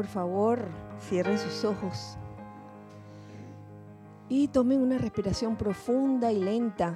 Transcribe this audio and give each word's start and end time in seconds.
por 0.00 0.06
favor, 0.06 0.64
cierren 0.98 1.36
sus 1.38 1.62
ojos 1.62 2.16
y 4.30 4.48
tomen 4.48 4.80
una 4.80 4.96
respiración 4.96 5.56
profunda 5.56 6.32
y 6.32 6.40
lenta, 6.40 6.94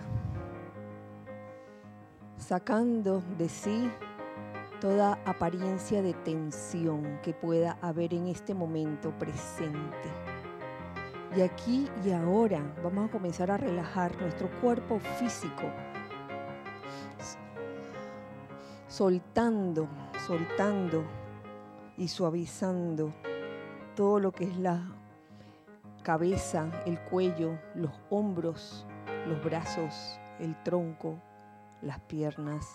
sacando 2.39 3.23
de 3.37 3.51
sí 3.51 3.91
toda 4.81 5.19
apariencia 5.27 6.01
de 6.01 6.15
tensión 6.15 7.21
que 7.23 7.35
pueda 7.35 7.77
haber 7.83 8.15
en 8.15 8.29
este 8.29 8.55
momento 8.55 9.11
presente. 9.19 10.09
Y 11.37 11.43
aquí 11.43 11.87
y 12.07 12.11
ahora 12.11 12.63
vamos 12.83 13.11
a 13.11 13.13
comenzar 13.13 13.51
a 13.51 13.59
relajar 13.59 14.19
nuestro 14.19 14.49
cuerpo 14.63 14.99
físico, 15.19 15.65
soltando, 18.89 19.89
soltando 20.27 21.05
y 21.97 22.09
suavizando 22.09 23.15
todo 23.95 24.19
lo 24.19 24.33
que 24.33 24.45
es 24.45 24.57
la 24.57 24.91
cabeza, 26.03 26.71
el 26.87 26.99
cuello, 27.01 27.59
los 27.75 27.93
hombros, 28.11 28.87
los 29.27 29.43
brazos, 29.43 30.19
el 30.39 30.61
tronco, 30.63 31.19
las 31.81 32.01
piernas. 32.01 32.67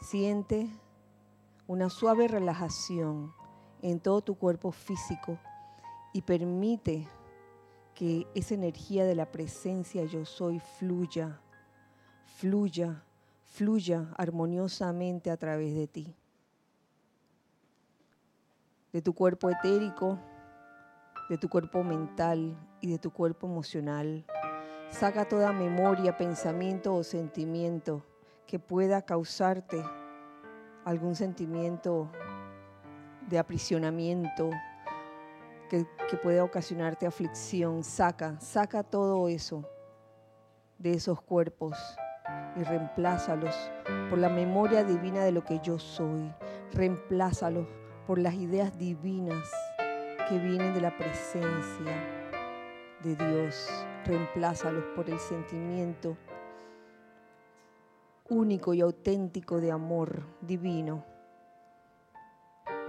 Siente 0.00 0.68
una 1.66 1.90
suave 1.90 2.28
relajación 2.28 3.32
en 3.82 4.00
todo 4.00 4.22
tu 4.22 4.36
cuerpo 4.36 4.72
físico 4.72 5.38
y 6.12 6.22
permite 6.22 7.06
que 7.94 8.26
esa 8.34 8.54
energía 8.54 9.04
de 9.04 9.14
la 9.14 9.30
presencia 9.30 10.04
yo 10.04 10.24
soy 10.24 10.60
fluya, 10.78 11.40
fluya, 12.24 13.02
fluya 13.44 14.08
armoniosamente 14.16 15.30
a 15.30 15.36
través 15.36 15.74
de 15.74 15.86
ti 15.86 16.16
de 18.92 19.02
tu 19.02 19.14
cuerpo 19.14 19.50
etérico, 19.50 20.18
de 21.28 21.36
tu 21.36 21.48
cuerpo 21.48 21.84
mental 21.84 22.56
y 22.80 22.90
de 22.90 22.98
tu 22.98 23.12
cuerpo 23.12 23.46
emocional. 23.46 24.24
Saca 24.90 25.26
toda 25.26 25.52
memoria, 25.52 26.16
pensamiento 26.16 26.94
o 26.94 27.04
sentimiento 27.04 28.02
que 28.46 28.58
pueda 28.58 29.02
causarte 29.02 29.84
algún 30.84 31.14
sentimiento 31.14 32.10
de 33.28 33.38
aprisionamiento, 33.38 34.48
que, 35.68 35.86
que, 36.08 36.16
pueda 36.16 36.42
ocasionarte 36.42 37.06
aflicción. 37.06 37.84
Saca, 37.84 38.40
saca 38.40 38.82
todo 38.82 39.28
eso 39.28 39.64
de 40.78 40.94
esos 40.94 41.20
cuerpos 41.20 41.76
y 42.56 42.62
reemplázalos 42.62 43.54
por 44.08 44.18
la 44.18 44.30
memoria 44.30 44.82
divina 44.82 45.22
de 45.24 45.32
lo 45.32 45.44
que 45.44 45.60
yo 45.62 45.78
soy. 45.78 46.32
Reemplázalos 46.72 47.66
por 48.08 48.18
las 48.18 48.32
ideas 48.32 48.78
divinas 48.78 49.50
que 50.30 50.38
vienen 50.38 50.72
de 50.72 50.80
la 50.80 50.96
presencia 50.96 51.92
de 53.04 53.14
Dios. 53.14 53.68
Reemplázalos 54.06 54.82
por 54.96 55.10
el 55.10 55.18
sentimiento 55.18 56.16
único 58.30 58.72
y 58.72 58.80
auténtico 58.80 59.60
de 59.60 59.72
amor 59.72 60.22
divino, 60.40 61.04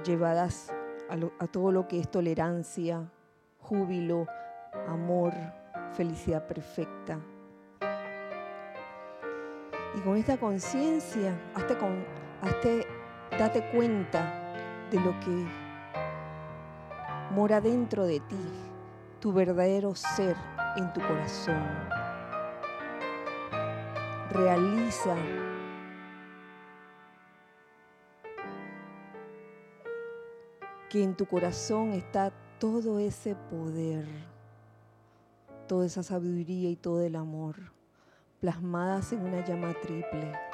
llevadas 0.05 0.71
a, 1.09 1.47
todo 1.47 1.73
lo 1.73 1.85
que 1.85 1.99
es 1.99 2.09
tolerancia, 2.09 3.11
júbilo, 3.59 4.25
amor, 4.87 5.33
felicidad 5.91 6.47
perfecta. 6.47 7.19
Y 9.97 9.99
con 9.99 10.15
esta 10.15 10.37
conciencia, 10.37 11.37
hasta, 11.55 11.77
con, 11.77 12.05
hasta 12.41 12.69
date 13.37 13.69
cuenta 13.71 14.48
de 14.91 14.99
lo 14.99 15.19
que 15.19 15.47
mora 17.31 17.61
dentro 17.61 18.05
de 18.05 18.19
ti, 18.19 18.45
tu 19.19 19.31
verdadero 19.31 19.95
ser 19.95 20.35
en 20.75 20.91
tu 20.93 21.01
corazón. 21.01 21.63
Realiza 24.31 25.15
que 30.89 31.03
en 31.03 31.15
tu 31.15 31.25
corazón 31.25 31.93
está 31.93 32.31
todo 32.59 32.99
ese 32.99 33.35
poder, 33.35 34.07
toda 35.67 35.85
esa 35.85 36.03
sabiduría 36.03 36.69
y 36.69 36.75
todo 36.75 37.01
el 37.03 37.15
amor 37.15 37.55
plasmadas 38.39 39.11
en 39.11 39.21
una 39.21 39.45
llama 39.45 39.73
triple 39.81 40.48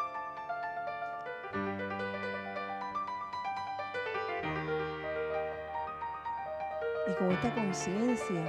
con 7.18 7.32
esta 7.32 7.54
conciencia, 7.54 8.44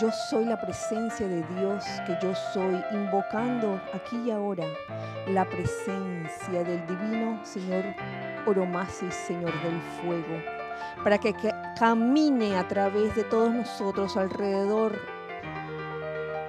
yo 0.00 0.10
soy 0.30 0.46
la 0.46 0.60
presencia 0.60 1.28
de 1.28 1.42
Dios 1.54 1.84
que 2.06 2.18
yo 2.22 2.34
soy, 2.34 2.82
invocando 2.92 3.80
aquí 3.94 4.16
y 4.26 4.30
ahora 4.30 4.64
la 5.28 5.44
presencia 5.44 6.64
del 6.64 6.86
divino 6.86 7.38
Señor 7.44 7.84
Oromasis, 8.46 9.14
Señor 9.14 9.52
del 9.62 9.80
Fuego, 10.00 10.42
para 11.04 11.18
que, 11.18 11.32
que 11.34 11.52
camine 11.78 12.56
a 12.56 12.66
través 12.66 13.14
de 13.14 13.24
todos 13.24 13.52
nosotros 13.52 14.16
alrededor 14.16 14.98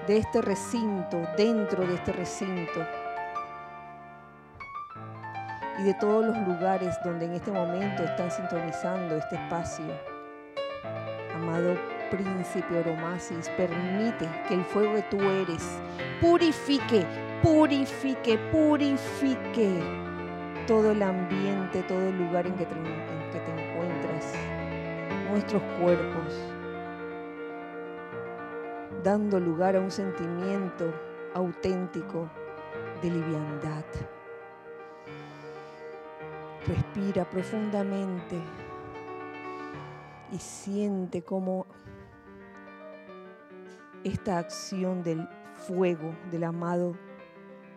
de 0.07 0.17
este 0.17 0.41
recinto, 0.41 1.21
dentro 1.37 1.85
de 1.85 1.95
este 1.95 2.11
recinto 2.13 2.81
y 5.79 5.83
de 5.83 5.93
todos 5.95 6.25
los 6.25 6.37
lugares 6.47 6.95
donde 7.03 7.25
en 7.25 7.33
este 7.33 7.51
momento 7.51 8.03
están 8.03 8.31
sintonizando 8.31 9.17
este 9.17 9.35
espacio. 9.35 9.85
Amado 11.35 11.75
príncipe 12.09 12.77
Oromasis, 12.79 13.49
permite 13.57 14.29
que 14.47 14.53
el 14.53 14.63
fuego 14.65 14.93
que 14.95 15.01
tú 15.03 15.19
eres 15.19 15.79
purifique, 16.21 17.05
purifique, 17.41 18.37
purifique 18.51 19.79
todo 20.67 20.91
el 20.91 21.01
ambiente, 21.01 21.81
todo 21.83 22.07
el 22.07 22.17
lugar 22.17 22.45
en 22.45 22.53
que 22.53 22.65
te, 22.65 22.75
en 22.75 23.31
que 23.31 23.39
te 23.39 23.51
encuentras, 23.51 24.33
nuestros 25.31 25.63
cuerpos, 25.81 26.33
dando 29.03 29.39
lugar 29.39 29.75
a 29.75 29.79
un 29.79 29.91
sentimiento 29.91 30.93
auténtico 31.33 32.29
de 33.01 33.09
liviandad. 33.09 33.83
Respira 36.67 37.29
profundamente 37.29 38.39
y 40.31 40.37
siente 40.37 41.21
cómo 41.21 41.65
esta 44.03 44.39
acción 44.39 45.03
del 45.03 45.27
fuego 45.67 46.15
del 46.31 46.45
amado 46.45 46.95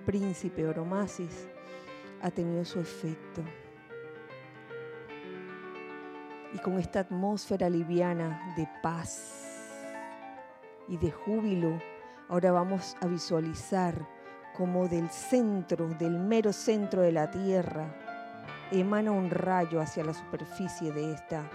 príncipe 0.05 0.67
Oromasis 0.67 1.49
ha 2.23 2.31
tenido 2.31 2.65
su 2.65 2.81
efecto. 2.81 3.43
Y 6.55 6.59
con 6.59 6.79
esta 6.79 7.01
atmósfera 7.01 7.69
liviana 7.69 8.55
de 8.57 8.69
paz 8.83 9.83
y 10.89 10.97
de 10.97 11.11
júbilo, 11.11 11.81
ahora 12.29 12.53
vamos 12.53 12.97
a 13.01 13.07
visualizar 13.07 14.09
como 14.57 14.89
del 14.89 15.11
centro, 15.11 15.89
del 15.89 16.19
mero 16.19 16.53
centro 16.53 17.03
de 17.03 17.13
la 17.13 17.31
tierra, 17.31 18.06
emana 18.71 19.13
un 19.13 19.31
rayo 19.31 19.81
hacia 19.81 20.05
la 20.05 20.15
superficie 20.15 20.93
de 20.93 21.13
esta 21.13 21.49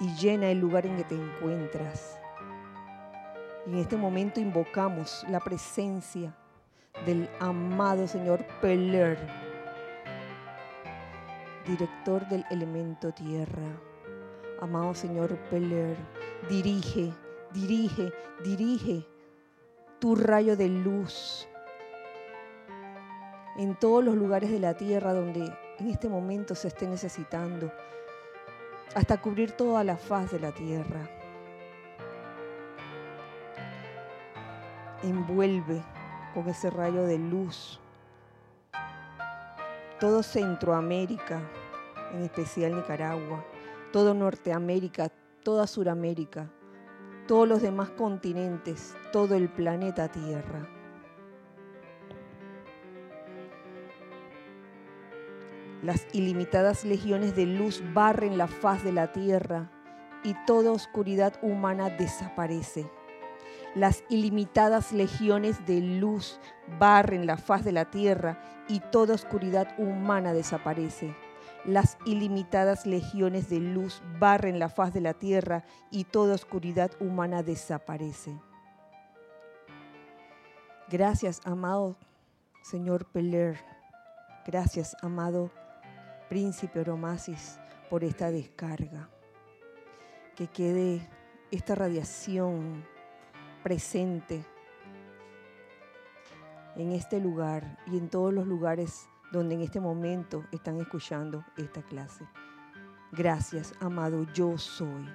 y 0.00 0.14
llena 0.14 0.48
el 0.50 0.58
lugar 0.58 0.86
en 0.86 0.96
que 0.96 1.04
te 1.04 1.14
encuentras. 1.14 2.18
Y 3.66 3.72
en 3.72 3.78
este 3.78 3.96
momento 3.96 4.40
invocamos 4.40 5.24
la 5.28 5.40
presencia 5.40 6.34
del 7.04 7.28
amado 7.38 8.08
Señor 8.08 8.44
Peler, 8.60 9.18
director 11.66 12.26
del 12.28 12.44
elemento 12.50 13.12
tierra. 13.12 13.80
Amado 14.60 14.94
Señor 14.94 15.36
Peler, 15.50 15.96
dirige, 16.48 17.12
dirige, 17.52 18.12
dirige 18.42 19.06
tu 19.98 20.16
rayo 20.16 20.56
de 20.56 20.68
luz 20.68 21.46
en 23.60 23.74
todos 23.74 24.02
los 24.02 24.16
lugares 24.16 24.50
de 24.50 24.58
la 24.58 24.72
tierra 24.72 25.12
donde 25.12 25.52
en 25.78 25.90
este 25.90 26.08
momento 26.08 26.54
se 26.54 26.68
esté 26.68 26.86
necesitando, 26.86 27.70
hasta 28.94 29.20
cubrir 29.20 29.52
toda 29.52 29.84
la 29.84 29.98
faz 29.98 30.32
de 30.32 30.40
la 30.40 30.52
tierra. 30.52 31.08
Envuelve 35.02 35.82
con 36.32 36.48
ese 36.48 36.70
rayo 36.70 37.02
de 37.02 37.18
luz 37.18 37.78
todo 39.98 40.22
Centroamérica, 40.22 41.42
en 42.14 42.22
especial 42.22 42.74
Nicaragua, 42.74 43.44
todo 43.92 44.14
Norteamérica, 44.14 45.10
toda 45.44 45.66
Suramérica, 45.66 46.50
todos 47.28 47.46
los 47.46 47.60
demás 47.60 47.90
continentes, 47.90 48.96
todo 49.12 49.34
el 49.34 49.50
planeta 49.50 50.08
Tierra. 50.08 50.79
Las 55.82 56.06
ilimitadas 56.12 56.84
legiones 56.84 57.34
de 57.34 57.46
luz 57.46 57.82
barren 57.94 58.36
la 58.36 58.48
faz 58.48 58.84
de 58.84 58.92
la 58.92 59.12
tierra 59.12 59.70
y 60.22 60.34
toda 60.46 60.72
oscuridad 60.72 61.34
humana 61.40 61.88
desaparece. 61.88 62.90
Las 63.74 64.04
ilimitadas 64.10 64.92
legiones 64.92 65.64
de 65.64 65.80
luz 65.80 66.38
barren 66.78 67.26
la 67.26 67.38
faz 67.38 67.64
de 67.64 67.72
la 67.72 67.86
tierra 67.86 68.38
y 68.68 68.80
toda 68.80 69.14
oscuridad 69.14 69.68
humana 69.78 70.34
desaparece. 70.34 71.16
Las 71.64 71.96
ilimitadas 72.04 72.84
legiones 72.84 73.48
de 73.48 73.60
luz 73.60 74.02
barren 74.18 74.58
la 74.58 74.68
faz 74.68 74.92
de 74.92 75.00
la 75.00 75.14
tierra 75.14 75.64
y 75.90 76.04
toda 76.04 76.34
oscuridad 76.34 76.90
humana 77.00 77.42
desaparece. 77.42 78.38
Gracias, 80.90 81.40
amado 81.44 81.96
Señor 82.62 83.06
Peler. 83.06 83.58
Gracias, 84.46 84.96
amado 85.02 85.50
Príncipe 86.30 86.78
Oromasis, 86.78 87.58
por 87.90 88.04
esta 88.04 88.30
descarga. 88.30 89.10
Que 90.36 90.46
quede 90.46 91.10
esta 91.50 91.74
radiación 91.74 92.86
presente 93.64 94.46
en 96.76 96.92
este 96.92 97.18
lugar 97.18 97.80
y 97.88 97.98
en 97.98 98.08
todos 98.08 98.32
los 98.32 98.46
lugares 98.46 99.08
donde 99.32 99.56
en 99.56 99.62
este 99.62 99.80
momento 99.80 100.44
están 100.52 100.80
escuchando 100.80 101.44
esta 101.56 101.82
clase. 101.82 102.24
Gracias, 103.10 103.74
amado, 103.80 104.24
yo 104.32 104.56
soy. 104.56 105.08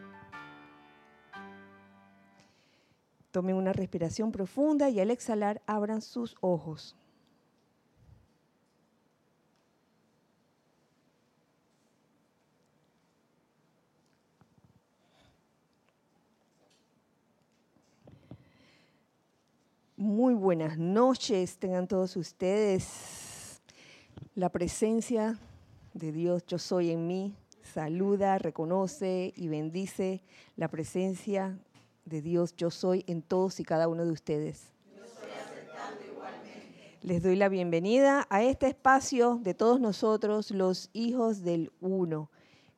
Tomen 3.32 3.56
una 3.56 3.72
respiración 3.72 4.34
profunda 4.34 4.90
y 4.90 5.00
al 5.00 5.12
exhalar 5.12 5.62
abran 5.66 6.02
sus 6.02 6.36
ojos. 6.42 6.98
Muy 20.06 20.36
buenas 20.36 20.78
noches, 20.78 21.58
tengan 21.58 21.88
todos 21.88 22.16
ustedes. 22.16 23.60
La 24.36 24.50
presencia 24.50 25.40
de 25.96 26.12
Dios, 26.12 26.46
yo 26.46 26.60
soy 26.60 26.92
en 26.92 27.08
mí, 27.08 27.34
saluda, 27.64 28.38
reconoce 28.38 29.34
y 29.36 29.48
bendice 29.48 30.24
la 30.58 30.68
presencia 30.68 31.58
de 32.06 32.22
Dios, 32.22 32.56
yo 32.56 32.70
soy 32.70 33.04
en 33.08 33.24
todos 33.24 33.60
y 33.60 33.64
cada 33.64 33.88
uno 33.88 34.06
de 34.06 34.12
ustedes. 34.12 34.72
Les 37.02 37.24
doy 37.24 37.36
la 37.36 37.50
bienvenida 37.50 38.28
a 38.30 38.44
este 38.44 38.68
espacio 38.68 39.40
de 39.42 39.56
todos 39.56 39.80
nosotros, 39.80 40.52
los 40.52 40.92
hijos 40.94 41.42
del 41.42 41.72
uno. 41.82 42.30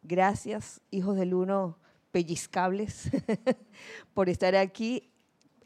Gracias, 0.01 0.79
hijos 0.91 1.18
del 1.18 1.33
uno 1.33 1.77
pellizcables, 2.12 3.09
por 4.13 4.29
estar 4.29 4.56
aquí 4.56 5.12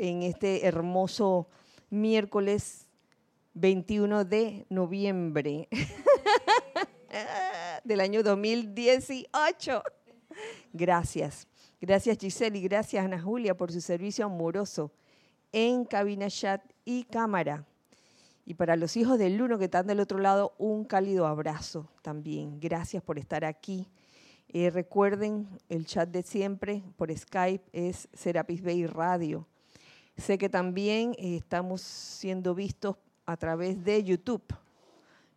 en 0.01 0.24
este 0.24 0.65
hermoso 0.65 1.48
miércoles 1.92 2.88
21 3.53 4.25
de 4.25 4.65
noviembre 4.68 5.69
del 7.83 8.00
año 8.00 8.24
2018. 8.24 9.83
Gracias. 10.74 11.48
Gracias 11.80 12.18
Giselle 12.18 12.57
y 12.57 12.63
gracias 12.63 13.06
Ana 13.06 13.21
Julia 13.21 13.56
por 13.56 13.71
su 13.71 13.80
servicio 13.80 14.25
amoroso 14.25 14.92
en 15.51 15.86
cabina 15.86 16.31
chat 16.31 16.63
y 16.83 17.03
cámara. 17.03 17.68
Y 18.44 18.56
para 18.56 18.77
los 18.77 18.98
hijos 18.98 19.19
del 19.19 19.39
Uno 19.39 19.59
que 19.59 19.65
están 19.65 19.86
del 19.86 20.00
otro 20.00 20.18
lado, 20.18 20.56
un 20.57 20.83
cálido 20.83 21.27
abrazo 21.27 21.92
también. 22.01 22.59
Gracias 22.59 23.03
por 23.03 23.19
estar 23.19 23.45
aquí. 23.45 23.88
Eh, 24.48 24.71
recuerden, 24.71 25.48
el 25.69 25.86
chat 25.86 26.09
de 26.09 26.24
siempre 26.24 26.81
por 26.98 27.15
Skype 27.15 27.69
es 27.71 28.09
Serapis 28.13 28.63
Bay 28.63 28.88
Radio. 28.88 29.48
Sé 30.18 30.38
que 30.38 30.50
también 30.50 31.13
eh, 31.18 31.38
estamos 31.38 31.81
siendo 31.81 32.54
vistos 32.54 32.96
a 33.25 33.38
través 33.38 33.84
de 33.84 34.04
YouTube. 34.04 34.44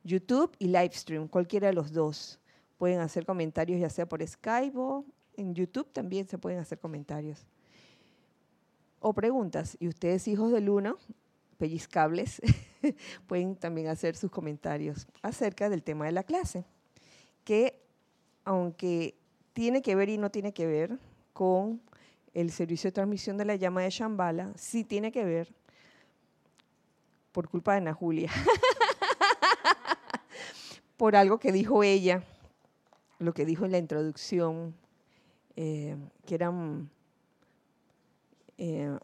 YouTube 0.02 0.54
y 0.58 0.66
Livestream, 0.66 1.28
cualquiera 1.28 1.68
de 1.68 1.72
los 1.72 1.92
dos. 1.92 2.38
Pueden 2.78 3.00
hacer 3.00 3.24
comentarios 3.24 3.80
ya 3.80 3.88
sea 3.88 4.06
por 4.06 4.26
Skype 4.26 4.76
o 4.76 5.04
en 5.36 5.54
YouTube 5.54 5.90
también 5.92 6.26
se 6.26 6.38
pueden 6.38 6.58
hacer 6.58 6.78
comentarios. 6.78 7.46
O 9.00 9.12
preguntas. 9.12 9.76
Y 9.80 9.88
ustedes, 9.88 10.28
hijos 10.28 10.52
del 10.52 10.68
uno, 10.68 10.96
pellizcables, 11.58 12.40
pueden 13.26 13.56
también 13.56 13.88
hacer 13.88 14.16
sus 14.16 14.30
comentarios 14.30 15.06
acerca 15.22 15.68
del 15.68 15.82
tema 15.82 16.06
de 16.06 16.12
la 16.12 16.22
clase. 16.22 16.64
Que 17.44 17.80
aunque 18.44 19.14
tiene 19.52 19.82
que 19.82 19.94
ver 19.94 20.08
y 20.08 20.18
no 20.18 20.30
tiene 20.30 20.52
que 20.52 20.66
ver 20.66 20.98
con 21.32 21.80
el 22.34 22.50
servicio 22.50 22.88
de 22.88 22.92
transmisión 22.92 23.38
de 23.38 23.44
la 23.44 23.54
llama 23.54 23.82
de 23.82 23.90
Shambhala 23.90 24.52
sí 24.56 24.84
tiene 24.84 25.12
que 25.12 25.24
ver, 25.24 25.54
por 27.30 27.48
culpa 27.48 27.72
de 27.72 27.78
Ana 27.78 27.94
Julia, 27.94 28.30
por 30.96 31.16
algo 31.16 31.38
que 31.38 31.52
dijo 31.52 31.82
ella, 31.82 32.24
lo 33.20 33.32
que 33.32 33.44
dijo 33.44 33.64
en 33.64 33.72
la 33.72 33.78
introducción, 33.78 34.74
eh, 35.56 35.96
que 36.26 36.34
eran 36.34 36.90
eh, 38.58 38.98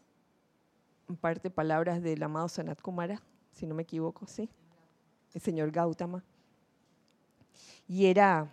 parte 1.21 1.49
palabras 1.49 2.01
del 2.01 2.21
amado 2.21 2.49
Sanat 2.49 2.81
Kumara, 2.81 3.21
si 3.53 3.65
no 3.65 3.75
me 3.75 3.83
equivoco, 3.83 4.27
sí, 4.27 4.49
el 5.33 5.41
señor 5.41 5.71
Gautama. 5.71 6.23
Y 7.87 8.05
era, 8.05 8.49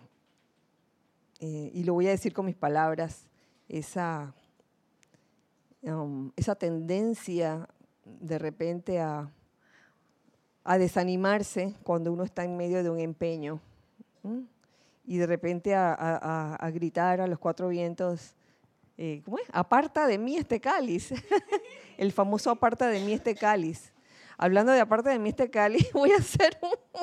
eh, 1.39 1.71
y 1.73 1.83
lo 1.83 1.93
voy 1.93 2.07
a 2.07 2.11
decir 2.11 2.33
con 2.33 2.45
mis 2.45 2.55
palabras, 2.55 3.27
esa 3.67 4.33
Um, 5.81 6.31
esa 6.35 6.55
tendencia 6.55 7.67
de 8.03 8.37
repente 8.37 8.99
a, 8.99 9.31
desanimarse 10.77 11.73
cuando 11.83 12.11
uno 12.11 12.23
está 12.23 12.43
en 12.43 12.55
medio 12.55 12.83
de 12.83 12.91
un 12.91 12.99
empeño 12.99 13.59
y 15.03 15.17
de 15.17 15.25
repente 15.25 15.73
a, 15.73 16.55
a, 16.55 16.69
gritar 16.69 17.21
a 17.21 17.27
los 17.27 17.39
cuatro 17.39 17.69
vientos, 17.69 18.35
eh, 18.95 19.23
¿cómo 19.25 19.39
es? 19.39 19.45
Aparta 19.51 20.05
de 20.05 20.19
mí 20.19 20.35
este 20.35 20.59
cáliz, 20.59 21.11
el 21.97 22.11
famoso 22.11 22.51
aparta 22.51 22.87
de 22.89 22.99
mí 22.99 23.13
este 23.13 23.33
cáliz. 23.33 23.91
Hablando 24.41 24.71
de 24.71 24.79
aparte 24.79 25.09
de 25.09 25.27
este 25.27 25.49
Cali, 25.49 25.85
voy 25.93 26.11
a 26.13 26.15
hacer 26.15 26.57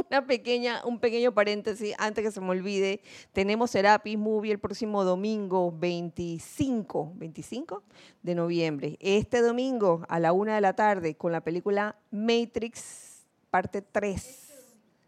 una 0.08 0.26
pequeña, 0.26 0.80
un 0.86 0.98
pequeño 0.98 1.34
paréntesis 1.34 1.94
antes 1.98 2.24
que 2.24 2.30
se 2.30 2.40
me 2.40 2.48
olvide. 2.48 3.02
Tenemos 3.34 3.72
Serapis 3.72 4.16
Movie 4.16 4.52
el 4.52 4.58
próximo 4.58 5.04
domingo 5.04 5.70
25, 5.70 7.12
25 7.14 7.82
de 8.22 8.34
noviembre. 8.34 8.96
Este 9.00 9.42
domingo 9.42 10.00
a 10.08 10.18
la 10.18 10.32
una 10.32 10.54
de 10.54 10.62
la 10.62 10.72
tarde 10.72 11.14
con 11.14 11.30
la 11.30 11.42
película 11.42 11.96
Matrix 12.10 13.26
parte 13.50 13.82
3. 13.82 14.54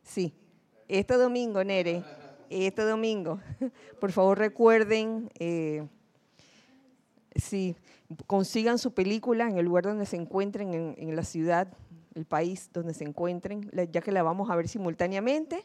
Sí, 0.02 0.34
este 0.86 1.14
domingo, 1.14 1.64
Nere, 1.64 2.04
este 2.50 2.82
domingo. 2.82 3.40
Por 4.00 4.12
favor 4.12 4.36
recuerden, 4.36 5.30
eh, 5.38 5.88
sí, 7.34 7.74
consigan 8.26 8.76
su 8.76 8.92
película 8.92 9.48
en 9.48 9.56
el 9.56 9.64
lugar 9.64 9.84
donde 9.84 10.04
se 10.04 10.16
encuentren 10.16 10.74
en, 10.74 10.94
en 10.98 11.16
la 11.16 11.22
ciudad 11.22 11.68
el 12.18 12.26
país 12.26 12.70
donde 12.72 12.94
se 12.94 13.04
encuentren, 13.04 13.70
ya 13.90 14.00
que 14.00 14.12
la 14.12 14.22
vamos 14.22 14.50
a 14.50 14.56
ver 14.56 14.68
simultáneamente. 14.68 15.64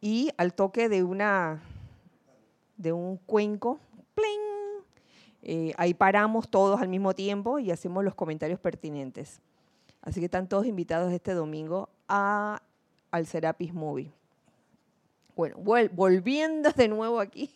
Y 0.00 0.30
al 0.36 0.54
toque 0.54 0.88
de, 0.88 1.02
una, 1.02 1.62
de 2.76 2.92
un 2.92 3.16
cuenco, 3.18 3.78
eh, 5.42 5.72
ahí 5.78 5.94
paramos 5.94 6.50
todos 6.50 6.80
al 6.80 6.88
mismo 6.88 7.14
tiempo 7.14 7.58
y 7.58 7.70
hacemos 7.70 8.04
los 8.04 8.14
comentarios 8.14 8.58
pertinentes. 8.58 9.40
Así 10.02 10.20
que 10.20 10.26
están 10.26 10.48
todos 10.48 10.66
invitados 10.66 11.12
este 11.12 11.32
domingo 11.32 11.88
a, 12.08 12.60
al 13.10 13.26
Serapis 13.26 13.72
Movie. 13.72 14.12
Bueno, 15.36 15.56
volviendo 15.92 16.72
de 16.72 16.88
nuevo 16.88 17.20
aquí, 17.20 17.54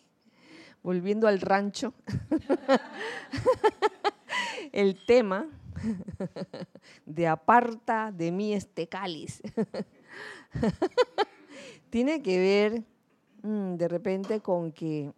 volviendo 0.81 1.27
al 1.27 1.41
rancho, 1.41 1.93
el 4.71 5.05
tema 5.05 5.47
de 7.05 7.27
aparta 7.27 8.11
de 8.11 8.31
mí 8.31 8.53
este 8.53 8.87
cáliz. 8.87 9.41
Tiene 11.89 12.21
que 12.21 12.39
ver 12.39 12.83
mm, 13.43 13.75
de 13.75 13.87
repente 13.87 14.39
con 14.39 14.71
que, 14.71 15.11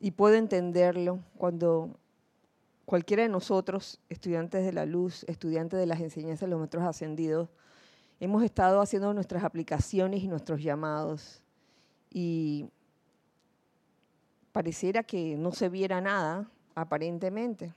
y 0.00 0.10
puedo 0.12 0.34
entenderlo, 0.34 1.20
cuando 1.36 1.96
cualquiera 2.84 3.22
de 3.22 3.28
nosotros, 3.28 4.00
estudiantes 4.08 4.64
de 4.64 4.72
la 4.72 4.86
luz, 4.86 5.24
estudiantes 5.28 5.78
de 5.78 5.86
las 5.86 6.00
enseñanzas 6.00 6.40
de 6.40 6.48
los 6.48 6.60
metros 6.60 6.82
ascendidos, 6.82 7.48
hemos 8.18 8.42
estado 8.42 8.80
haciendo 8.80 9.14
nuestras 9.14 9.44
aplicaciones 9.44 10.22
y 10.22 10.28
nuestros 10.28 10.62
llamados. 10.62 11.42
Y 12.10 12.68
pareciera 14.52 15.02
que 15.02 15.36
no 15.36 15.52
se 15.52 15.68
viera 15.68 16.00
nada, 16.00 16.50
aparentemente. 16.74 17.72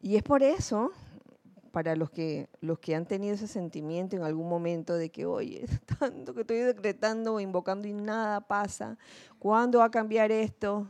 Y 0.00 0.16
es 0.16 0.22
por 0.22 0.42
eso 0.42 0.92
para 1.70 1.94
los 1.94 2.10
que, 2.10 2.48
los 2.60 2.78
que 2.78 2.94
han 2.94 3.06
tenido 3.06 3.34
ese 3.34 3.46
sentimiento 3.46 4.16
en 4.16 4.22
algún 4.22 4.48
momento 4.48 4.94
de 4.94 5.10
que, 5.10 5.26
oye, 5.26 5.66
tanto 5.98 6.34
que 6.34 6.40
estoy 6.40 6.58
decretando 6.58 7.34
o 7.34 7.40
invocando 7.40 7.86
y 7.86 7.92
nada 7.92 8.40
pasa, 8.40 8.98
¿cuándo 9.38 9.78
va 9.78 9.86
a 9.86 9.90
cambiar 9.90 10.32
esto? 10.32 10.88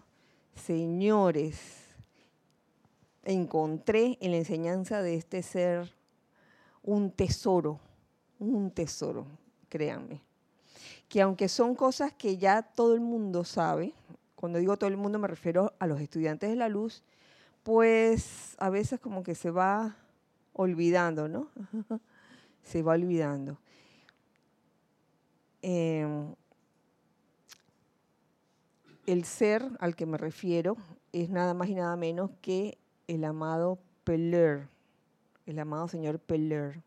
Señores, 0.55 1.81
encontré 3.25 4.19
en 4.21 4.33
la 4.33 4.39
enseñanza 4.39 5.03
de 5.03 5.17
este 5.17 5.43
ser 5.43 5.93
un 6.83 7.11
tesoro, 7.11 7.79
un 8.39 8.71
tesoro, 8.71 9.27
créanme. 9.69 10.23
Que 11.09 11.21
aunque 11.21 11.49
son 11.49 11.75
cosas 11.75 12.13
que 12.13 12.37
ya 12.39 12.63
todo 12.63 12.95
el 12.95 13.01
mundo 13.01 13.45
sabe, 13.45 13.93
cuando 14.41 14.59
digo 14.59 14.79
todo 14.79 14.89
el 14.89 14.97
mundo 14.97 15.19
me 15.19 15.29
refiero 15.29 15.75
a 15.79 15.87
los 15.87 16.01
estudiantes 16.01 16.49
de 16.49 16.57
la 16.57 16.71
luz, 16.71 17.03
pues 17.63 18.57
a 18.59 18.71
veces 18.71 18.99
como 18.99 19.23
que 19.23 19.35
se 19.35 19.51
va 19.51 19.99
olvidando, 20.55 21.29
¿no? 21.29 21.51
se 22.63 22.83
va 22.83 22.95
olvidando. 22.95 23.59
Em, 25.61 26.35
el 29.05 29.25
ser 29.27 29.63
al 29.79 29.95
que 29.95 30.07
me 30.07 30.17
refiero 30.17 30.79
es 31.13 31.29
nada 31.29 31.53
más 31.53 31.69
y 31.69 31.75
nada 31.75 31.95
menos 31.97 32.31
que 32.41 32.79
el 33.09 33.25
amado 33.25 33.79
Peller, 34.05 34.69
el 35.45 35.59
amado 35.59 35.87
señor 35.87 36.19
Peller. 36.19 36.81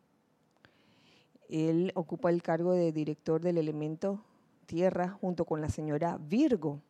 Él 1.48 1.92
ocupa 1.94 2.30
el 2.30 2.42
cargo 2.42 2.72
de 2.72 2.90
director 2.90 3.40
del 3.40 3.58
elemento 3.58 4.24
tierra 4.66 5.10
junto 5.20 5.44
con 5.44 5.60
la 5.60 5.68
señora 5.68 6.18
Virgo. 6.20 6.82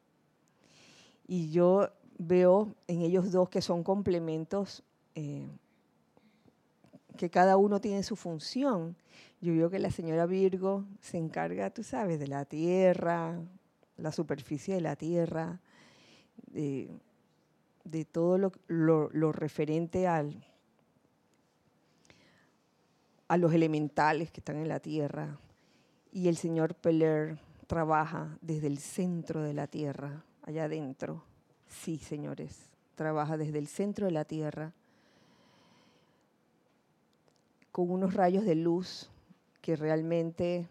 Y 1.27 1.51
yo 1.51 1.91
veo 2.19 2.75
en 2.87 3.03
ellos 3.03 3.33
dos 3.33 3.49
que 3.49 3.63
son 3.63 3.83
complementos, 3.83 4.83
eh, 5.15 5.47
que 7.17 7.31
cada 7.31 7.57
uno 7.57 7.81
tiene 7.81 8.03
su 8.03 8.17
función. 8.17 8.97
Yo 9.41 9.53
veo 9.53 9.71
que 9.71 9.79
la 9.79 9.91
señora 9.91 10.27
Virgo 10.27 10.85
se 11.01 11.19
encarga, 11.19 11.71
tú 11.71 11.83
sabes, 11.83 12.19
de 12.19 12.27
la 12.27 12.45
tierra, 12.45 13.39
la 13.97 14.13
superficie 14.13 14.75
de 14.75 14.81
la 14.81 14.97
tierra, 14.97 15.61
de, 16.53 16.89
todo 18.11 18.53
lo, 18.69 19.33
referente 19.33 20.07
al, 20.07 20.45
a 23.29 23.37
los 23.37 23.53
elementales 23.53 24.31
que 24.31 24.41
están 24.41 24.57
en 24.57 24.69
la 24.69 24.81
tierra. 24.81 25.39
Y 26.13 26.29
el 26.29 26.37
señor 26.37 26.75
Peller 26.75 27.39
trabaja 27.67 28.37
desde 28.41 28.67
el 28.69 28.79
centro 28.79 29.43
de 29.43 29.55
la 29.55 29.67
tierra, 29.67 30.25
allá 30.45 30.65
adentro 30.65 31.23
Sí, 31.75 31.99
señores, 31.99 32.71
trabaja 32.95 33.37
desde 33.37 33.59
el 33.59 33.67
centro 33.67 34.07
de 34.07 34.13
la 34.13 34.25
Tierra 34.25 34.73
con 37.73 37.91
unos 37.91 38.15
rayos 38.15 38.45
de 38.45 38.55
luz 38.55 39.11
que 39.61 39.77
realmente 39.77 40.69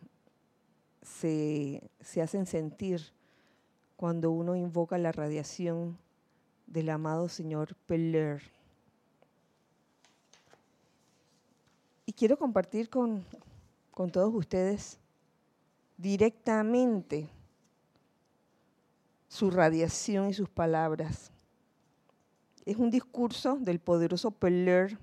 se, 1.01 1.89
hacen 2.21 2.45
sentir 2.45 3.01
cuando 3.97 4.31
uno 4.31 4.55
invoca 4.55 4.97
la 4.97 5.11
radiación 5.11 5.97
del 6.67 6.89
amado 6.89 7.27
Señor 7.27 7.75
Peller. 7.85 8.41
Y 12.05 12.13
quiero 12.13 12.37
compartir 12.37 12.89
con, 12.89 13.25
con 13.91 14.11
todos 14.11 14.33
ustedes 14.33 14.97
directamente 15.97 17.29
su 19.33 19.49
radiación 19.49 20.29
y 20.29 20.33
sus 20.35 20.47
palabras. 20.47 21.31
Es 22.65 22.77
un 22.77 22.91
discurso 22.91 23.57
del 23.59 23.79
poderoso 23.79 24.29
Peller, 24.29 24.99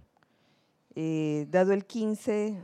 eh, 0.94 1.48
dado 1.50 1.72
el 1.72 1.84
15, 1.84 2.56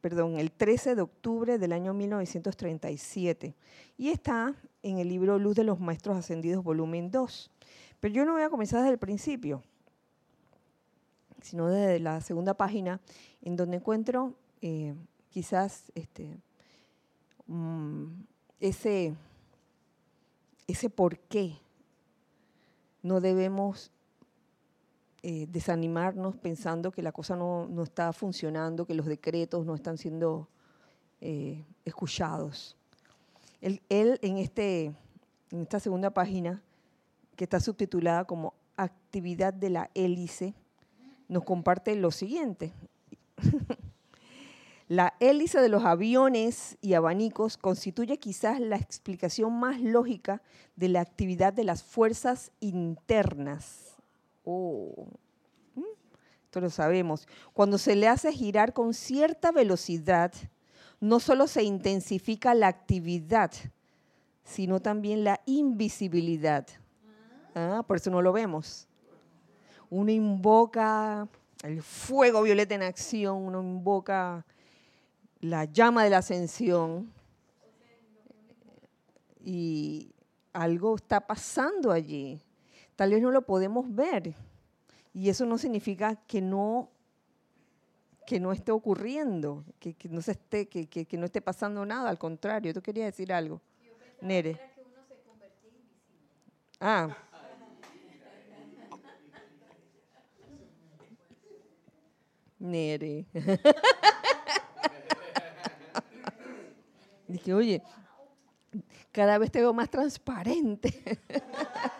perdón, 0.00 0.38
el 0.38 0.52
13 0.52 0.94
de 0.94 1.02
octubre 1.02 1.58
del 1.58 1.72
año 1.72 1.92
1937, 1.92 3.56
y 3.96 4.10
está 4.10 4.54
en 4.84 4.98
el 4.98 5.08
libro 5.08 5.40
Luz 5.40 5.56
de 5.56 5.64
los 5.64 5.80
Maestros 5.80 6.16
Ascendidos, 6.16 6.62
volumen 6.62 7.10
2. 7.10 7.50
Pero 7.98 8.14
yo 8.14 8.24
no 8.24 8.34
voy 8.34 8.42
a 8.42 8.48
comenzar 8.48 8.82
desde 8.82 8.92
el 8.92 8.98
principio, 9.00 9.64
sino 11.42 11.66
desde 11.66 11.98
la 11.98 12.20
segunda 12.20 12.54
página, 12.54 13.00
en 13.42 13.56
donde 13.56 13.78
encuentro 13.78 14.34
eh, 14.62 14.94
quizás 15.30 15.90
este, 15.96 16.38
mm, 17.48 18.04
ese 18.60 19.16
ese 20.68 20.90
por 20.90 21.18
qué 21.18 21.56
no 23.02 23.20
debemos 23.20 23.90
eh, 25.22 25.46
desanimarnos 25.50 26.36
pensando 26.36 26.92
que 26.92 27.02
la 27.02 27.10
cosa 27.10 27.34
no, 27.34 27.68
está 27.82 28.12
funcionando, 28.12 28.86
que 28.86 28.94
los 28.94 29.06
decretos 29.06 29.66
no 29.66 29.74
están 29.74 29.98
siendo 29.98 30.46
eh, 31.20 31.64
escuchados. 31.84 32.76
Él, 33.60 33.80
en, 33.88 34.38
este, 34.38 34.92
en 35.50 35.62
esta 35.62 35.80
segunda 35.80 36.10
página, 36.10 36.62
que 37.34 37.44
está 37.44 37.58
subtitulada 37.58 38.24
como 38.24 38.54
Actividad 38.76 39.52
de 39.52 39.70
la 39.70 39.90
hélice, 39.94 40.54
nos 41.26 41.42
comparte 41.42 41.96
lo 41.96 42.12
siguiente. 42.12 42.72
La 44.88 45.14
hélice 45.20 45.60
de 45.60 45.68
los 45.68 45.84
aviones 45.84 46.78
y 46.80 46.94
abanicos 46.94 47.58
constituye 47.58 48.18
quizás 48.18 48.58
la 48.58 48.76
explicación 48.76 49.52
más 49.60 49.82
lógica 49.82 50.40
de 50.76 50.88
la 50.88 51.02
actividad 51.02 51.52
de 51.52 51.64
las 51.64 51.82
fuerzas 51.82 52.52
internas. 52.60 53.96
Oh. 54.44 55.08
¿Mm? 55.74 55.82
Esto 56.44 56.60
lo 56.62 56.70
sabemos. 56.70 57.28
Cuando 57.52 57.76
se 57.76 57.96
le 57.96 58.08
hace 58.08 58.32
girar 58.32 58.72
con 58.72 58.94
cierta 58.94 59.52
velocidad, 59.52 60.32
no 61.00 61.20
solo 61.20 61.48
se 61.48 61.64
intensifica 61.64 62.54
la 62.54 62.68
actividad, 62.68 63.52
sino 64.42 64.80
también 64.80 65.22
la 65.22 65.42
invisibilidad. 65.44 66.66
Ah, 67.54 67.84
por 67.86 67.98
eso 67.98 68.10
no 68.10 68.22
lo 68.22 68.32
vemos. 68.32 68.88
Uno 69.90 70.10
invoca 70.10 71.28
el 71.62 71.82
fuego 71.82 72.40
violeta 72.40 72.74
en 72.74 72.82
acción, 72.82 73.36
uno 73.36 73.60
invoca 73.60 74.46
la 75.40 75.64
llama 75.64 76.04
de 76.04 76.10
la 76.10 76.18
ascensión 76.18 77.12
y 79.44 80.12
algo 80.52 80.96
está 80.96 81.26
pasando 81.26 81.92
allí. 81.92 82.40
Tal 82.96 83.10
vez 83.10 83.22
no 83.22 83.30
lo 83.30 83.42
podemos 83.42 83.94
ver 83.94 84.34
y 85.14 85.28
eso 85.28 85.46
no 85.46 85.58
significa 85.58 86.16
que 86.26 86.40
no 86.40 86.90
que 88.26 88.40
no 88.40 88.52
esté 88.52 88.72
ocurriendo, 88.72 89.64
que, 89.80 89.96
no 90.10 90.20
se 90.20 90.32
esté, 90.32 90.68
que, 90.68 90.86
que, 90.86 91.16
no 91.16 91.24
esté 91.24 91.40
pasando 91.40 91.86
nada, 91.86 92.10
al 92.10 92.18
contrario, 92.18 92.74
tú 92.74 92.82
querías 92.82 93.06
decir 93.06 93.32
algo. 93.32 93.62
Nere. 94.20 94.60
Ah. 96.78 97.16
Nere. 102.58 103.24
Dije, 107.28 107.54
oye, 107.54 107.82
cada 109.12 109.38
vez 109.38 109.52
te 109.52 109.72
más 109.72 109.90
transparente. 109.90 111.18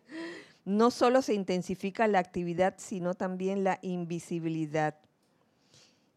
No 0.66 0.90
solo 0.90 1.22
se 1.22 1.36
intensifica 1.36 2.08
la 2.08 2.18
actividad, 2.18 2.74
sino 2.78 3.14
también 3.14 3.64
la 3.64 3.78
invisibilidad. 3.84 4.96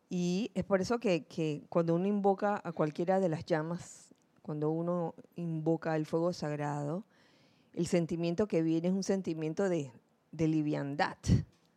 Y 0.09 0.51
es 0.55 0.65
por 0.65 0.81
eso 0.81 0.99
que, 0.99 1.67
cuando 1.69 1.95
uno 1.95 2.07
invoca 2.07 2.59
a 2.65 2.73
cualquiera 2.73 3.21
de 3.21 3.29
las 3.29 3.45
llamas, 3.45 4.09
cuando 4.41 4.71
uno 4.71 5.15
invoca 5.37 5.95
el 5.97 6.07
fuego 6.07 6.33
sagrado, 6.33 7.05
el 7.75 7.87
sentimiento 7.87 8.49
que 8.49 8.63
viene 8.63 8.89
es 8.89 8.95
un 8.95 9.03
sentimiento 9.03 9.69
de, 9.69 9.93
de 10.33 10.49
liviandad, 10.49 11.19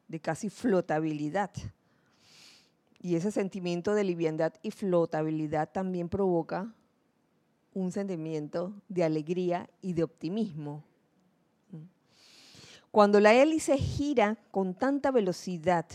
de 0.07 0.19
casi 0.21 0.49
flotabilidad. 0.49 1.51
Y 3.03 3.15
ese 3.15 3.31
sentimiento 3.31 3.95
de 3.95 4.03
liviandad 4.03 4.53
y 4.61 4.69
flotabilidad 4.69 5.71
también 5.71 6.07
provoca 6.07 6.71
un 7.73 7.91
sentimiento 7.91 8.73
de 8.89 9.03
alegría 9.03 9.69
y 9.81 9.93
de 9.93 10.03
optimismo. 10.03 10.83
Cuando 12.91 13.19
la 13.19 13.33
hélice 13.33 13.77
gira 13.77 14.37
con 14.51 14.75
tanta 14.75 15.09
velocidad 15.11 15.85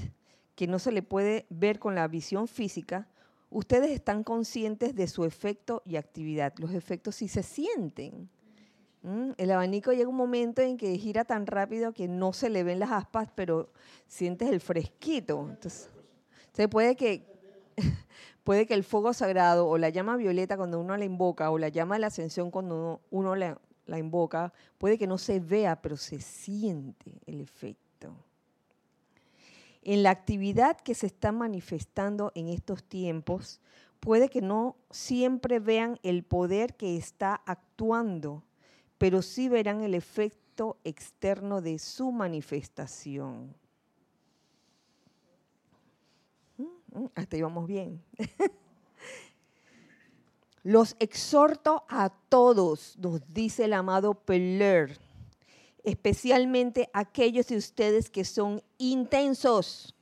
que 0.57 0.67
no 0.67 0.79
se 0.79 0.91
le 0.91 1.03
puede 1.03 1.47
ver 1.51 1.79
con 1.79 1.95
la 1.95 2.09
visión 2.09 2.49
física, 2.49 3.07
ustedes 3.51 3.91
están 3.91 4.25
conscientes 4.25 4.95
de 4.97 5.07
su 5.07 5.25
efecto 5.25 5.83
y 5.85 5.97
actividad. 5.97 6.55
Los 6.57 6.73
efectos 6.73 7.17
sí 7.17 7.29
se 7.29 7.43
sienten. 7.43 8.29
El 9.37 9.51
abanico 9.53 9.93
llega 9.93 10.09
un 10.09 10.17
momento 10.17 10.63
en 10.63 10.77
que 10.77 10.97
gira 10.99 11.25
tan 11.25 11.47
rápido 11.47 11.93
que 11.93 12.09
no 12.09 12.33
se 12.33 12.49
le 12.49 12.65
ven 12.65 12.81
las 12.81 12.91
aspas, 12.91 13.29
pero 13.35 13.71
sientes 14.09 14.49
el 14.49 14.61
fresquito. 14.61 15.47
Entonces, 15.49 15.91
puede 16.69 16.97
que, 16.97 17.25
puede 18.45 18.67
que 18.67 18.75
el 18.75 18.85
fuego 18.85 19.13
sagrado 19.13 19.69
o 19.69 19.79
la 19.79 19.91
llama 19.91 20.17
violeta 20.17 20.57
cuando 20.57 20.81
uno 20.81 20.97
la 20.97 21.05
invoca 21.05 21.51
o 21.51 21.59
la 21.59 21.69
llama 21.69 21.97
de 21.97 22.01
la 22.01 22.07
ascensión 22.09 22.51
cuando 22.51 23.01
uno, 23.11 23.37
la, 23.37 23.59
invoca, 23.99 24.53
puede 24.79 24.99
que 24.99 25.07
no 25.07 25.19
se 25.19 25.39
vea, 25.39 25.81
pero 25.83 25.97
se 25.97 26.21
siente 26.21 27.21
el 27.27 27.41
efecto. 27.41 28.15
en 29.83 30.03
la 30.03 30.11
actividad 30.11 30.77
que 30.79 30.95
se 30.95 31.07
está 31.07 31.31
manifestando 31.31 32.33
en 32.35 32.49
estos 32.49 32.83
tiempos, 32.83 33.61
puede 34.01 34.29
que 34.29 34.41
no 34.41 34.77
siempre 34.91 35.61
vean 35.61 35.99
el 36.03 36.23
poder 36.25 36.75
que 36.75 36.97
está 36.97 37.43
actuando, 37.47 38.43
pero 38.99 39.23
sí 39.23 39.49
verán 39.49 39.83
el 39.83 39.95
efecto 39.95 40.79
externo 40.85 41.61
de 41.61 41.79
su 41.79 42.13
manifestación. 42.13 43.55
Mm, 46.57 46.63
mm, 46.63 46.86
hasta 47.15 47.37
íbamos 47.37 47.67
bien. 47.67 48.03
Los 50.63 50.97
exhorto 50.99 51.85
a 51.89 52.11
todos, 52.11 52.97
nos 52.99 53.21
dice 53.33 53.67
el 53.67 53.73
amado 53.73 54.15
Peller, 54.15 54.99
especialmente 55.85 56.91
aquellos 56.93 57.47
de 57.47 57.57
ustedes 57.57 58.11
que 58.11 58.25
son 58.25 58.61
intensos. 58.77 59.95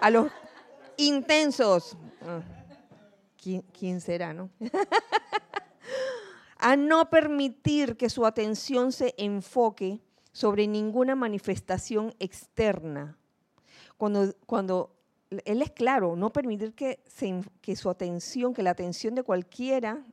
A 0.00 0.10
los 0.10 0.32
intensos. 0.96 1.96
Ah, 2.22 2.42
¿Quién, 3.78 4.00
será, 4.00 4.34
no? 4.34 4.50
a 6.58 6.76
no 6.76 7.08
permitir 7.10 7.96
que 7.96 8.10
su 8.10 8.26
atención 8.26 8.90
se 8.90 9.14
enfoque 9.16 10.00
sobre 10.32 10.66
ninguna 10.66 11.14
manifestación 11.14 12.16
externa. 12.18 13.16
Cuando, 13.96 14.34
cuando 14.46 14.90
él 15.44 15.62
es 15.62 15.70
claro, 15.70 16.16
no 16.16 16.32
permitir 16.32 16.74
que, 16.74 17.00
que 17.60 17.76
su 17.76 17.90
atención, 17.90 18.54
que 18.54 18.62
la 18.62 18.70
atención 18.70 19.14
de 19.14 19.22
cualquiera 19.22 20.04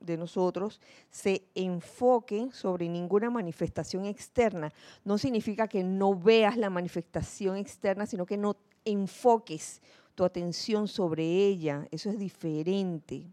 de 0.00 0.16
nosotros 0.16 0.80
se 1.10 1.42
enfoque 1.54 2.48
sobre 2.52 2.88
ninguna 2.88 3.30
manifestación 3.30 4.04
externa. 4.04 4.72
No 5.04 5.18
significa 5.18 5.68
que 5.68 5.82
no 5.82 6.14
veas 6.14 6.56
la 6.56 6.70
manifestación 6.70 7.56
externa, 7.56 8.06
sino 8.06 8.26
que 8.26 8.36
no 8.36 8.56
enfoques 8.84 9.82
tu 10.14 10.24
atención 10.24 10.88
sobre 10.88 11.24
ella. 11.24 11.86
Eso 11.90 12.10
es 12.10 12.18
diferente. 12.18 13.24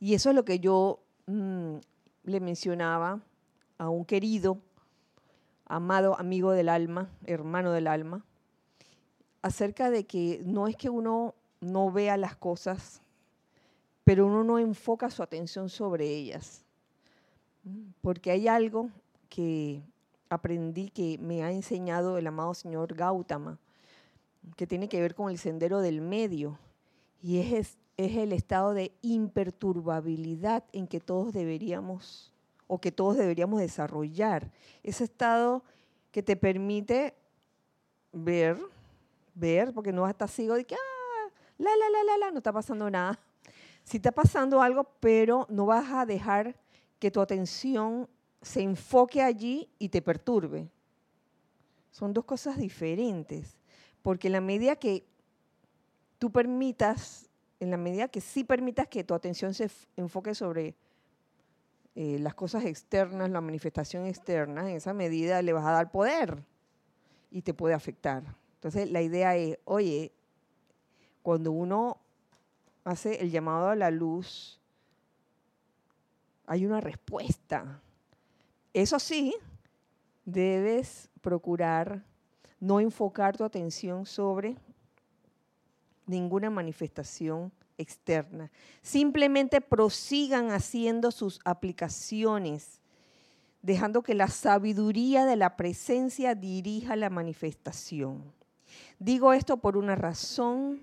Y 0.00 0.14
eso 0.14 0.30
es 0.30 0.36
lo 0.36 0.44
que 0.44 0.58
yo 0.58 1.00
mm, 1.26 1.76
le 2.24 2.40
mencionaba 2.40 3.20
a 3.78 3.88
un 3.88 4.04
querido, 4.04 4.58
amado 5.66 6.18
amigo 6.18 6.50
del 6.52 6.68
alma, 6.68 7.08
hermano 7.24 7.72
del 7.72 7.86
alma, 7.86 8.24
acerca 9.42 9.90
de 9.90 10.04
que 10.04 10.40
no 10.44 10.68
es 10.68 10.76
que 10.76 10.88
uno 10.88 11.34
no 11.60 11.90
vea 11.90 12.16
las 12.16 12.36
cosas, 12.36 13.02
pero 14.04 14.26
uno 14.26 14.44
no 14.44 14.58
enfoca 14.58 15.10
su 15.10 15.22
atención 15.22 15.68
sobre 15.68 16.06
ellas. 16.06 16.64
Porque 18.00 18.30
hay 18.30 18.48
algo 18.48 18.88
que 19.28 19.82
aprendí 20.28 20.88
que 20.88 21.18
me 21.18 21.42
ha 21.42 21.52
enseñado 21.52 22.18
el 22.18 22.26
amado 22.26 22.54
señor 22.54 22.94
Gautama, 22.94 23.58
que 24.56 24.66
tiene 24.66 24.88
que 24.88 25.00
ver 25.00 25.14
con 25.14 25.30
el 25.30 25.38
sendero 25.38 25.80
del 25.80 26.00
medio, 26.00 26.58
y 27.22 27.38
es, 27.38 27.76
es 27.96 28.16
el 28.16 28.32
estado 28.32 28.74
de 28.74 28.92
imperturbabilidad 29.02 30.64
en 30.72 30.88
que 30.88 30.98
todos 30.98 31.32
deberíamos, 31.32 32.32
o 32.66 32.80
que 32.80 32.90
todos 32.90 33.16
deberíamos 33.16 33.60
desarrollar. 33.60 34.50
Ese 34.82 35.04
estado 35.04 35.62
que 36.10 36.22
te 36.22 36.36
permite 36.36 37.14
ver 38.12 38.58
ver, 39.34 39.72
porque 39.72 39.92
no 39.92 40.02
vas 40.02 40.08
a 40.08 40.12
estar 40.12 40.28
ciego 40.28 40.54
de 40.54 40.64
que, 40.64 40.74
ah, 40.74 41.30
la, 41.58 41.70
la, 41.70 41.90
la, 41.90 42.04
la, 42.04 42.18
la, 42.18 42.30
no 42.30 42.38
está 42.38 42.52
pasando 42.52 42.90
nada. 42.90 43.18
Sí 43.84 43.96
está 43.96 44.12
pasando 44.12 44.62
algo, 44.62 44.84
pero 45.00 45.46
no 45.50 45.66
vas 45.66 45.90
a 45.90 46.06
dejar 46.06 46.56
que 46.98 47.10
tu 47.10 47.20
atención 47.20 48.08
se 48.40 48.62
enfoque 48.62 49.22
allí 49.22 49.68
y 49.78 49.88
te 49.88 50.02
perturbe. 50.02 50.68
Son 51.90 52.12
dos 52.12 52.24
cosas 52.24 52.56
diferentes, 52.56 53.56
porque 54.02 54.28
en 54.28 54.32
la 54.32 54.40
medida 54.40 54.76
que 54.76 55.04
tú 56.18 56.30
permitas, 56.30 57.28
en 57.60 57.70
la 57.70 57.76
medida 57.76 58.08
que 58.08 58.20
sí 58.20 58.44
permitas 58.44 58.88
que 58.88 59.04
tu 59.04 59.14
atención 59.14 59.54
se 59.54 59.70
enfoque 59.96 60.34
sobre 60.34 60.74
eh, 61.94 62.18
las 62.18 62.34
cosas 62.34 62.64
externas, 62.64 63.30
la 63.30 63.40
manifestación 63.40 64.06
externa, 64.06 64.70
en 64.70 64.76
esa 64.76 64.94
medida 64.94 65.42
le 65.42 65.52
vas 65.52 65.66
a 65.66 65.72
dar 65.72 65.90
poder 65.90 66.42
y 67.30 67.42
te 67.42 67.52
puede 67.52 67.74
afectar. 67.74 68.22
Entonces, 68.62 68.92
la 68.92 69.02
idea 69.02 69.34
es, 69.34 69.58
oye, 69.64 70.12
cuando 71.24 71.50
uno 71.50 71.98
hace 72.84 73.20
el 73.20 73.32
llamado 73.32 73.70
a 73.70 73.74
la 73.74 73.90
luz, 73.90 74.60
hay 76.46 76.64
una 76.64 76.80
respuesta. 76.80 77.80
Eso 78.72 79.00
sí, 79.00 79.34
debes 80.24 81.08
procurar 81.20 82.04
no 82.60 82.78
enfocar 82.78 83.36
tu 83.36 83.42
atención 83.42 84.06
sobre 84.06 84.56
ninguna 86.06 86.48
manifestación 86.48 87.50
externa. 87.78 88.48
Simplemente 88.80 89.60
prosigan 89.60 90.52
haciendo 90.52 91.10
sus 91.10 91.40
aplicaciones 91.44 92.78
dejando 93.60 94.02
que 94.02 94.14
la 94.14 94.28
sabiduría 94.28 95.24
de 95.24 95.36
la 95.36 95.56
presencia 95.56 96.34
dirija 96.36 96.96
la 96.96 97.10
manifestación. 97.10 98.41
Digo 98.98 99.32
esto 99.32 99.56
por 99.58 99.76
una 99.76 99.94
razón, 99.94 100.82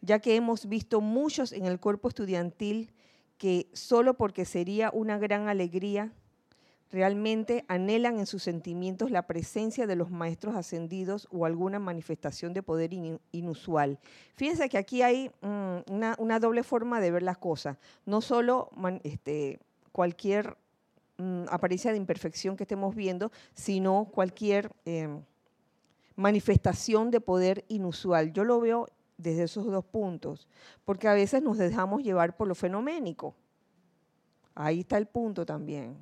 ya 0.00 0.18
que 0.18 0.36
hemos 0.36 0.66
visto 0.66 1.00
muchos 1.00 1.52
en 1.52 1.66
el 1.66 1.78
cuerpo 1.78 2.08
estudiantil 2.08 2.92
que 3.38 3.68
solo 3.72 4.14
porque 4.14 4.44
sería 4.44 4.90
una 4.92 5.18
gran 5.18 5.48
alegría, 5.48 6.12
realmente 6.90 7.64
anhelan 7.68 8.18
en 8.18 8.26
sus 8.26 8.42
sentimientos 8.42 9.10
la 9.10 9.26
presencia 9.26 9.86
de 9.86 9.96
los 9.96 10.10
maestros 10.10 10.56
ascendidos 10.56 11.28
o 11.30 11.46
alguna 11.46 11.78
manifestación 11.78 12.52
de 12.52 12.62
poder 12.62 12.90
inusual. 13.32 13.98
Fíjense 14.34 14.68
que 14.68 14.78
aquí 14.78 15.02
hay 15.02 15.30
mm, 15.40 15.90
una, 16.18 16.38
doble 16.40 16.62
forma 16.62 17.00
de 17.00 17.10
ver 17.12 17.22
las 17.22 17.38
cosas. 17.38 17.78
No 18.04 18.20
solo 18.20 18.70
este, 19.04 19.60
cualquier 19.92 20.56
mm, 21.18 21.44
apariencia 21.48 21.92
de 21.92 21.96
imperfección 21.96 22.56
que 22.56 22.64
estemos 22.64 22.94
viendo, 22.94 23.30
sino 23.54 24.06
cualquier... 24.12 24.70
Em, 24.84 25.22
manifestación 26.20 27.10
de 27.10 27.20
poder 27.20 27.64
inusual. 27.68 28.32
Yo 28.32 28.44
lo 28.44 28.60
veo 28.60 28.86
desde 29.16 29.44
esos 29.44 29.64
dos 29.64 29.84
puntos, 29.84 30.48
porque 30.84 31.08
a 31.08 31.14
veces 31.14 31.42
nos 31.42 31.58
dejamos 31.58 32.02
llevar 32.02 32.36
por 32.36 32.46
lo 32.46 32.54
fenoménico. 32.54 33.34
Ahí 34.54 34.80
está 34.80 34.98
el 34.98 35.06
punto 35.06 35.46
también. 35.46 35.96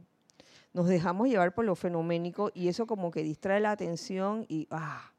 Nos 0.73 0.89
dejamos 0.89 1.29
llevar 1.29 1.55
por 1.55 1.65
lo 1.65 1.75
fenoménico 1.75 2.51
y 2.53 2.69
eso 2.69 2.87
como 2.87 3.11
que 3.11 3.23
distrae 3.23 3.61
la 3.61 3.71
atención 3.71 4.45
y 4.49 4.67
ah, 4.71 5.13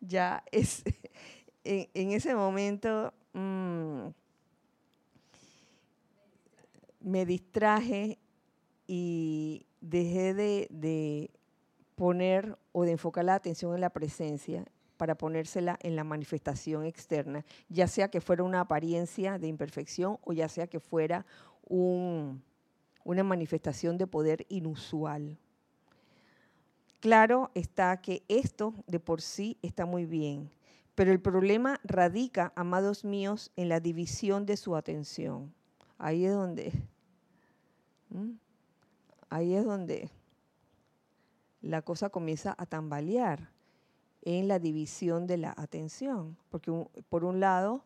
ya 0.00 0.42
es 0.50 0.82
en, 1.64 2.10
ese 2.12 2.34
momento 2.34 3.12
mm, 3.32 4.08
me 7.00 7.24
distraje 7.24 8.18
y 8.86 9.66
dejé 9.80 10.34
de 10.34 11.30
poner 11.98 12.56
o 12.70 12.84
de 12.84 12.92
enfocar 12.92 13.24
la 13.24 13.34
atención 13.34 13.74
en 13.74 13.80
la 13.80 13.90
presencia 13.90 14.64
para 14.96 15.18
ponérsela 15.18 15.76
en 15.82 15.96
la 15.96 16.04
manifestación 16.04 16.84
externa, 16.84 17.44
ya 17.68 17.88
sea 17.88 18.08
que 18.08 18.20
fuera 18.20 18.44
una 18.44 18.60
apariencia 18.60 19.36
de 19.36 19.48
imperfección 19.48 20.18
o 20.22 20.32
ya 20.32 20.48
sea 20.48 20.68
que 20.68 20.78
fuera 20.78 21.26
una 21.68 23.24
manifestación 23.24 23.98
de 23.98 24.06
poder 24.06 24.46
inusual. 24.48 25.36
Claro 27.00 27.50
está 27.54 28.00
que 28.00 28.22
esto 28.28 28.74
de 28.86 29.00
por 29.00 29.20
sí 29.20 29.58
está 29.60 29.84
muy 29.84 30.06
bien, 30.06 30.52
pero 30.94 31.10
el 31.10 31.20
problema 31.20 31.80
radica, 31.82 32.52
amados 32.54 33.04
míos, 33.04 33.50
en 33.56 33.68
la 33.68 33.80
división 33.80 34.46
de 34.46 34.56
su 34.56 34.76
atención. 34.76 35.52
Ahí 35.98 36.26
es 36.26 36.32
donde, 36.32 36.72
ahí 39.30 39.54
es 39.54 39.64
donde 39.64 40.10
la 41.60 41.82
cosa 41.82 42.10
comienza 42.10 42.54
a 42.58 42.66
tambalear 42.66 43.50
en 44.22 44.48
la 44.48 44.58
división 44.58 45.26
de 45.26 45.38
la 45.38 45.54
atención. 45.56 46.36
Porque 46.50 46.72
por 47.08 47.24
un 47.24 47.40
lado, 47.40 47.84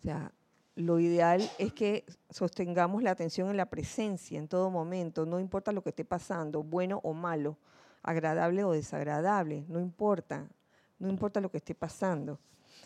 o 0.00 0.02
sea, 0.02 0.32
lo 0.74 1.00
ideal 1.00 1.48
es 1.58 1.72
que 1.72 2.04
sostengamos 2.30 3.02
la 3.02 3.10
atención 3.10 3.50
en 3.50 3.56
la 3.56 3.66
presencia 3.66 4.38
en 4.38 4.48
todo 4.48 4.70
momento, 4.70 5.24
no 5.24 5.40
importa 5.40 5.72
lo 5.72 5.82
que 5.82 5.90
esté 5.90 6.04
pasando, 6.04 6.62
bueno 6.62 7.00
o 7.02 7.14
malo, 7.14 7.56
agradable 8.02 8.62
o 8.62 8.72
desagradable, 8.72 9.64
no 9.68 9.80
importa, 9.80 10.48
no 10.98 11.08
importa 11.08 11.40
lo 11.40 11.50
que 11.50 11.58
esté 11.58 11.74
pasando. 11.74 12.38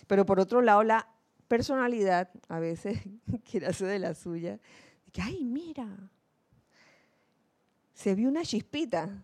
Pero 0.06 0.24
por 0.24 0.38
otro 0.38 0.62
lado, 0.62 0.84
la 0.84 1.08
personalidad 1.48 2.30
a 2.48 2.60
veces 2.60 3.00
quiere 3.50 3.66
hacer 3.66 3.88
de 3.88 3.98
la 3.98 4.14
suya, 4.14 4.60
que, 5.12 5.20
ay, 5.20 5.44
mira, 5.44 5.88
se 7.92 8.14
vio 8.14 8.28
una 8.28 8.42
chispita, 8.42 9.22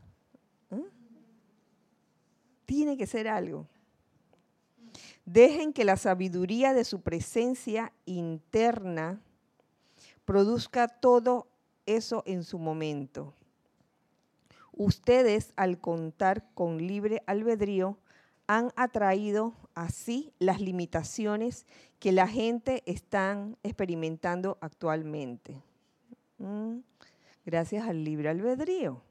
tiene 2.67 2.97
que 2.97 3.07
ser 3.07 3.29
algo. 3.29 3.67
Dejen 5.25 5.73
que 5.73 5.85
la 5.85 5.97
sabiduría 5.97 6.75
de 6.75 6.85
su 6.85 7.01
presencia 7.01 7.93
interna 8.05 9.21
produzca 10.25 10.89
todo 10.89 11.49
eso 11.87 12.23
en 12.27 12.45
su 12.45 12.59
momento. 12.59 13.33
Ustedes, 14.73 15.53
al 15.57 15.79
contar 15.79 16.45
con 16.55 16.79
libre 16.79 17.23
albedrío, 17.27 17.99
han 18.47 18.73
atraído 18.77 19.55
así 19.75 20.33
las 20.39 20.61
limitaciones 20.61 21.67
que 21.99 22.13
la 22.13 22.29
gente 22.29 22.83
está 22.87 23.49
experimentando 23.63 24.59
actualmente. 24.61 25.63
Mm, 26.39 26.79
gracias 27.45 27.89
al 27.89 28.05
libre 28.05 28.29
albedrío. 28.29 29.06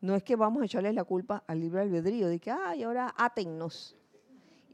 No 0.00 0.14
es 0.14 0.22
que 0.22 0.36
vamos 0.36 0.62
a 0.62 0.66
echarles 0.66 0.94
la 0.94 1.04
culpa 1.04 1.42
al 1.46 1.60
libre 1.60 1.80
albedrío, 1.80 2.28
de 2.28 2.38
que, 2.38 2.50
ay, 2.50 2.84
ahora 2.84 3.12
átennos 3.16 3.96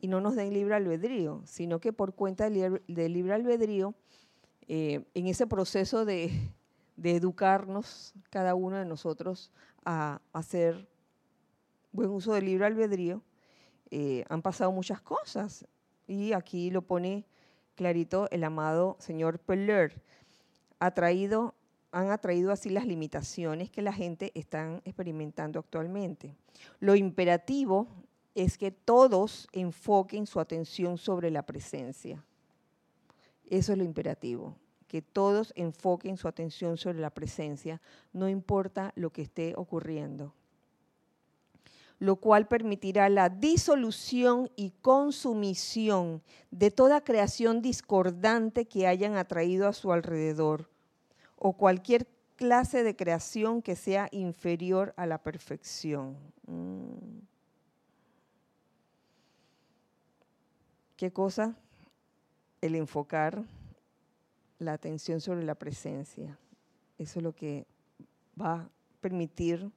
y 0.00 0.08
no 0.08 0.20
nos 0.20 0.36
den 0.36 0.52
libre 0.52 0.74
albedrío, 0.74 1.40
sino 1.46 1.80
que 1.80 1.92
por 1.94 2.14
cuenta 2.14 2.50
del 2.50 2.82
libre, 2.86 3.32
albedrío, 3.32 3.94
eh, 4.68 5.02
en 5.14 5.26
ese 5.28 5.46
proceso 5.46 6.04
de, 6.04 6.52
educarnos 7.02 8.12
cada 8.28 8.54
uno 8.54 8.76
de 8.76 8.84
nosotros 8.84 9.50
a 9.84 10.20
hacer 10.34 10.88
buen 11.90 12.10
uso 12.10 12.34
del 12.34 12.44
libre 12.44 12.66
albedrío, 12.66 13.22
eh, 13.90 14.24
han 14.28 14.42
pasado 14.42 14.72
muchas 14.72 15.00
cosas. 15.00 15.66
Y 16.06 16.34
aquí 16.34 16.70
lo 16.70 16.82
pone 16.82 17.24
clarito 17.74 18.28
el 18.30 18.44
amado 18.44 18.96
señor 18.98 19.38
Peller. 19.38 20.02
Ha 20.80 20.90
traído 20.90 21.54
han 21.94 22.10
atraído 22.10 22.50
así 22.50 22.70
las 22.70 22.86
limitaciones 22.86 23.70
que 23.70 23.80
la 23.80 23.92
gente 23.92 24.32
está 24.34 24.80
experimentando 24.84 25.60
actualmente. 25.60 26.34
Lo 26.80 26.96
imperativo 26.96 27.86
es 28.34 28.58
que 28.58 28.72
todos 28.72 29.46
enfoquen 29.52 30.26
su 30.26 30.40
atención 30.40 30.98
sobre 30.98 31.30
la 31.30 31.44
presencia. 31.44 32.24
Eso 33.48 33.72
es 33.72 33.78
lo 33.78 33.84
imperativo, 33.84 34.56
que 34.88 35.02
todos 35.02 35.52
enfoquen 35.54 36.16
su 36.16 36.26
atención 36.26 36.78
sobre 36.78 36.98
la 36.98 37.10
presencia, 37.10 37.80
no 38.12 38.28
importa 38.28 38.92
lo 38.96 39.10
que 39.10 39.22
esté 39.22 39.54
ocurriendo. 39.56 40.34
Lo 42.00 42.16
cual 42.16 42.48
permitirá 42.48 43.08
la 43.08 43.28
disolución 43.28 44.50
y 44.56 44.72
consumición 44.82 46.22
de 46.50 46.72
toda 46.72 47.04
creación 47.04 47.62
discordante 47.62 48.64
que 48.64 48.88
hayan 48.88 49.16
atraído 49.16 49.68
a 49.68 49.72
su 49.72 49.92
alrededor 49.92 50.73
o 51.46 51.52
cualquier 51.52 52.06
clase 52.36 52.82
de 52.82 52.96
creación 52.96 53.60
que 53.60 53.76
sea 53.76 54.08
inferior 54.12 54.94
a 54.96 55.04
la 55.04 55.22
perfección. 55.22 56.16
Mm. 56.46 57.18
¿Qué 60.96 61.12
cosa? 61.12 61.54
El 62.62 62.74
enfocar 62.74 63.44
la 64.58 64.72
atención 64.72 65.20
sobre 65.20 65.44
la 65.44 65.54
presencia. 65.54 66.38
Eso 66.96 67.18
es 67.18 67.22
lo 67.22 67.34
que 67.34 67.66
va 68.40 68.54
a 68.54 68.70
permitir 69.02 69.70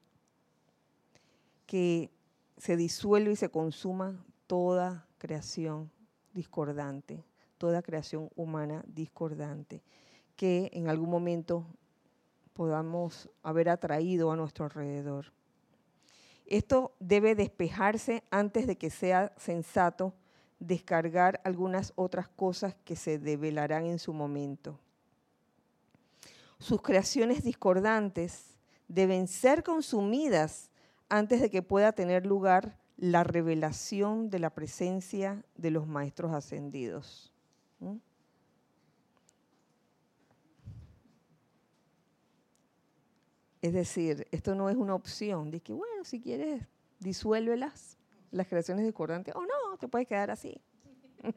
que 1.65 2.09
se 2.55 2.77
disuelva 2.77 3.31
y 3.31 3.35
se 3.35 3.49
consuma 3.49 4.25
toda 4.47 5.05
creación 5.17 5.91
discordante, 6.33 7.25
toda 7.57 7.81
creación 7.81 8.29
humana 8.37 8.85
discordante 8.87 9.83
que 10.37 10.69
en 10.71 10.87
algún 10.87 11.09
momento 11.09 11.65
podamos 12.53 13.29
haber 13.43 13.67
atraído 13.67 14.31
a 14.31 14.37
nuestro 14.37 14.63
alrededor. 14.65 15.33
Esto 16.45 16.95
debe 16.99 17.35
despejarse 17.35 18.23
antes 18.31 18.67
de 18.67 18.77
que 18.77 18.89
sea 18.89 19.33
sensato 19.37 20.13
descargar 20.59 21.41
algunas 21.43 21.91
otras 21.95 22.29
cosas 22.29 22.75
que 22.85 22.95
se 22.95 23.19
develarán 23.19 23.85
en 23.85 23.99
su 23.99 24.13
momento. 24.13 24.79
Sus 26.57 26.81
creaciones 26.81 27.43
discordantes 27.43 28.55
deben 28.87 29.27
ser 29.27 29.63
consumidas 29.63 30.71
antes 31.09 31.41
de 31.41 31.49
que 31.49 31.61
pueda 31.61 31.91
tener 31.91 32.25
lugar 32.25 32.77
la 32.95 33.23
revelación 33.23 34.29
de 34.29 34.39
la 34.39 34.49
presencia 34.49 35.43
de 35.55 35.71
los 35.71 35.85
maestros 35.85 36.33
ascendidos. 36.33 37.31
Es 43.61 43.73
decir, 43.73 44.27
esto 44.31 44.55
no 44.55 44.69
es 44.69 44.75
una 44.75 44.93
opción 44.93 45.49
de 45.49 45.61
que, 45.61 45.73
bueno, 45.73 46.03
si 46.03 46.21
quieres, 46.21 46.63
disuélvelas, 46.99 47.97
las 48.31 48.47
creaciones 48.47 48.85
discordantes, 48.85 49.35
o 49.35 49.41
no, 49.41 49.77
te 49.79 49.87
puedes 49.87 50.07
quedar 50.07 50.29
así. 50.29 50.61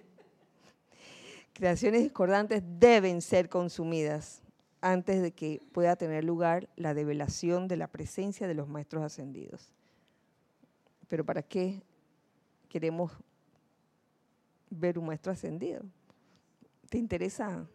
creaciones 1.54 2.02
discordantes 2.02 2.62
deben 2.78 3.22
ser 3.22 3.48
consumidas 3.48 4.42
antes 4.82 5.22
de 5.22 5.32
que 5.32 5.60
pueda 5.72 5.96
tener 5.96 6.24
lugar 6.24 6.68
la 6.76 6.94
develación 6.94 7.68
de 7.68 7.76
la 7.76 7.86
presencia 7.86 8.46
de 8.46 8.54
los 8.54 8.68
maestros 8.68 9.02
ascendidos. 9.02 9.72
Pero 11.08 11.24
¿para 11.24 11.42
qué 11.42 11.82
queremos 12.68 13.12
ver 14.70 14.98
un 14.98 15.06
maestro 15.06 15.32
ascendido? 15.32 15.82
¿Te 16.88 16.98
interesa 16.98 17.66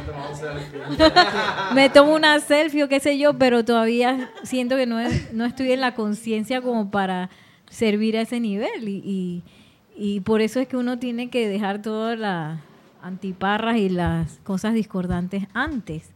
me 1.75 1.91
tomo 1.91 2.15
una 2.15 2.41
selfie 2.41 2.85
o 2.85 2.89
qué 2.89 3.01
sé 3.01 3.19
yo, 3.19 3.39
pero 3.39 3.65
todavía 3.65 4.31
siento 4.43 4.77
que 4.77 4.87
no, 4.87 4.99
no 5.33 5.45
estoy 5.45 5.73
en 5.73 5.81
la 5.81 5.95
conciencia 5.95 6.61
como 6.61 6.91
para 6.91 7.31
servir 7.71 8.17
a 8.17 8.23
ese 8.23 8.41
nivel. 8.41 8.89
Y, 8.89 9.43
y, 9.97 10.21
por 10.21 10.41
eso 10.41 10.61
es 10.61 10.69
que 10.69 10.77
uno 10.77 10.99
tiene 10.99 11.31
que 11.31 11.49
dejar 11.49 11.83
todas 11.83 12.19
las 12.19 12.61
antiparras 13.03 13.77
y 13.77 13.89
las 13.89 14.39
cosas 14.45 14.75
discordantes 14.75 15.45
antes. 15.55 16.11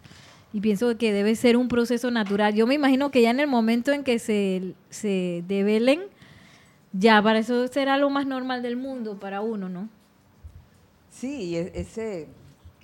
Y 0.52 0.60
pienso 0.60 0.96
que 0.96 1.12
debe 1.12 1.34
ser 1.34 1.56
un 1.56 1.68
proceso 1.68 2.10
natural. 2.10 2.54
Yo 2.54 2.66
me 2.66 2.74
imagino 2.74 3.10
que 3.10 3.22
ya 3.22 3.30
en 3.30 3.40
el 3.40 3.46
momento 3.46 3.92
en 3.92 4.04
que 4.04 4.18
se, 4.18 4.74
se 4.90 5.44
develen, 5.46 6.00
ya 6.92 7.20
para 7.20 7.40
eso 7.40 7.66
será 7.68 7.98
lo 7.98 8.08
más 8.10 8.26
normal 8.26 8.62
del 8.62 8.76
mundo 8.76 9.18
para 9.18 9.40
uno, 9.42 9.68
¿no? 9.68 9.88
Sí, 11.10 11.56
e-, 11.56 11.72
ese 11.74 12.28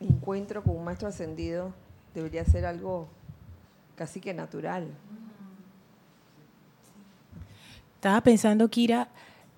encuentro 0.02 0.62
con 0.62 0.76
un 0.76 0.84
maestro 0.84 1.08
ascendido 1.08 1.72
debería 2.14 2.44
ser 2.44 2.66
algo 2.66 3.08
casi 3.96 4.20
que 4.20 4.34
natural. 4.34 4.88
Estaba 7.96 8.20
pensando, 8.20 8.68
Kira, 8.68 9.08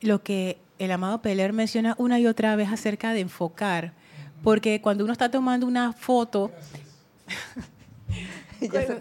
lo 0.01 0.23
que 0.23 0.59
el 0.79 0.91
amado 0.93 1.23
Peler 1.23 1.53
menciona 1.53 1.95
una 1.99 2.19
y 2.19 2.27
otra 2.27 2.57
vez 2.57 2.71
acerca 2.71 3.13
de 3.13 3.21
enfocar, 3.21 3.93
porque 4.43 4.81
cuando 4.81 5.05
uno 5.05 5.13
está 5.13 5.31
tomando 5.31 5.67
una 5.67 5.93
foto, 5.93 6.51
cuando, 8.61 9.01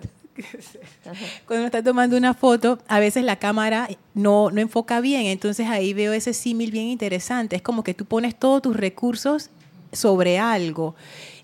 uno 1.49 1.65
está 1.65 1.83
tomando 1.83 2.15
una 2.15 2.33
foto, 2.33 2.79
a 2.87 2.99
veces 2.99 3.25
la 3.25 3.35
cámara 3.35 3.89
no, 4.13 4.49
no 4.49 4.61
enfoca 4.61 5.01
bien, 5.01 5.25
entonces 5.25 5.67
ahí 5.67 5.93
veo 5.93 6.13
ese 6.13 6.33
símil 6.33 6.71
bien 6.71 6.85
interesante, 6.85 7.57
es 7.57 7.61
como 7.61 7.83
que 7.83 7.93
tú 7.93 8.05
pones 8.05 8.35
todos 8.35 8.61
tus 8.61 8.77
recursos 8.77 9.49
sobre 9.91 10.39
algo 10.39 10.95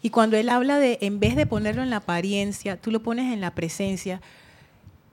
y 0.02 0.10
cuando 0.10 0.38
él 0.38 0.50
habla 0.50 0.80
de, 0.80 0.98
en 1.02 1.20
vez 1.20 1.36
de 1.36 1.46
ponerlo 1.46 1.84
en 1.84 1.90
la 1.90 1.98
apariencia, 1.98 2.78
tú 2.78 2.92
lo 2.92 3.02
pones 3.02 3.34
en 3.34 3.42
la 3.42 3.52
presencia, 3.52 4.22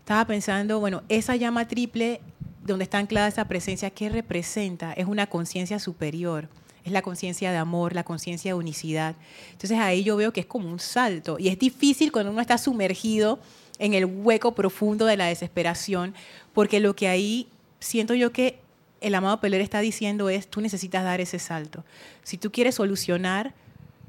estaba 0.00 0.24
pensando, 0.26 0.78
bueno, 0.78 1.02
esa 1.08 1.34
llama 1.34 1.66
triple, 1.66 2.20
donde 2.64 2.84
está 2.84 2.98
anclada 2.98 3.28
esa 3.28 3.48
presencia, 3.48 3.90
¿qué 3.90 4.08
representa? 4.08 4.92
Es 4.92 5.06
una 5.06 5.26
conciencia 5.26 5.78
superior, 5.78 6.48
es 6.84 6.92
la 6.92 7.02
conciencia 7.02 7.50
de 7.50 7.56
amor, 7.56 7.94
la 7.94 8.04
conciencia 8.04 8.50
de 8.50 8.54
unicidad. 8.54 9.16
Entonces 9.50 9.78
ahí 9.78 10.04
yo 10.04 10.16
veo 10.16 10.32
que 10.32 10.40
es 10.40 10.46
como 10.46 10.68
un 10.68 10.78
salto. 10.78 11.36
Y 11.38 11.48
es 11.48 11.58
difícil 11.58 12.12
cuando 12.12 12.30
uno 12.30 12.40
está 12.40 12.58
sumergido 12.58 13.40
en 13.78 13.94
el 13.94 14.04
hueco 14.04 14.54
profundo 14.54 15.06
de 15.06 15.16
la 15.16 15.26
desesperación, 15.26 16.14
porque 16.54 16.78
lo 16.78 16.94
que 16.94 17.08
ahí 17.08 17.48
siento 17.80 18.14
yo 18.14 18.30
que 18.32 18.60
el 19.00 19.14
amado 19.14 19.40
Peler 19.40 19.60
está 19.60 19.80
diciendo 19.80 20.28
es, 20.28 20.48
tú 20.48 20.60
necesitas 20.60 21.04
dar 21.04 21.20
ese 21.20 21.38
salto. 21.38 21.84
Si 22.22 22.38
tú 22.38 22.50
quieres 22.50 22.76
solucionar, 22.76 23.54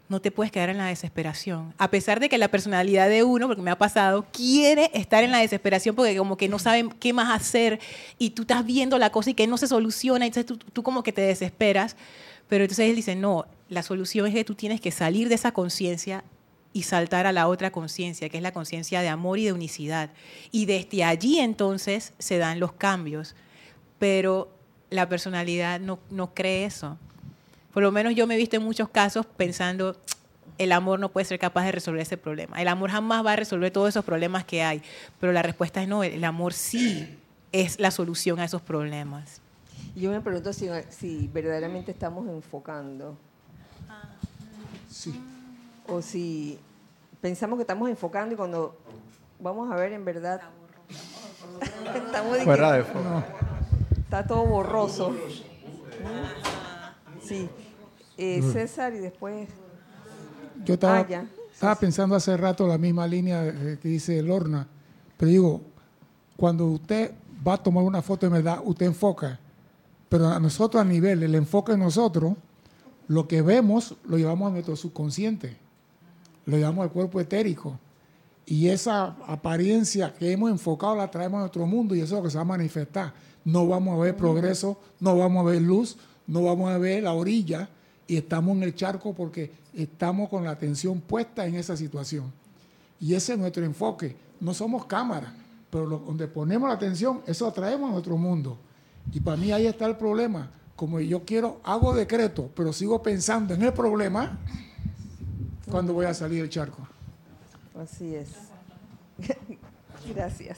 no 0.10 0.22
te 0.22 0.32
puedes 0.32 0.52
quedar 0.52 0.70
en 0.70 0.78
la 0.78 0.88
desesperación. 0.88 1.74
A 1.78 1.90
pesar 1.90 2.20
de 2.20 2.30
que 2.30 2.38
la 2.38 2.48
personalidad 2.48 3.10
de 3.10 3.24
uno, 3.24 3.48
porque 3.48 3.62
me 3.62 3.72
ha 3.72 3.78
pasado, 3.78 4.26
quiere 4.32 4.90
estar 4.94 5.24
en 5.24 5.32
la 5.32 5.40
desesperación 5.40 5.96
porque 5.96 6.16
como 6.16 6.38
que 6.38 6.48
no 6.48 6.60
saben 6.60 6.90
qué 6.92 7.12
más 7.12 7.36
hacer 7.36 7.80
y 8.18 8.30
tú 8.30 8.44
estás 8.44 8.66
viendo 8.66 8.98
la 8.98 9.12
cosa 9.12 9.32
y 9.32 9.34
que 9.34 9.48
no 9.48 9.58
se 9.58 9.68
soluciona, 9.68 10.26
entonces 10.26 10.58
tú, 10.72 10.84
como 10.84 11.04
que 11.04 11.12
te 11.12 11.22
desesperas. 11.22 11.98
Pero 12.48 12.64
entonces 12.64 12.90
él 12.90 12.96
dice, 12.96 13.16
no, 13.16 13.46
la 13.68 13.84
solución 13.84 14.28
es 14.28 14.34
que 14.34 14.46
tú 14.46 14.56
tienes 14.56 14.80
que 14.80 14.92
salir 14.92 15.28
de 15.28 15.36
esa 15.36 15.52
conciencia 15.52 16.24
y 16.72 16.84
saltar 16.84 17.28
a 17.28 17.34
la 17.34 17.48
otra 17.50 17.72
conciencia, 17.72 18.30
que 18.30 18.38
es 18.38 18.44
la 18.44 18.54
conciencia 18.54 19.02
de 19.02 19.10
amor 19.10 19.40
y 19.40 19.46
de 19.46 19.54
unicidad. 19.54 20.12
Y 20.52 20.66
desde 20.66 21.04
allí 21.04 21.40
entonces 21.40 22.14
se 22.20 22.38
dan 22.38 22.62
los 22.62 22.72
cambios. 22.72 23.36
Pero 24.00 24.50
la 24.90 25.10
personalidad 25.10 25.82
no, 25.82 26.00
no 26.10 26.34
cree 26.34 26.64
eso. 26.64 26.98
Por 27.78 27.84
lo 27.84 27.92
menos 27.92 28.16
yo 28.16 28.26
me 28.26 28.34
he 28.34 28.38
visto 28.38 28.56
en 28.56 28.64
muchos 28.64 28.90
casos 28.90 29.28
pensando, 29.28 29.96
el 30.58 30.72
amor 30.72 31.00
no 31.00 31.10
puede 31.10 31.26
ser 31.26 31.38
capaz 31.38 31.64
de 31.66 31.74
resolver 31.74 32.02
ese 32.02 32.18
problema. 32.18 32.60
El 32.60 32.70
amor 32.70 32.90
jamás 32.90 33.24
va 33.24 33.34
a 33.34 33.36
resolver 33.36 33.72
todos 33.72 33.90
esos 33.90 34.04
problemas 34.04 34.46
que 34.46 34.64
hay. 34.64 34.82
Pero 35.20 35.32
la 35.32 35.44
respuesta 35.44 35.84
es 35.84 35.88
no, 35.88 36.04
el 36.04 36.24
amor 36.24 36.54
sí 36.54 37.20
es 37.52 37.80
la 37.80 37.92
solución 37.92 38.40
a 38.40 38.46
esos 38.46 38.64
problemas. 38.64 39.42
Yo 39.96 40.10
me 40.10 40.20
pregunto 40.22 40.54
si, 40.54 40.68
si 40.90 41.30
verdaderamente 41.32 41.92
estamos 41.92 42.28
enfocando. 42.28 43.16
Sí. 44.90 45.14
O 45.88 46.02
si 46.02 46.58
pensamos 47.22 47.58
que 47.58 47.62
estamos 47.62 47.92
enfocando 47.92 48.34
y 48.34 48.38
cuando 48.38 48.76
vamos 49.40 49.72
a 49.72 49.76
ver 49.76 49.94
en 49.94 50.04
verdad 50.04 50.42
estamos 51.94 52.38
Fuera 52.40 52.72
de 52.72 52.84
foco. 52.84 53.24
está 54.00 54.26
todo 54.26 54.46
borroso. 54.46 55.16
Sí. 57.22 57.48
Eh, 58.18 58.42
César 58.52 58.94
y 58.94 59.00
después 59.00 59.48
Yo 60.66 60.74
estaba, 60.74 61.00
Ah, 61.00 61.08
ya. 61.08 61.28
estaba 61.54 61.76
pensando 61.76 62.16
hace 62.16 62.36
rato 62.36 62.68
la 62.68 62.78
misma 62.78 63.08
línea 63.08 63.46
eh, 63.46 63.78
que 63.82 63.88
dice 63.90 64.22
Lorna, 64.24 64.68
pero 65.18 65.30
digo, 65.32 65.62
cuando 66.36 66.66
usted 66.66 67.12
va 67.48 67.54
a 67.54 67.58
tomar 67.64 67.84
una 67.84 68.02
foto 68.02 68.26
de 68.26 68.32
verdad, 68.34 68.60
usted 68.66 68.88
enfoca, 68.88 69.40
pero 70.10 70.28
a 70.30 70.40
nosotros 70.40 70.82
a 70.82 70.86
nivel, 70.86 71.22
el 71.24 71.36
enfoque 71.36 71.74
en 71.74 71.80
nosotros, 71.80 72.34
lo 73.08 73.28
que 73.28 73.42
vemos 73.42 73.96
lo 74.06 74.18
llevamos 74.18 74.48
a 74.50 74.52
nuestro 74.52 74.76
subconsciente, 74.76 75.56
lo 76.46 76.58
llevamos 76.58 76.84
al 76.84 76.92
cuerpo 76.92 77.20
etérico. 77.22 77.80
Y 78.46 78.70
esa 78.70 79.16
apariencia 79.28 80.14
que 80.14 80.32
hemos 80.32 80.50
enfocado 80.50 80.96
la 80.96 81.12
traemos 81.12 81.38
a 81.38 81.42
nuestro 81.42 81.66
mundo 81.68 81.94
y 81.94 82.00
eso 82.00 82.16
es 82.16 82.20
lo 82.20 82.24
que 82.24 82.32
se 82.32 82.38
va 82.38 82.44
a 82.44 82.46
manifestar. 82.46 83.14
No 83.44 83.68
vamos 83.68 83.98
a 83.98 84.02
ver 84.02 84.16
progreso, 84.16 84.80
no 85.00 85.18
vamos 85.18 85.46
a 85.46 85.50
ver 85.52 85.62
luz, 85.62 85.98
no 86.28 86.44
vamos 86.44 86.70
a 86.72 86.78
ver 86.78 87.04
la 87.04 87.14
orilla 87.14 87.70
y 88.08 88.18
estamos 88.18 88.56
en 88.56 88.64
el 88.64 88.76
charco 88.76 89.14
porque 89.14 89.52
estamos 89.74 90.30
con 90.30 90.44
la 90.44 90.52
atención 90.52 91.02
puesta 91.02 91.46
en 91.46 91.56
esa 91.56 91.76
situación. 91.76 92.32
Y 93.00 93.14
ese 93.14 93.34
es 93.34 93.40
nuestro 93.40 93.64
enfoque. 93.66 94.16
No 94.40 94.54
somos 94.54 94.86
cámara, 94.86 95.34
pero 95.70 96.00
donde 96.00 96.28
ponemos 96.28 96.70
la 96.70 96.76
atención, 96.76 97.22
eso 97.28 97.48
atraemos 97.48 97.90
a 97.90 97.94
nuestro 97.94 98.18
mundo. 98.18 98.58
Y 99.12 99.20
para 99.20 99.38
mí 99.38 99.52
ahí 99.52 99.68
está 99.68 99.86
el 99.86 99.98
problema. 99.98 100.52
Como 100.76 101.00
yo 101.00 101.24
quiero, 101.26 101.60
hago 101.64 101.94
decreto, 101.94 102.50
pero 102.56 102.72
sigo 102.72 103.02
pensando 103.02 103.54
en 103.54 103.64
el 103.64 103.74
problema, 103.74 104.38
cuando 105.70 105.94
voy 105.94 106.06
a 106.06 106.14
salir 106.14 106.42
del 106.42 106.50
charco? 106.50 106.88
así 107.80 108.16
es. 108.16 108.30
Gracias. 110.16 110.58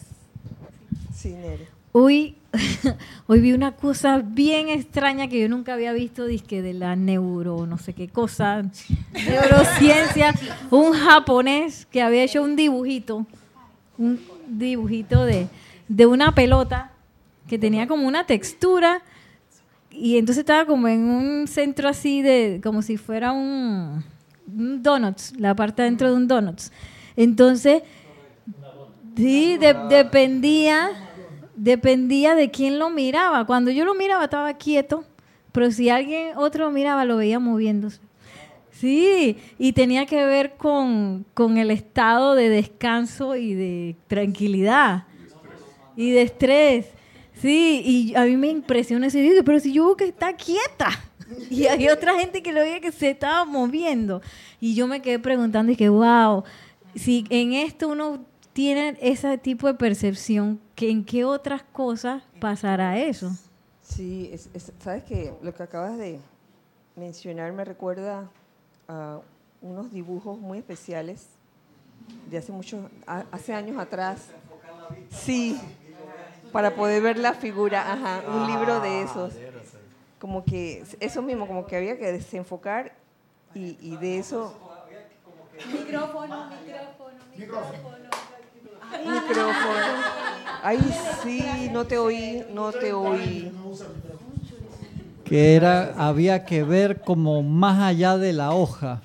Nere. 1.26 1.79
Hoy, 1.92 2.36
hoy 3.28 3.40
vi 3.42 3.54
una 3.54 3.72
cosa 3.74 4.20
bien 4.24 4.70
extraña 4.70 5.28
que 5.28 5.40
yo 5.42 5.50
nunca 5.50 5.74
había 5.74 5.92
visto, 5.94 6.26
dizque 6.26 6.62
de 6.62 6.74
la 6.74 6.96
neuro, 6.96 7.66
no 7.66 7.78
sé 7.78 7.94
qué 7.94 8.08
cosa, 8.08 8.64
neurociencia, 9.14 10.34
un 10.70 10.94
japonés 10.94 11.86
que 11.88 12.02
había 12.02 12.24
hecho 12.24 12.44
un 12.44 12.56
dibujito, 12.56 13.26
un 13.98 14.20
dibujito 14.48 15.26
de, 15.26 15.48
de 15.88 16.06
una 16.06 16.34
pelota 16.36 16.92
que 17.48 17.58
tenía 17.58 17.88
como 17.88 18.08
una 18.08 18.26
textura 18.26 19.02
y 19.92 20.18
entonces 20.18 20.42
estaba 20.42 20.66
como 20.66 20.88
en 20.88 21.02
un 21.10 21.48
centro 21.48 21.90
así 21.90 22.22
de, 22.22 22.62
como 22.64 22.84
si 22.84 22.98
fuera 22.98 23.32
un, 23.32 24.04
donuts, 24.46 25.34
la 25.40 25.56
parte 25.56 25.82
dentro 25.82 26.10
de 26.10 26.16
un 26.16 26.28
donuts. 26.28 26.72
Entonces, 27.16 27.82
sí, 29.18 29.58
de- 29.58 29.74
dependía, 29.74 30.90
dependía 31.60 32.36
de 32.36 32.50
quién 32.50 32.80
lo 32.80 32.90
miraba. 32.90 33.46
Cuando 33.46 33.70
yo 33.72 33.86
lo 33.86 33.94
miraba 33.94 34.24
estaba 34.24 34.54
quieto, 34.54 35.04
pero 35.52 35.72
si 35.72 35.90
alguien 35.90 36.38
otro 36.38 36.66
lo 36.66 36.72
miraba 36.72 37.06
lo 37.06 37.18
veía 37.18 37.40
moviéndose. 37.40 38.00
Sí, 38.72 39.38
y 39.58 39.74
tenía 39.74 40.06
que 40.06 40.26
ver 40.26 40.56
con, 40.56 41.26
con 41.34 41.58
el 41.58 41.70
estado 41.70 42.34
de 42.36 42.48
descanso 42.48 43.36
y 43.36 43.54
de 43.54 43.96
tranquilidad 44.08 45.04
y 45.98 46.12
de 46.12 46.22
estrés. 46.22 46.86
Sí, 47.34 47.82
y 47.84 48.16
a 48.16 48.24
mí 48.24 48.38
me 48.38 48.48
impresiona 48.48 49.08
ese 49.08 49.22
video, 49.22 49.44
pero 49.44 49.60
si 49.60 49.74
yo 49.74 49.86
veo 49.86 49.98
que 49.98 50.06
está 50.06 50.34
quieta. 50.34 50.90
Y 51.52 51.68
hay 51.68 51.88
otra 51.90 52.18
gente 52.18 52.42
que 52.42 52.52
lo 52.52 52.62
veía 52.62 52.80
que 52.80 52.92
se 52.92 53.12
estaba 53.12 53.46
moviendo. 53.46 54.20
Y 54.60 54.74
yo 54.74 54.88
me 54.88 55.00
quedé 55.00 55.20
preguntando 55.20 55.72
y 55.72 55.76
que, 55.76 55.88
wow, 55.88 56.44
si 56.96 57.24
en 57.30 57.54
esto 57.54 57.88
uno 57.88 58.26
tiene 58.54 58.98
ese 59.00 59.38
tipo 59.38 59.68
de 59.68 59.76
percepción, 59.76 60.60
que 60.80 60.90
¿en 60.90 61.04
qué 61.04 61.26
otras 61.26 61.62
cosas 61.74 62.24
pasará 62.40 62.98
eso? 62.98 63.36
Sí, 63.84 64.30
es- 64.32 64.50
es- 64.54 64.72
sabes 64.82 65.04
que 65.04 65.34
lo 65.42 65.54
que 65.54 65.62
acabas 65.64 65.98
de 65.98 66.22
mencionar 66.96 67.52
me 67.52 67.66
recuerda 67.66 68.30
a 68.88 69.20
unos 69.62 69.92
dibujos 69.92 70.40
muy 70.40 70.60
especiales 70.60 71.26
de 72.30 72.38
hace 72.38 72.54
muchos, 72.54 72.80
a- 73.06 73.26
hace 73.30 73.54
años 73.54 73.78
atrás. 73.78 74.28
Sí, 75.10 75.60
para 76.54 76.74
poder 76.74 77.02
ver 77.02 77.18
la 77.18 77.34
figura, 77.34 77.92
ajá, 77.92 78.24
un 78.30 78.48
libro 78.48 78.80
de 78.80 79.02
esos. 79.02 79.34
Como 80.18 80.46
que 80.46 80.86
eso 81.02 81.22
mismo, 81.22 81.46
como 81.46 81.66
que 81.66 81.76
había 81.76 81.98
que 81.98 82.10
desenfocar 82.10 82.94
y, 83.54 83.78
y 83.82 83.98
de 83.98 84.20
eso. 84.20 84.54
Micrófono. 87.36 88.09
Ay, 90.64 90.80
sí, 91.24 91.70
no 91.72 91.86
te 91.86 91.98
oí, 91.98 92.44
no 92.54 92.72
te 92.72 92.94
oí. 92.94 93.52
que 95.24 95.56
era 95.56 95.94
había 95.96 96.44
que 96.44 96.64
ver 96.64 97.02
como 97.02 97.44
más 97.44 97.80
allá 97.82 98.18
de 98.18 98.34
la 98.34 98.52
hoja. 98.54 99.02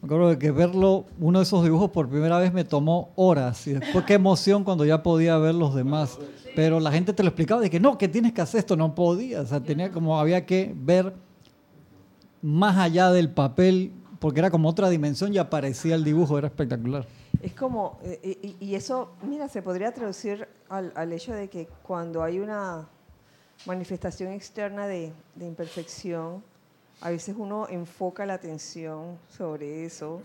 Me 0.00 0.06
acuerdo 0.06 0.38
que 0.38 0.50
verlo, 0.50 1.04
uno 1.18 1.40
de 1.40 1.42
esos 1.42 1.62
dibujos 1.62 1.90
por 1.90 2.08
primera 2.08 2.38
vez 2.38 2.52
me 2.52 2.64
tomó 2.64 3.10
horas 3.16 3.66
y 3.66 3.72
después 3.74 4.04
qué 4.06 4.14
emoción 4.14 4.64
cuando 4.64 4.84
ya 4.84 5.02
podía 5.02 5.36
ver 5.36 5.54
los 5.54 5.74
demás. 5.74 6.18
Pero 6.54 6.80
la 6.80 6.90
gente 6.90 7.12
te 7.12 7.22
lo 7.22 7.28
explicaba 7.28 7.60
de 7.60 7.70
que 7.70 7.80
no, 7.80 7.98
que 7.98 8.08
tienes 8.08 8.32
que 8.32 8.40
hacer 8.40 8.60
esto, 8.60 8.76
no 8.76 8.94
podía, 8.94 9.42
o 9.42 9.46
sea, 9.46 9.60
tenía 9.60 9.90
como 9.90 10.18
había 10.18 10.46
que 10.46 10.72
ver 10.74 11.12
más 12.40 12.76
allá 12.78 13.10
del 13.10 13.30
papel 13.30 13.92
porque 14.20 14.40
era 14.40 14.50
como 14.50 14.68
otra 14.68 14.88
dimensión 14.88 15.34
y 15.34 15.38
aparecía 15.38 15.94
el 15.94 16.04
dibujo, 16.04 16.38
era 16.38 16.46
espectacular. 16.46 17.04
Es 17.42 17.54
como, 17.54 17.98
eh, 18.02 18.38
y, 18.42 18.56
y 18.64 18.74
eso, 18.74 19.12
mira, 19.22 19.48
se 19.48 19.62
podría 19.62 19.92
traducir 19.92 20.46
al, 20.68 20.92
al 20.94 21.12
hecho 21.12 21.32
de 21.32 21.48
que 21.48 21.66
cuando 21.82 22.22
hay 22.22 22.38
una 22.38 22.86
manifestación 23.66 24.32
externa 24.32 24.86
de, 24.86 25.12
de 25.34 25.46
imperfección, 25.46 26.42
a 27.00 27.10
veces 27.10 27.34
uno 27.38 27.66
enfoca 27.68 28.26
la 28.26 28.34
atención 28.34 29.18
sobre 29.34 29.86
eso 29.86 30.20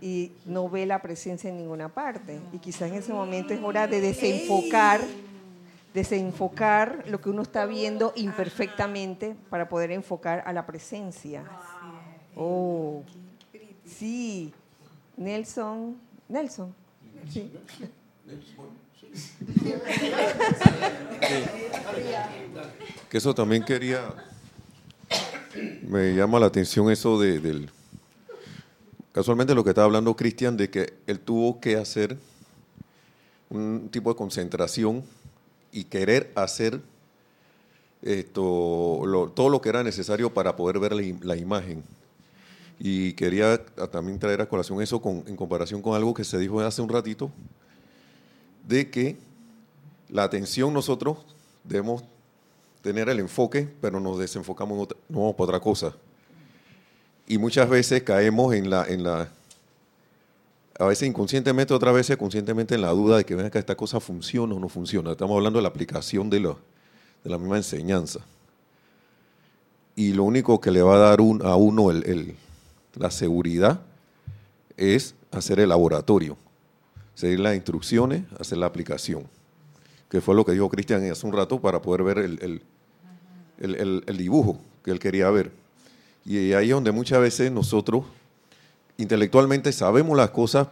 y 0.00 0.32
no 0.46 0.68
ve 0.70 0.86
la 0.86 1.02
presencia 1.02 1.50
en 1.50 1.58
ninguna 1.58 1.90
parte. 1.90 2.40
Y 2.52 2.58
quizás 2.58 2.90
en 2.90 2.94
ese 2.94 3.12
momento 3.12 3.52
es 3.52 3.62
hora 3.62 3.86
de 3.86 4.00
desenfocar, 4.00 5.02
desenfocar 5.92 7.04
lo 7.08 7.20
que 7.20 7.28
uno 7.28 7.42
está 7.42 7.66
viendo 7.66 8.14
imperfectamente 8.16 9.36
para 9.50 9.68
poder 9.68 9.90
enfocar 9.90 10.42
a 10.46 10.52
la 10.54 10.64
presencia. 10.64 11.44
Oh, 12.34 13.02
sí. 13.84 14.54
Nelson, 15.14 15.98
Nelson. 16.32 16.74
Sí. 17.30 17.50
Que 23.10 23.18
eso 23.18 23.34
también 23.34 23.62
quería. 23.64 24.00
Me 25.82 26.14
llama 26.14 26.40
la 26.40 26.46
atención 26.46 26.90
eso 26.90 27.20
de, 27.20 27.38
del. 27.40 27.70
Casualmente 29.12 29.54
lo 29.54 29.62
que 29.62 29.70
estaba 29.70 29.84
hablando 29.84 30.16
Cristian, 30.16 30.56
de 30.56 30.70
que 30.70 30.94
él 31.06 31.20
tuvo 31.20 31.60
que 31.60 31.76
hacer 31.76 32.16
un 33.50 33.90
tipo 33.90 34.08
de 34.10 34.16
concentración 34.16 35.04
y 35.70 35.84
querer 35.84 36.32
hacer 36.34 36.80
esto, 38.00 39.02
lo- 39.04 39.28
todo 39.28 39.50
lo 39.50 39.60
que 39.60 39.68
era 39.68 39.82
necesario 39.82 40.32
para 40.32 40.56
poder 40.56 40.78
ver 40.78 40.94
la, 40.94 41.02
im- 41.02 41.20
la 41.22 41.36
imagen. 41.36 41.82
Y 42.84 43.12
quería 43.12 43.52
a- 43.78 43.86
también 43.86 44.18
traer 44.18 44.40
a 44.40 44.48
colación 44.48 44.82
eso 44.82 45.00
en 45.26 45.36
comparación 45.36 45.80
con 45.80 45.94
algo 45.94 46.12
que 46.12 46.24
se 46.24 46.36
dijo 46.38 46.60
hace 46.60 46.82
un 46.82 46.88
ratito, 46.88 47.30
de 48.66 48.90
que 48.90 49.16
la 50.08 50.24
atención 50.24 50.74
nosotros 50.74 51.18
debemos 51.62 52.02
tener 52.82 53.08
el 53.08 53.20
enfoque, 53.20 53.68
pero 53.80 54.00
nos 54.00 54.18
desenfocamos, 54.18 54.76
en 54.76 54.82
otra- 54.82 54.98
no 55.08 55.18
vamos 55.20 55.34
para 55.36 55.44
otra 55.44 55.60
cosa. 55.60 55.94
Y 57.28 57.38
muchas 57.38 57.68
veces 57.68 58.02
caemos 58.02 58.52
en 58.52 58.68
la, 58.68 58.84
en 58.88 59.04
la, 59.04 59.28
a 60.76 60.84
veces 60.86 61.08
inconscientemente, 61.08 61.72
otras 61.72 61.94
veces 61.94 62.16
conscientemente 62.16 62.74
en 62.74 62.80
la 62.80 62.90
duda 62.90 63.16
de 63.18 63.24
que 63.24 63.36
ven 63.36 63.46
acá 63.46 63.60
esta 63.60 63.76
cosa 63.76 64.00
funciona 64.00 64.56
o 64.56 64.58
no 64.58 64.68
funciona. 64.68 65.12
Estamos 65.12 65.36
hablando 65.36 65.60
de 65.60 65.62
la 65.62 65.68
aplicación 65.68 66.28
de, 66.28 66.40
lo- 66.40 66.58
de 67.22 67.30
la 67.30 67.38
misma 67.38 67.58
enseñanza. 67.58 68.18
Y 69.94 70.14
lo 70.14 70.24
único 70.24 70.60
que 70.60 70.72
le 70.72 70.82
va 70.82 70.96
a 70.96 70.98
dar 70.98 71.20
a 71.20 71.54
uno 71.56 71.92
el- 71.92 72.36
la 72.94 73.10
seguridad 73.10 73.80
es 74.76 75.14
hacer 75.30 75.60
el 75.60 75.68
laboratorio, 75.68 76.36
seguir 77.14 77.40
las 77.40 77.54
instrucciones, 77.54 78.24
hacer 78.38 78.58
la 78.58 78.66
aplicación, 78.66 79.26
que 80.08 80.20
fue 80.20 80.34
lo 80.34 80.44
que 80.44 80.52
dijo 80.52 80.68
Cristian 80.68 81.08
hace 81.10 81.26
un 81.26 81.32
rato 81.32 81.60
para 81.60 81.80
poder 81.80 82.02
ver 82.02 82.18
el, 82.18 82.62
el 83.58 84.16
dibujo 84.16 84.60
que 84.84 84.90
él 84.90 84.98
quería 84.98 85.30
ver. 85.30 85.52
Y 86.24 86.52
ahí 86.52 86.68
es 86.68 86.74
donde 86.74 86.92
muchas 86.92 87.20
veces 87.20 87.50
nosotros 87.50 88.04
intelectualmente 88.96 89.72
sabemos 89.72 90.16
las 90.16 90.30
cosas, 90.30 90.68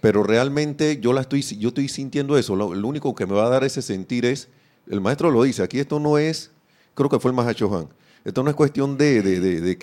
pero 0.00 0.22
realmente 0.22 0.98
yo, 1.00 1.12
la 1.12 1.22
estoy, 1.22 1.42
yo 1.42 1.68
estoy 1.68 1.88
sintiendo 1.88 2.36
eso. 2.36 2.56
Lo, 2.56 2.68
único 2.68 3.14
que 3.14 3.26
me 3.26 3.34
va 3.34 3.46
a 3.46 3.50
dar 3.50 3.64
ese 3.64 3.82
sentir 3.82 4.24
es, 4.24 4.48
el 4.88 5.00
maestro 5.00 5.30
lo 5.30 5.42
dice, 5.42 5.62
aquí 5.62 5.78
esto 5.78 6.00
no 6.00 6.18
es, 6.18 6.50
creo 6.94 7.08
que 7.08 7.18
fue 7.18 7.30
el 7.30 7.36
Mahacho 7.36 7.74
Han, 7.76 7.88
esto 8.24 8.42
no 8.42 8.50
es 8.50 8.56
cuestión 8.56 8.96
de, 8.96 9.22
de, 9.22 9.40
de, 9.40 9.60
de 9.60 9.78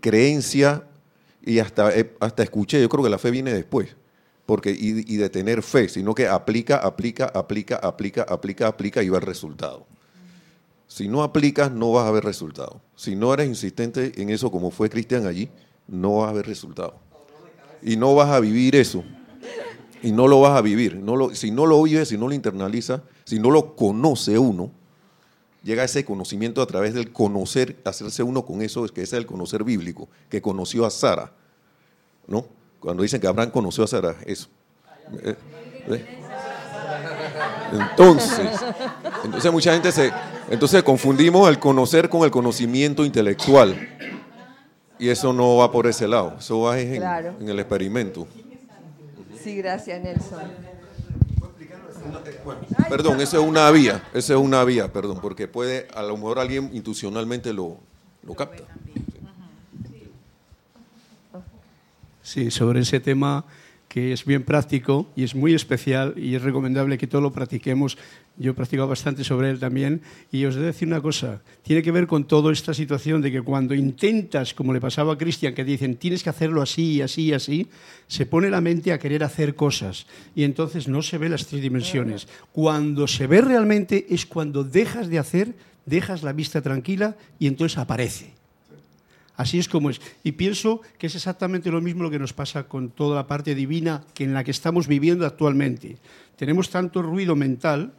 creencia 0.00 0.84
y 1.44 1.58
hasta, 1.58 1.96
eh, 1.96 2.14
hasta 2.20 2.42
escuché, 2.42 2.80
yo 2.80 2.88
creo 2.88 3.02
que 3.02 3.10
la 3.10 3.18
fe 3.18 3.30
viene 3.30 3.52
después, 3.52 3.96
porque 4.46 4.70
y, 4.70 5.16
de 5.16 5.28
tener 5.30 5.62
fe, 5.62 5.88
sino 5.88 6.14
que 6.14 6.28
aplica, 6.28 6.76
aplica, 6.76 7.26
aplica, 7.26 7.76
aplica, 7.76 8.22
aplica, 8.22 8.66
aplica 8.66 9.02
y 9.02 9.08
va 9.08 9.18
el 9.18 9.24
resultado. 9.24 9.86
Si 10.86 11.08
no 11.08 11.22
aplicas, 11.22 11.72
no 11.72 11.92
vas 11.92 12.06
a 12.06 12.10
ver 12.10 12.22
resultado. 12.22 12.82
Si 12.96 13.16
no 13.16 13.32
eres 13.32 13.48
insistente 13.48 14.12
en 14.20 14.28
eso 14.28 14.50
como 14.50 14.70
fue 14.70 14.90
Cristian 14.90 15.26
allí, 15.26 15.48
no 15.88 16.18
vas 16.18 16.30
a 16.30 16.32
ver 16.34 16.46
resultado. 16.46 16.96
Y 17.82 17.96
no 17.96 18.14
vas 18.14 18.28
a 18.28 18.40
vivir 18.40 18.76
eso. 18.76 19.02
Y 20.02 20.12
no 20.12 20.28
lo 20.28 20.40
vas 20.40 20.56
a 20.56 20.60
vivir. 20.60 20.96
No 20.96 21.16
lo, 21.16 21.34
si 21.34 21.50
no 21.50 21.64
lo 21.64 21.82
vives, 21.82 22.08
si 22.08 22.18
no 22.18 22.28
lo 22.28 22.34
internaliza, 22.34 23.04
si 23.24 23.38
no 23.38 23.50
lo 23.50 23.74
conoce 23.74 24.38
uno, 24.38 24.70
llega 25.62 25.84
ese 25.84 26.04
conocimiento 26.04 26.62
a 26.62 26.66
través 26.66 26.94
del 26.94 27.12
conocer, 27.12 27.76
hacerse 27.84 28.22
uno 28.22 28.44
con 28.44 28.62
eso, 28.62 28.86
que 28.88 29.02
es 29.02 29.12
el 29.12 29.26
conocer 29.26 29.64
bíblico, 29.64 30.08
que 30.28 30.42
conoció 30.42 30.84
a 30.84 30.90
Sara. 30.90 31.32
¿No? 32.26 32.46
Cuando 32.80 33.02
dicen 33.02 33.20
que 33.20 33.26
Abraham 33.26 33.50
conoció 33.50 33.84
a 33.84 33.86
Sara, 33.86 34.16
eso. 34.26 34.48
Eh, 35.22 35.36
eh. 35.88 36.18
Entonces, 37.72 38.50
entonces 39.24 39.52
mucha 39.52 39.72
gente 39.72 39.92
se, 39.92 40.12
entonces 40.50 40.82
confundimos 40.82 41.48
el 41.48 41.58
conocer 41.58 42.08
con 42.08 42.22
el 42.22 42.30
conocimiento 42.30 43.04
intelectual. 43.04 43.88
Y 44.98 45.08
eso 45.08 45.32
no 45.32 45.56
va 45.56 45.72
por 45.72 45.86
ese 45.86 46.06
lado, 46.06 46.36
eso 46.38 46.60
va 46.60 46.78
en, 46.78 47.02
el 47.48 47.58
experimento. 47.58 48.28
Sí, 49.42 49.56
gracias 49.56 50.00
Nelson. 50.00 50.71
Perdón, 52.88 53.20
esa 53.20 53.38
es 53.38 53.42
una 53.42 53.70
vía, 53.70 54.02
esa 54.14 54.34
es 54.34 54.38
una 54.38 54.64
vía, 54.64 54.92
perdón, 54.92 55.18
porque 55.20 55.48
puede, 55.48 55.88
a 55.94 56.02
lo 56.02 56.16
mejor 56.16 56.38
alguien 56.38 56.70
intuicionalmente 56.72 57.52
lo, 57.52 57.78
lo 58.22 58.34
capta. 58.34 58.64
Sí, 62.22 62.50
sobre 62.50 62.80
ese 62.80 63.00
tema 63.00 63.44
que 63.92 64.14
es 64.14 64.24
bien 64.24 64.42
práctico 64.42 65.12
y 65.14 65.22
es 65.22 65.34
muy 65.34 65.52
especial 65.52 66.14
y 66.16 66.34
es 66.34 66.40
recomendable 66.40 66.96
que 66.96 67.06
todo 67.06 67.20
lo 67.20 67.30
practiquemos. 67.30 67.98
Yo 68.38 68.52
he 68.52 68.54
practicado 68.54 68.88
bastante 68.88 69.22
sobre 69.22 69.50
él 69.50 69.58
también 69.58 70.00
y 70.30 70.46
os 70.46 70.56
he 70.56 70.60
de 70.60 70.64
decir 70.64 70.88
una 70.88 71.02
cosa, 71.02 71.42
tiene 71.60 71.82
que 71.82 71.92
ver 71.92 72.06
con 72.06 72.26
toda 72.26 72.50
esta 72.54 72.72
situación 72.72 73.20
de 73.20 73.30
que 73.30 73.42
cuando 73.42 73.74
intentas, 73.74 74.54
como 74.54 74.72
le 74.72 74.80
pasaba 74.80 75.12
a 75.12 75.18
Cristian, 75.18 75.52
que 75.52 75.62
dicen 75.62 75.96
tienes 75.96 76.22
que 76.22 76.30
hacerlo 76.30 76.62
así, 76.62 77.02
así, 77.02 77.34
así, 77.34 77.68
se 78.06 78.24
pone 78.24 78.48
la 78.48 78.62
mente 78.62 78.94
a 78.94 78.98
querer 78.98 79.24
hacer 79.24 79.54
cosas 79.54 80.06
y 80.34 80.44
entonces 80.44 80.88
no 80.88 81.02
se 81.02 81.18
ve 81.18 81.28
las 81.28 81.46
tres 81.46 81.60
dimensiones. 81.60 82.28
Cuando 82.50 83.06
se 83.06 83.26
ve 83.26 83.42
realmente 83.42 84.06
es 84.08 84.24
cuando 84.24 84.64
dejas 84.64 85.10
de 85.10 85.18
hacer, 85.18 85.54
dejas 85.84 86.22
la 86.22 86.32
vista 86.32 86.62
tranquila 86.62 87.18
y 87.38 87.46
entonces 87.46 87.76
aparece. 87.76 88.41
Así 89.36 89.58
es 89.58 89.68
como 89.68 89.90
es. 89.90 90.00
Y 90.22 90.32
pienso 90.32 90.80
que 90.98 91.06
es 91.06 91.14
exactamente 91.14 91.70
lo 91.70 91.80
mismo 91.80 92.02
lo 92.02 92.10
que 92.10 92.18
nos 92.18 92.32
pasa 92.32 92.64
con 92.64 92.90
toda 92.90 93.16
la 93.16 93.26
parte 93.26 93.54
divina 93.54 94.04
que 94.14 94.24
en 94.24 94.34
la 94.34 94.44
que 94.44 94.50
estamos 94.50 94.86
viviendo 94.86 95.26
actualmente. 95.26 95.96
Tenemos 96.36 96.70
tanto 96.70 97.02
ruido 97.02 97.34
mental 97.36 97.92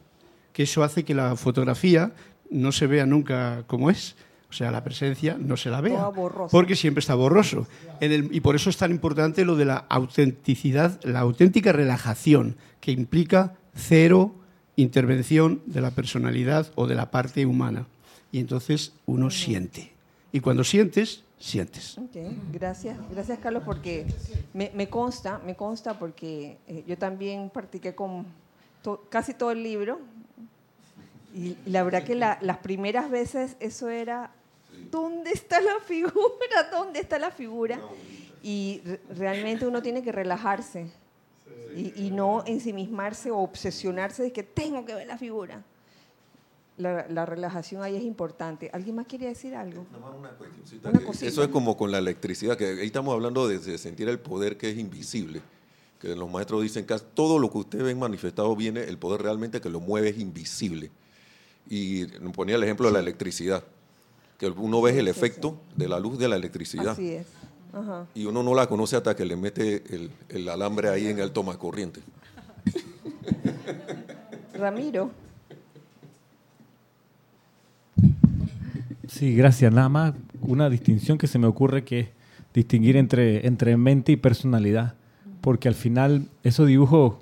que 0.51 0.63
eso 0.63 0.83
hace 0.83 1.03
que 1.03 1.15
la 1.15 1.35
fotografía 1.35 2.13
no 2.51 2.71
se 2.71 2.87
vea 2.87 3.05
nunca 3.05 3.63
como 3.67 3.89
es. 3.89 4.15
O 4.49 4.53
sea, 4.55 4.69
la 4.69 4.83
presencia 4.83 5.35
no 5.39 5.57
se 5.57 5.71
la 5.71 5.81
vea. 5.81 6.11
Porque 6.51 6.75
siempre 6.75 6.99
está 6.99 7.15
borroso. 7.15 7.67
y 7.99 8.39
por 8.41 8.55
eso 8.55 8.69
es 8.69 8.77
tan 8.77 8.91
importante 8.91 9.45
lo 9.45 9.55
de 9.55 9.65
la 9.65 9.77
autenticidad, 9.89 10.99
la 11.03 11.21
auténtica 11.21 11.71
relajación, 11.71 12.55
que 12.79 12.91
implica 12.91 13.55
cero 13.73 14.35
intervención 14.75 15.61
de 15.65 15.81
la 15.81 15.91
personalidad 15.91 16.71
o 16.75 16.85
de 16.85 16.95
la 16.95 17.09
parte 17.09 17.45
humana. 17.45 17.87
Y 18.31 18.39
entonces 18.39 18.93
uno 19.05 19.31
siente. 19.31 19.92
Y 20.35 20.39
cuando 20.39 20.63
sientes, 20.63 21.23
sientes. 21.37 21.95
Gracias, 22.51 22.97
gracias 23.11 23.37
Carlos, 23.37 23.61
porque 23.63 24.07
me, 24.51 24.89
consta, 24.89 25.39
me 25.45 25.55
consta 25.55 25.99
porque 25.99 26.57
eh, 26.67 26.83
yo 26.87 26.97
también 26.97 27.51
practiqué 27.51 27.93
con 27.93 28.25
casi 29.09 29.35
todo 29.35 29.51
el 29.51 29.61
libro 29.61 29.99
y, 31.35 31.55
la 31.67 31.83
verdad 31.83 32.03
que 32.03 32.15
las 32.15 32.57
primeras 32.63 33.11
veces 33.11 33.57
eso 33.59 33.89
era, 33.89 34.31
¿dónde 34.89 35.29
está 35.29 35.61
la 35.61 35.79
figura? 35.85 36.13
¿Dónde 36.71 36.99
está 36.99 37.19
la 37.19 37.29
figura? 37.29 37.79
Y 38.41 38.81
realmente 39.15 39.67
uno 39.67 39.83
tiene 39.83 40.01
que 40.01 40.11
relajarse 40.11 40.89
y, 41.75 42.07
y 42.07 42.09
no 42.09 42.43
ensimismarse 42.47 43.29
o 43.29 43.37
obsesionarse 43.37 44.23
de 44.23 44.31
que 44.33 44.41
tengo 44.41 44.83
que 44.83 44.95
ver 44.95 45.05
la 45.05 45.19
figura 45.19 45.63
la, 46.77 47.25
relajación 47.25 47.83
ahí 47.83 47.95
es 47.95 48.03
importante. 48.03 48.69
¿Alguien 48.73 48.95
más 48.95 49.07
quiere 49.07 49.27
decir 49.27 49.55
algo? 49.55 49.85
una 50.17 50.31
eso 51.21 51.43
es 51.43 51.49
como 51.49 51.77
con 51.77 51.91
la 51.91 51.99
electricidad, 51.99 52.57
que 52.57 52.65
ahí 52.65 52.87
estamos 52.87 53.13
hablando 53.13 53.47
de, 53.47 53.77
sentir 53.77 54.09
el 54.09 54.19
poder 54.19 54.57
que 54.57 54.71
es 54.71 54.77
invisible. 54.77 55.41
Que 55.99 56.15
los 56.15 56.29
maestros 56.29 56.61
dicen 56.63 56.85
que 56.85 56.97
todo 57.13 57.39
lo 57.39 57.49
que 57.49 57.59
ustedes 57.59 57.85
ven 57.85 57.97
manifestado 57.97 58.55
viene, 58.55 58.83
el 58.83 58.97
poder 58.97 59.21
realmente 59.21 59.61
que 59.61 59.69
lo 59.69 59.79
mueve 59.79 60.09
es 60.09 60.19
invisible. 60.19 60.91
Y 61.69 62.05
ponía 62.31 62.55
el 62.55 62.63
ejemplo 62.63 62.87
de 62.87 62.93
la 62.93 62.99
electricidad, 62.99 63.63
que 64.37 64.47
uno 64.47 64.81
ve 64.81 64.99
el 64.99 65.07
efecto 65.07 65.57
de 65.75 65.87
la 65.87 65.99
luz 65.99 66.17
de 66.19 66.27
la 66.27 66.35
electricidad. 66.35 66.89
Así 66.89 67.11
es. 67.11 67.27
Y 68.13 68.25
uno 68.25 68.43
no 68.43 68.53
la 68.53 68.67
conoce 68.67 68.95
hasta 68.95 69.15
que 69.15 69.25
le 69.25 69.35
mete 69.35 69.83
el, 69.95 70.11
el 70.29 70.49
alambre 70.49 70.89
ahí 70.89 71.07
en 71.07 71.19
el 71.19 71.31
toma 71.31 71.57
corriente. 71.57 72.01
Ramiro. 74.53 75.22
Sí, 79.13 79.35
gracias. 79.35 79.71
Nada 79.71 79.89
más 79.89 80.13
una 80.41 80.71
distinción 80.71 81.19
que 81.19 81.27
se 81.27 81.37
me 81.37 81.45
ocurre 81.45 81.83
que 81.83 81.99
es 81.99 82.07
distinguir 82.51 82.97
entre, 82.97 83.45
entre 83.45 83.77
mente 83.77 84.11
y 84.11 84.15
personalidad, 84.15 84.95
porque 85.39 85.67
al 85.67 85.75
final 85.75 86.29
esos 86.41 86.65
dibujos 86.65 87.17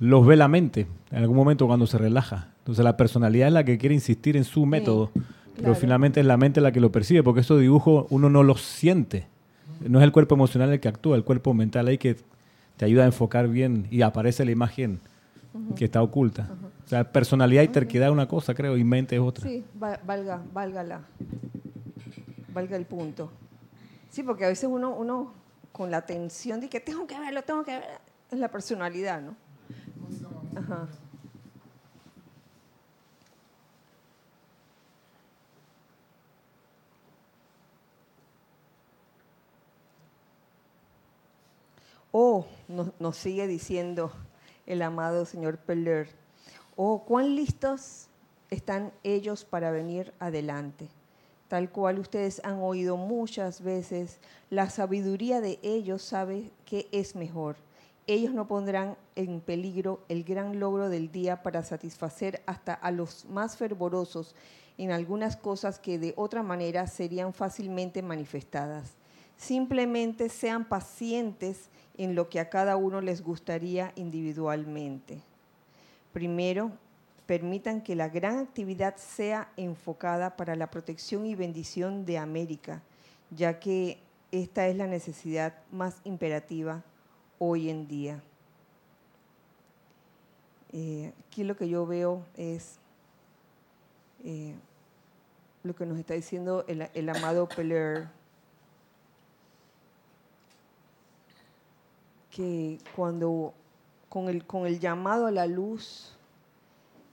los 0.00 0.26
ve 0.26 0.34
la 0.34 0.48
mente 0.48 0.88
en 1.12 1.18
algún 1.18 1.36
momento 1.36 1.68
cuando 1.68 1.86
se 1.86 1.98
relaja. 1.98 2.48
Entonces 2.58 2.84
la 2.84 2.96
personalidad 2.96 3.46
es 3.46 3.54
la 3.54 3.64
que 3.64 3.78
quiere 3.78 3.94
insistir 3.94 4.36
en 4.36 4.42
su 4.42 4.66
método, 4.66 5.12
pero 5.54 5.76
finalmente 5.76 6.18
es 6.18 6.26
la 6.26 6.36
mente 6.36 6.60
la 6.60 6.72
que 6.72 6.80
lo 6.80 6.90
percibe, 6.90 7.22
porque 7.22 7.42
esos 7.42 7.60
dibujos 7.60 8.06
uno 8.10 8.28
no 8.28 8.42
los 8.42 8.60
siente. 8.62 9.28
No 9.86 10.00
es 10.00 10.04
el 10.04 10.10
cuerpo 10.10 10.34
emocional 10.34 10.72
el 10.72 10.80
que 10.80 10.88
actúa, 10.88 11.14
el 11.14 11.22
cuerpo 11.22 11.54
mental 11.54 11.86
ahí 11.86 11.96
que 11.96 12.16
te 12.76 12.86
ayuda 12.86 13.04
a 13.04 13.06
enfocar 13.06 13.46
bien 13.46 13.86
y 13.92 14.02
aparece 14.02 14.44
la 14.44 14.50
imagen 14.50 14.98
que 15.76 15.84
está 15.84 16.02
oculta. 16.02 16.50
O 16.86 16.88
sea, 16.88 17.10
personalidad 17.10 17.64
y 17.64 17.68
terquedad 17.68 18.06
es 18.08 18.12
una 18.12 18.28
cosa, 18.28 18.54
creo, 18.54 18.76
y 18.76 18.84
mente 18.84 19.16
es 19.16 19.20
otra. 19.20 19.44
Sí, 19.44 19.64
valga, 19.74 20.40
valga, 20.52 20.84
la, 20.84 21.00
valga 22.54 22.76
el 22.76 22.86
punto. 22.86 23.32
Sí, 24.08 24.22
porque 24.22 24.44
a 24.44 24.48
veces 24.48 24.68
uno, 24.70 24.94
uno 24.94 25.34
con 25.72 25.90
la 25.90 26.06
tensión 26.06 26.60
de 26.60 26.68
que 26.68 26.78
tengo 26.78 27.06
que 27.06 27.18
verlo, 27.18 27.42
tengo 27.42 27.64
que 27.64 27.72
ver, 27.72 27.84
es 28.30 28.38
la 28.38 28.48
personalidad, 28.48 29.20
¿no? 29.20 29.34
Ajá. 30.56 30.88
Oh, 42.12 42.46
nos, 42.68 43.16
sigue 43.16 43.46
diciendo 43.46 44.10
el 44.64 44.80
amado 44.80 45.26
señor 45.26 45.58
Peller 45.58 46.08
Oh, 46.78 47.04
cuán 47.06 47.34
listos 47.34 48.08
están 48.50 48.92
ellos 49.02 49.46
para 49.46 49.70
venir 49.70 50.12
adelante. 50.18 50.88
Tal 51.48 51.70
cual 51.70 51.98
ustedes 51.98 52.42
han 52.44 52.60
oído 52.60 52.98
muchas 52.98 53.62
veces, 53.62 54.18
la 54.50 54.68
sabiduría 54.68 55.40
de 55.40 55.58
ellos 55.62 56.02
sabe 56.02 56.50
que 56.66 56.86
es 56.92 57.16
mejor. 57.16 57.56
Ellos 58.06 58.34
no 58.34 58.46
pondrán 58.46 58.98
en 59.14 59.40
peligro 59.40 60.00
el 60.10 60.22
gran 60.22 60.60
logro 60.60 60.90
del 60.90 61.10
día 61.10 61.42
para 61.42 61.62
satisfacer 61.62 62.42
hasta 62.44 62.74
a 62.74 62.90
los 62.90 63.24
más 63.24 63.56
fervorosos 63.56 64.34
en 64.76 64.90
algunas 64.90 65.38
cosas 65.38 65.78
que 65.78 65.98
de 65.98 66.12
otra 66.14 66.42
manera 66.42 66.86
serían 66.88 67.32
fácilmente 67.32 68.02
manifestadas. 68.02 68.92
Simplemente 69.38 70.28
sean 70.28 70.68
pacientes 70.68 71.70
en 71.96 72.14
lo 72.14 72.28
que 72.28 72.38
a 72.38 72.50
cada 72.50 72.76
uno 72.76 73.00
les 73.00 73.22
gustaría 73.22 73.92
individualmente. 73.96 75.22
Primero, 76.16 76.72
permitan 77.26 77.82
que 77.82 77.94
la 77.94 78.08
gran 78.08 78.38
actividad 78.38 78.96
sea 78.96 79.52
enfocada 79.58 80.34
para 80.34 80.56
la 80.56 80.70
protección 80.70 81.26
y 81.26 81.34
bendición 81.34 82.06
de 82.06 82.16
América, 82.16 82.80
ya 83.30 83.60
que 83.60 83.98
esta 84.32 84.66
es 84.66 84.76
la 84.76 84.86
necesidad 84.86 85.58
más 85.70 86.00
imperativa 86.04 86.82
hoy 87.38 87.68
en 87.68 87.86
día. 87.86 88.22
Eh, 90.72 91.12
aquí 91.26 91.44
lo 91.44 91.54
que 91.54 91.68
yo 91.68 91.84
veo 91.84 92.24
es 92.34 92.78
eh, 94.24 94.54
lo 95.64 95.76
que 95.76 95.84
nos 95.84 95.98
está 95.98 96.14
diciendo 96.14 96.64
el, 96.66 97.08
amado 97.10 97.46
Peler, 97.46 98.08
que 102.30 102.78
cuando 102.94 103.52
con 104.16 104.30
el, 104.30 104.46
con 104.46 104.66
el 104.66 104.80
llamado 104.80 105.26
a 105.26 105.30
la 105.30 105.46
luz, 105.46 106.16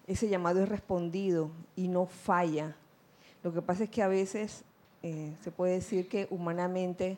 ese 0.08 0.30
llamado 0.30 0.64
es 0.64 0.70
respondido 0.70 1.52
y 1.76 1.90
no 1.90 2.06
falla. 2.06 2.78
Lo 3.44 3.52
que 3.54 3.62
pasa 3.62 3.84
es 3.84 3.90
que 3.90 4.02
a 4.02 4.08
veces 4.08 4.64
eh, 5.02 5.36
se 5.42 5.52
puede 5.52 5.74
decir 5.74 6.08
que 6.08 6.30
humanamente 6.30 7.18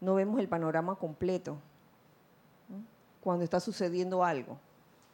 no 0.00 0.14
vemos 0.14 0.40
el 0.40 0.48
panorama 0.48 0.94
completo 0.94 1.58
cuando 3.22 3.44
está 3.44 3.60
sucediendo 3.60 4.24
algo, 4.24 4.56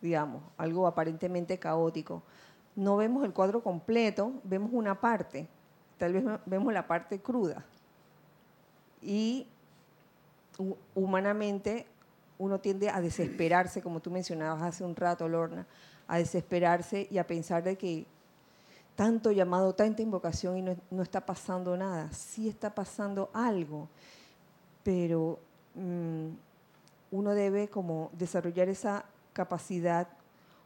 digamos, 0.00 0.40
algo 0.57 0.86
aparentemente 0.86 1.59
caótico. 1.59 2.22
No 2.76 2.96
vemos 2.96 3.24
el 3.24 3.32
cuadro 3.32 3.61
completo, 3.61 4.34
vemos 4.44 4.70
una 4.72 5.00
parte, 5.00 5.48
tal 5.98 6.12
vez 6.12 6.24
vemos 6.46 6.72
la 6.72 6.86
parte 6.86 7.18
cruda. 7.20 7.64
Y 9.02 9.48
hu- 10.59 10.76
humanamente 10.94 11.88
uno 12.39 12.61
tiende 12.61 12.91
a 12.91 13.01
desesperarse, 13.01 13.80
como 13.82 14.01
tú 14.01 14.11
mencionabas 14.11 14.62
hace 14.62 14.84
un 14.84 14.95
rato, 14.95 15.28
Lorna, 15.28 15.66
a 16.07 16.18
desesperarse 16.18 17.09
y 17.11 17.18
a 17.18 17.26
pensar 17.26 17.62
de 17.62 17.76
que 17.76 18.07
tanto 18.95 19.30
llamado, 19.30 19.74
tanta 19.74 20.03
invocación 20.03 20.57
y 20.57 20.62
no, 20.62 21.03
está 21.03 21.24
pasando 21.24 21.76
nada. 21.76 22.11
Sí 22.12 22.49
está 22.49 22.74
pasando 22.74 23.30
algo, 23.34 23.89
pero 24.82 25.39
mm, 25.74 26.28
uno 27.11 27.34
debe 27.34 27.68
como 27.68 28.11
desarrollar 28.12 28.68
esa 28.68 29.05
capacidad 29.32 30.09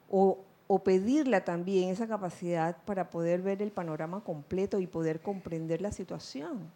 o, 0.08 0.38
pedirla 0.84 1.44
también, 1.44 1.88
esa 1.90 2.06
capacidad 2.06 2.76
para 2.84 3.10
poder 3.10 3.42
ver 3.42 3.60
el 3.60 3.72
panorama 3.72 4.22
completo 4.22 4.78
y 4.78 4.86
poder 4.86 5.20
comprender 5.20 5.80
la 5.82 5.90
situación. 5.90 6.70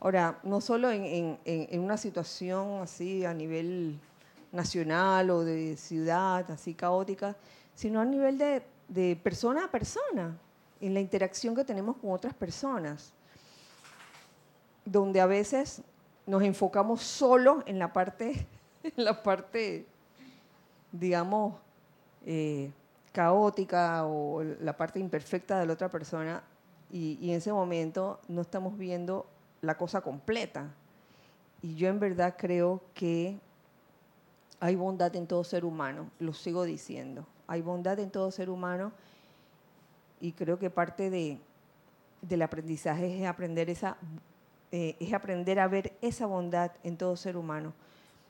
Ahora, 0.00 0.40
no 0.42 0.60
solo 0.60 0.90
en- 0.90 1.38
en 1.44 1.80
una 1.80 1.96
situación 1.96 2.82
así 2.82 3.24
a 3.24 3.32
nivel 3.32 4.00
nacional 4.52 5.30
o 5.30 5.44
de 5.44 5.76
ciudad, 5.76 6.48
así 6.50 6.74
caótica, 6.74 7.36
sino 7.74 8.00
a 8.00 8.04
nivel 8.04 8.38
de, 8.38 8.62
de 8.88 9.16
persona 9.16 9.64
a 9.64 9.70
persona, 9.70 10.38
en 10.80 10.94
la 10.94 11.00
interacción 11.00 11.54
que 11.54 11.64
tenemos 11.64 11.96
con 11.96 12.12
otras 12.12 12.34
personas, 12.34 13.12
donde 14.84 15.20
a 15.20 15.26
veces 15.26 15.82
nos 16.26 16.42
enfocamos 16.42 17.02
solo 17.02 17.62
en 17.66 17.78
la 17.78 17.92
parte, 17.92 18.46
en 18.82 19.04
la 19.04 19.22
parte 19.22 19.86
digamos, 20.92 21.54
eh, 22.26 22.70
caótica 23.12 24.06
o 24.06 24.42
la 24.42 24.76
parte 24.76 25.00
imperfecta 25.00 25.58
de 25.58 25.66
la 25.66 25.72
otra 25.72 25.88
persona 25.88 26.42
y, 26.90 27.18
y 27.20 27.30
en 27.30 27.38
ese 27.38 27.52
momento 27.52 28.20
no 28.28 28.42
estamos 28.42 28.76
viendo 28.78 29.26
la 29.62 29.76
cosa 29.76 30.02
completa. 30.02 30.70
Y 31.62 31.74
yo 31.76 31.88
en 31.88 31.98
verdad 31.98 32.34
creo 32.36 32.82
que 32.94 33.38
hay 34.62 34.76
bondad 34.76 35.16
en 35.16 35.26
todo 35.26 35.42
ser 35.42 35.64
humano, 35.64 36.08
lo 36.20 36.32
sigo 36.32 36.62
diciendo. 36.62 37.26
Hay 37.48 37.62
bondad 37.62 37.98
en 37.98 38.10
todo 38.10 38.30
ser 38.30 38.48
humano 38.48 38.92
y 40.20 40.30
creo 40.30 40.56
que 40.56 40.70
parte 40.70 41.10
de, 41.10 41.40
del 42.20 42.42
aprendizaje 42.42 43.20
es 43.20 43.26
aprender, 43.26 43.68
esa, 43.70 43.96
eh, 44.70 44.94
es 45.00 45.12
aprender 45.14 45.58
a 45.58 45.66
ver 45.66 45.94
esa 46.00 46.26
bondad 46.26 46.70
en 46.84 46.96
todo 46.96 47.16
ser 47.16 47.36
humano, 47.36 47.72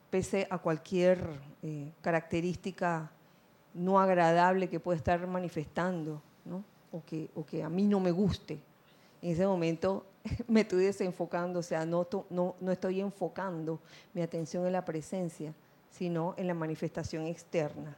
pese 0.08 0.46
a 0.48 0.56
cualquier 0.56 1.38
eh, 1.62 1.92
característica 2.00 3.10
no 3.74 4.00
agradable 4.00 4.70
que 4.70 4.80
pueda 4.80 4.96
estar 4.96 5.26
manifestando, 5.26 6.22
¿no? 6.46 6.64
o, 6.92 7.04
que, 7.04 7.28
o 7.34 7.44
que 7.44 7.62
a 7.62 7.68
mí 7.68 7.86
no 7.86 8.00
me 8.00 8.10
guste. 8.10 8.58
En 9.20 9.32
ese 9.32 9.46
momento 9.46 10.06
me 10.48 10.62
estoy 10.62 10.86
desenfocando, 10.86 11.58
o 11.58 11.62
sea, 11.62 11.84
no, 11.84 12.08
no, 12.30 12.54
no 12.58 12.72
estoy 12.72 13.02
enfocando 13.02 13.80
mi 14.14 14.22
atención 14.22 14.64
en 14.64 14.72
la 14.72 14.82
presencia, 14.82 15.52
sino 15.92 16.34
en 16.36 16.46
la 16.48 16.54
manifestación 16.54 17.26
externa. 17.26 17.96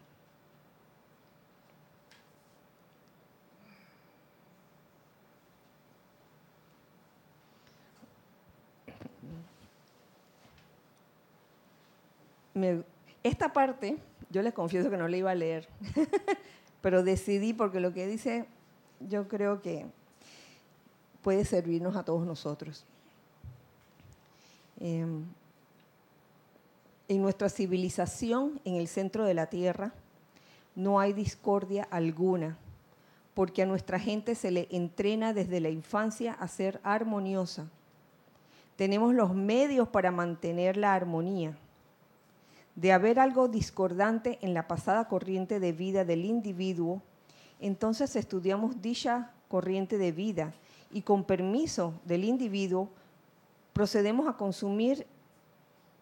Esta 13.22 13.53
parte, 13.53 13.97
yo 14.30 14.42
les 14.42 14.53
confieso 14.53 14.90
que 14.90 14.97
no 14.97 15.09
la 15.09 15.16
iba 15.16 15.30
a 15.30 15.34
leer, 15.34 15.68
pero 16.82 17.03
decidí 17.03 17.53
porque 17.53 17.80
lo 17.80 17.92
que 17.92 18.07
dice, 18.07 18.47
yo 19.01 19.26
creo 19.28 19.61
que 19.61 19.86
puede 21.22 21.45
servirnos 21.45 21.97
a 21.97 22.05
todos 22.05 22.26
nosotros. 22.26 22.84
Em, 24.78 25.24
en 27.09 27.22
nuestra 27.22 27.48
civilización, 27.48 28.61
en 28.64 28.76
el 28.76 28.88
centro 28.88 29.24
de 29.24 29.34
la 29.34 29.46
tierra, 29.46 29.92
no 30.74 31.00
hay 31.00 31.12
discordia 31.12 31.86
alguna, 31.90 32.57
porque 33.34 33.62
a 33.62 33.66
nuestra 33.66 33.98
gente 33.98 34.34
se 34.34 34.50
le 34.50 34.68
entrena 34.70 35.32
desde 35.32 35.61
la 35.61 35.68
infancia 35.68 36.32
a 36.32 36.48
ser 36.48 36.80
armoniosa. 36.82 37.68
Tenemos 38.76 39.14
los 39.14 39.34
medios 39.34 39.88
para 39.88 40.11
mantener 40.11 40.76
la 40.76 40.94
armonía. 40.94 41.57
De 42.74 42.92
haber 42.92 43.20
algo 43.20 43.46
discordante 43.46 44.38
en 44.42 44.52
la 44.52 44.66
pasada 44.66 45.07
corriente 45.07 45.61
de 45.61 45.72
vida 45.72 46.05
del 46.05 46.24
individuo, 46.24 47.02
entonces 47.61 48.16
estudiamos 48.16 48.82
dicha 48.82 49.30
corriente 49.48 49.96
de 49.96 50.11
vida 50.11 50.52
y 50.92 51.02
con 51.02 51.22
permiso 51.22 51.94
del 52.05 52.24
individuo 52.24 52.88
procedemos 53.72 54.28
a 54.28 54.36
consumir 54.36 55.07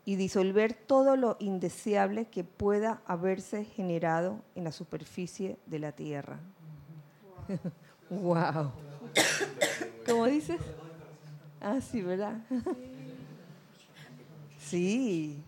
y 0.04 0.16
disolver 0.16 0.74
todo 0.74 1.16
lo 1.16 1.36
indeseable 1.38 2.26
que 2.26 2.42
pueda 2.44 3.02
haberse 3.06 3.64
generado 3.64 4.40
en 4.54 4.64
la 4.64 4.72
superficie 4.72 5.58
de 5.66 5.78
la 5.78 5.92
tierra. 5.92 6.40
wow. 8.10 8.72
¿Cómo 10.06 10.26
dices? 10.26 10.60
Ah, 11.60 11.80
sí, 11.80 12.02
¿verdad? 12.02 12.38
sí. 14.58 15.40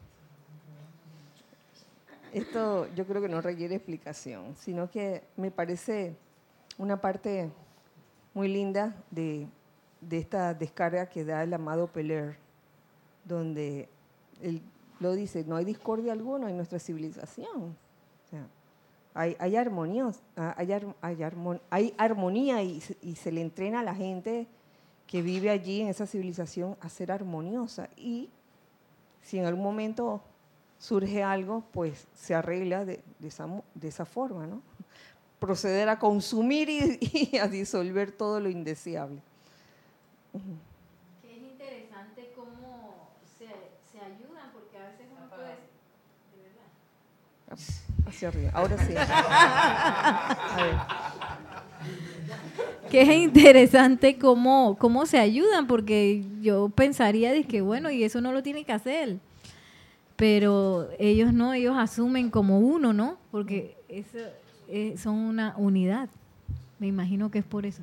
Esto 2.33 2.89
yo 2.95 3.07
creo 3.07 3.23
que 3.23 3.29
no 3.29 3.41
requiere 3.41 3.75
explicación, 3.77 4.55
sino 4.57 4.91
que 4.91 5.25
me 5.37 5.51
parece 5.51 6.17
una 6.79 7.01
parte 7.01 7.51
muy 8.35 8.49
linda 8.49 8.95
de, 9.11 9.49
de 10.01 10.19
esta 10.19 10.55
descarga 10.55 11.07
que 11.07 11.25
da 11.25 11.43
el 11.43 11.55
amado 11.55 11.87
Peler, 11.89 12.37
donde 13.25 13.89
él 14.45 14.63
lo 15.01 15.13
dice, 15.13 15.45
no 15.45 15.57
hay 15.57 15.65
discordia 15.65 16.13
alguna 16.13 16.51
en 16.51 16.57
nuestra 16.57 16.79
civilización. 16.79 17.77
Hay, 19.17 19.37
hay, 19.39 19.57
armonía, 19.57 20.11
hay, 20.37 20.73
ar- 20.73 20.97
hay 21.01 21.17
armon- 21.19 21.61
hay 21.71 21.95
armonía 21.99 22.63
y, 22.63 22.81
se- 22.81 23.33
le 23.33 23.41
entrena 23.41 23.81
a 23.81 23.83
la 23.83 23.95
gente 23.95 24.47
que 25.07 25.23
vive 25.23 25.51
allí 25.51 25.83
en 25.83 25.89
esa 25.89 26.07
civilización 26.07 26.77
a 26.81 26.89
ser 26.89 27.13
armoniosa. 27.13 27.89
Y 27.97 28.29
si 29.23 29.39
en 29.39 29.47
algún 29.47 29.63
momento 29.63 30.21
surge 30.79 31.23
algo, 31.23 31.63
pues 31.73 32.09
se 32.15 32.35
arregla 32.35 32.85
de, 32.85 33.03
de 33.21 33.29
esa, 33.29 34.05
forma. 34.05 34.49
Proceder 35.39 35.89
a 35.89 35.99
consumir 35.99 36.69
y, 37.01 37.37
a 37.39 37.47
disolver 37.47 38.11
todo 38.11 38.41
lo 38.41 38.49
indeseable 38.49 39.23
interesante 42.15 42.33
cómo 42.35 43.09
se, 43.39 43.47
se 43.91 44.01
ayudan, 44.05 44.51
porque 44.53 44.77
a 44.79 44.89
veces 44.89 45.07
uno 45.17 45.29
puede... 45.29 45.49
De 46.33 46.43
verdad. 46.43 46.69
Hacia 48.07 48.29
arriba. 48.29 48.51
Ahora 48.55 48.77
sí. 48.87 48.95
A 48.97 50.57
ver. 50.57 50.75
Que 52.91 53.03
es 53.03 53.09
interesante 53.09 54.19
cómo, 54.19 54.77
cómo 54.79 55.07
se 55.07 55.19
ayudan, 55.19 55.67
porque 55.67 56.25
yo 56.41 56.69
pensaría 56.69 57.33
de 57.33 57.45
que, 57.45 57.61
bueno, 57.61 57.91
y 57.91 58.05
eso 58.05 58.21
no 58.21 58.33
lo 58.33 58.43
tiene 58.43 58.65
que 58.65 58.73
hacer. 58.73 59.19
Pero 60.17 60.89
ellos 60.99 61.33
no, 61.33 61.55
ellos 61.55 61.77
asumen 61.77 62.31
como 62.31 62.61
uno, 62.61 62.93
¿no? 62.93 63.19
Porque 63.31 63.77
eso, 63.89 64.19
eh, 64.69 64.95
son 64.97 65.17
una 65.17 65.55
unidad. 65.57 66.09
Me 66.79 66.87
imagino 66.87 67.31
que 67.31 67.41
es 67.41 67.45
por 67.45 67.67
eso. 67.67 67.83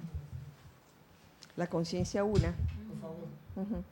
La 1.58 1.68
conciencia 1.68 2.24
una. 2.24 2.56
Ujú. 3.56 3.84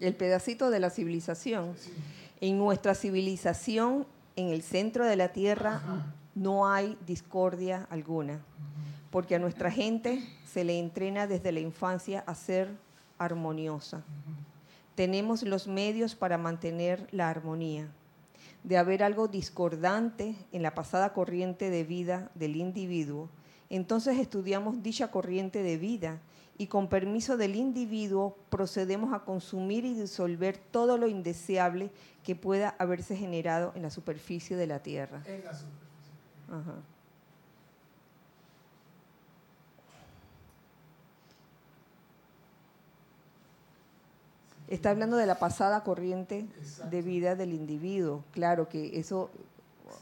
El 0.00 0.14
pedacito 0.14 0.70
de 0.70 0.80
la 0.80 0.90
civilización. 0.90 1.74
En 2.40 2.58
nuestra 2.58 2.94
civilización, 2.94 4.06
en 4.36 4.48
el 4.48 4.62
centro 4.62 5.06
de 5.06 5.16
la 5.16 5.32
tierra, 5.32 5.80
no 6.34 6.68
hay 6.68 6.98
discordia 7.06 7.86
alguna. 7.90 8.40
porque 9.10 9.34
a 9.34 9.38
nuestra 9.38 9.70
gente 9.70 10.22
se 10.44 10.62
le 10.64 10.78
entrena 10.78 11.26
desde 11.26 11.50
la 11.52 11.60
infancia 11.60 12.22
a 12.26 12.34
ser 12.34 12.68
armoniosa. 13.16 14.02
Tenemos 14.94 15.42
los 15.42 15.68
medios 15.68 16.14
para 16.14 16.36
mantener 16.36 17.06
la 17.12 17.30
armonía. 17.30 17.88
De 18.62 18.76
haber 18.76 19.02
algo 19.02 19.28
discordante 19.28 20.34
en 20.52 20.62
la 20.62 20.74
pasada 20.74 21.14
corriente 21.14 21.70
de 21.70 21.84
vida 21.84 22.30
del 22.34 22.56
individuo, 22.56 23.30
entonces 23.70 24.18
estudiamos 24.18 24.82
dicha 24.82 25.10
corriente 25.10 25.62
de 25.62 25.78
vida 25.78 26.20
y 26.58 26.68
con 26.68 26.88
permiso 26.88 27.36
del 27.36 27.54
individuo 27.56 28.36
procedemos 28.50 29.12
a 29.12 29.20
consumir 29.24 29.84
y 29.84 29.94
disolver 29.94 30.56
todo 30.58 30.96
lo 30.96 31.06
indeseable 31.08 31.90
que 32.24 32.34
pueda 32.34 32.74
haberse 32.78 33.16
generado 33.16 33.72
en 33.74 33.82
la 33.82 33.90
superficie 33.90 34.56
de 34.56 34.66
la 34.66 34.78
Tierra. 34.82 35.22
En 35.26 35.44
la 35.44 35.52
superficie. 35.52 36.12
Ajá. 36.50 36.74
Está 44.68 44.90
hablando 44.90 45.16
de 45.16 45.26
la 45.26 45.38
pasada 45.38 45.84
corriente 45.84 46.46
de 46.90 47.02
vida 47.02 47.36
del 47.36 47.52
individuo. 47.52 48.24
Claro 48.32 48.68
que 48.68 48.98
eso... 48.98 49.30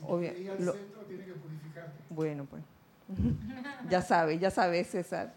obvia- 0.07 0.37
Y 0.39 0.49
al 0.49 0.65
lo- 0.65 0.73
centro 0.73 1.01
tiene 1.03 1.25
que 1.27 1.33
purificarte. 1.35 1.93
bueno, 2.09 2.47
pues. 2.47 2.63
ya 3.91 4.01
sabe, 4.01 4.39
ya 4.39 4.51
sabe, 4.51 4.83
César. 4.85 5.35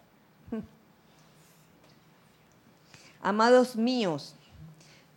Amados 3.22 3.76
míos, 3.76 4.36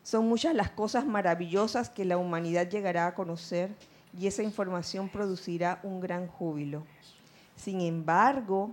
son 0.03 0.28
muchas 0.28 0.55
las 0.55 0.70
cosas 0.70 1.07
maravillosas 1.07 1.90
que 1.90 2.05
la 2.05 2.16
humanidad 2.16 2.68
llegará 2.68 3.07
a 3.07 3.14
conocer 3.14 3.70
y 4.18 4.26
esa 4.26 4.42
información 4.42 5.09
producirá 5.09 5.80
un 5.82 6.01
gran 6.01 6.26
júbilo. 6.26 6.84
Sin 7.57 7.80
embargo, 7.80 8.72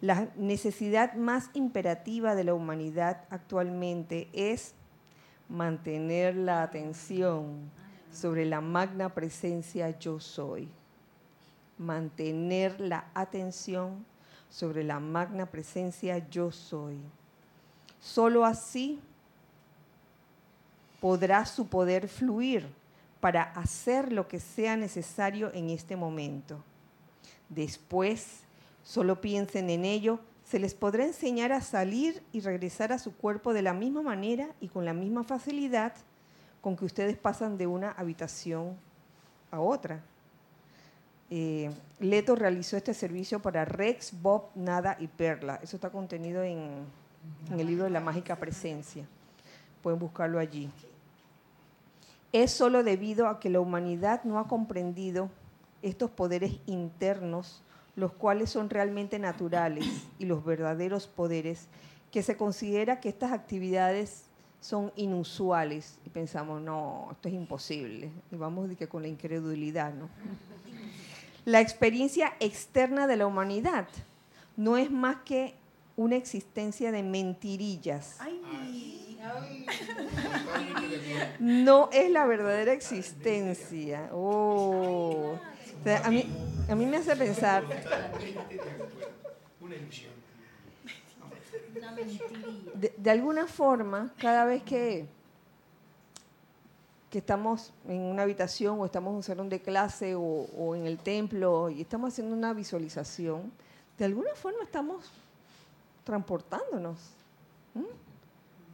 la 0.00 0.28
necesidad 0.36 1.14
más 1.14 1.50
imperativa 1.52 2.34
de 2.34 2.44
la 2.44 2.54
humanidad 2.54 3.24
actualmente 3.30 4.28
es 4.32 4.74
mantener 5.48 6.34
la 6.34 6.62
atención 6.62 7.70
sobre 8.10 8.44
la 8.44 8.60
magna 8.60 9.10
presencia 9.10 9.96
yo 9.98 10.18
soy. 10.18 10.68
Mantener 11.78 12.80
la 12.80 13.06
atención 13.14 14.04
sobre 14.50 14.82
la 14.82 14.98
magna 14.98 15.46
presencia 15.46 16.28
yo 16.28 16.50
soy. 16.50 16.98
Solo 18.02 18.44
así 18.44 18.98
podrá 21.00 21.46
su 21.46 21.68
poder 21.68 22.08
fluir 22.08 22.66
para 23.20 23.42
hacer 23.42 24.12
lo 24.12 24.26
que 24.26 24.40
sea 24.40 24.76
necesario 24.76 25.52
en 25.54 25.70
este 25.70 25.94
momento. 25.94 26.62
Después, 27.48 28.40
solo 28.82 29.20
piensen 29.20 29.70
en 29.70 29.84
ello, 29.84 30.18
se 30.44 30.58
les 30.58 30.74
podrá 30.74 31.04
enseñar 31.04 31.52
a 31.52 31.60
salir 31.60 32.22
y 32.32 32.40
regresar 32.40 32.92
a 32.92 32.98
su 32.98 33.14
cuerpo 33.14 33.54
de 33.54 33.62
la 33.62 33.72
misma 33.72 34.02
manera 34.02 34.48
y 34.60 34.66
con 34.66 34.84
la 34.84 34.92
misma 34.92 35.22
facilidad 35.22 35.92
con 36.60 36.76
que 36.76 36.84
ustedes 36.84 37.16
pasan 37.16 37.56
de 37.56 37.68
una 37.68 37.92
habitación 37.92 38.76
a 39.52 39.60
otra. 39.60 40.02
Eh, 41.30 41.70
Leto 42.00 42.34
realizó 42.34 42.76
este 42.76 42.94
servicio 42.94 43.40
para 43.40 43.64
Rex, 43.64 44.12
Bob, 44.20 44.50
Nada 44.56 44.96
y 44.98 45.06
Perla. 45.06 45.60
Eso 45.62 45.76
está 45.76 45.90
contenido 45.90 46.42
en, 46.42 46.84
en 47.50 47.60
el 47.60 47.66
libro 47.66 47.84
de 47.84 47.90
la 47.90 48.00
mágica 48.00 48.36
presencia. 48.36 49.06
Pueden 49.82 49.98
buscarlo 49.98 50.38
allí. 50.38 50.70
Es 52.32 52.50
solo 52.50 52.82
debido 52.82 53.28
a 53.28 53.40
que 53.40 53.50
la 53.50 53.60
humanidad 53.60 54.24
no 54.24 54.38
ha 54.38 54.48
comprendido 54.48 55.28
estos 55.82 56.10
poderes 56.10 56.52
internos, 56.66 57.62
los 57.96 58.12
cuales 58.12 58.50
son 58.50 58.70
realmente 58.70 59.18
naturales 59.18 59.86
y 60.18 60.24
los 60.24 60.44
verdaderos 60.44 61.06
poderes, 61.06 61.68
que 62.10 62.22
se 62.22 62.36
considera 62.36 63.00
que 63.00 63.08
estas 63.08 63.32
actividades 63.32 64.24
son 64.60 64.92
inusuales 64.96 65.98
y 66.06 66.10
pensamos, 66.10 66.62
no, 66.62 67.08
esto 67.10 67.28
es 67.28 67.34
imposible. 67.34 68.10
Y 68.30 68.36
vamos 68.36 68.68
de 68.68 68.76
que 68.76 68.88
con 68.88 69.02
la 69.02 69.08
incredulidad, 69.08 69.92
¿no? 69.92 70.08
La 71.44 71.60
experiencia 71.60 72.34
externa 72.38 73.08
de 73.08 73.16
la 73.16 73.26
humanidad 73.26 73.88
no 74.56 74.76
es 74.76 74.90
más 74.90 75.16
que 75.24 75.56
una 75.96 76.16
existencia 76.16 76.92
de 76.92 77.02
mentirillas. 77.02 78.18
No 81.38 81.88
es 81.92 82.10
la 82.10 82.26
verdadera 82.26 82.72
existencia. 82.72 84.10
Oh. 84.12 85.36
O 85.80 85.84
sea, 85.84 86.04
a, 86.04 86.10
mí, 86.10 86.26
a 86.68 86.74
mí 86.74 86.86
me 86.86 86.98
hace 86.98 87.16
pensar, 87.16 87.64
de, 92.74 92.94
de 92.96 93.10
alguna 93.10 93.46
forma, 93.46 94.12
cada 94.18 94.44
vez 94.44 94.62
que, 94.62 95.06
que 97.10 97.18
estamos 97.18 97.72
en 97.88 98.00
una 98.00 98.22
habitación 98.22 98.80
o 98.80 98.86
estamos 98.86 99.10
en 99.10 99.16
un 99.16 99.22
salón 99.22 99.48
de 99.48 99.60
clase 99.60 100.14
o, 100.14 100.20
o 100.22 100.76
en 100.76 100.86
el 100.86 100.98
templo 100.98 101.68
y 101.68 101.80
estamos 101.80 102.12
haciendo 102.12 102.34
una 102.34 102.52
visualización, 102.52 103.52
de 103.98 104.04
alguna 104.04 104.34
forma 104.34 104.62
estamos 104.62 105.10
transportándonos. 106.04 106.98
¿m? 107.74 107.86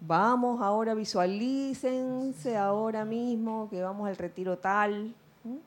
Vamos 0.00 0.60
ahora, 0.60 0.94
visualícense 0.94 2.56
ahora 2.56 3.04
mismo 3.04 3.68
que 3.70 3.82
vamos 3.82 4.08
al 4.08 4.16
retiro 4.16 4.56
tal. 4.58 5.14
¿m? 5.44 5.58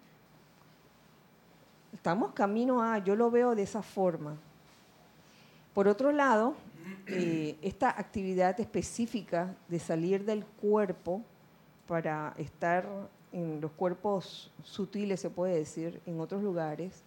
Estamos 1.93 2.34
camino 2.34 2.82
a, 2.82 2.97
yo 2.99 3.16
lo 3.16 3.30
veo 3.30 3.55
de 3.55 3.64
esa 3.64 3.82
forma. 3.82 4.36
Por 5.74 5.88
otro 5.88 6.12
lado, 6.12 6.55
eh, 7.07 7.57
esta 7.62 7.89
actividad 7.89 8.59
específica 8.59 9.55
de 9.68 9.80
salir 9.80 10.26
del 10.26 10.45
cuerpo 10.45 11.22
para 11.88 12.34
estar 12.38 12.86
en 13.32 13.62
los 13.62 13.72
cuerpos 13.72 14.51
sutiles, 14.64 15.20
se 15.20 15.30
puede 15.30 15.55
decir, 15.55 16.01
en 16.05 16.20
otros 16.20 16.43
lugares, 16.43 17.03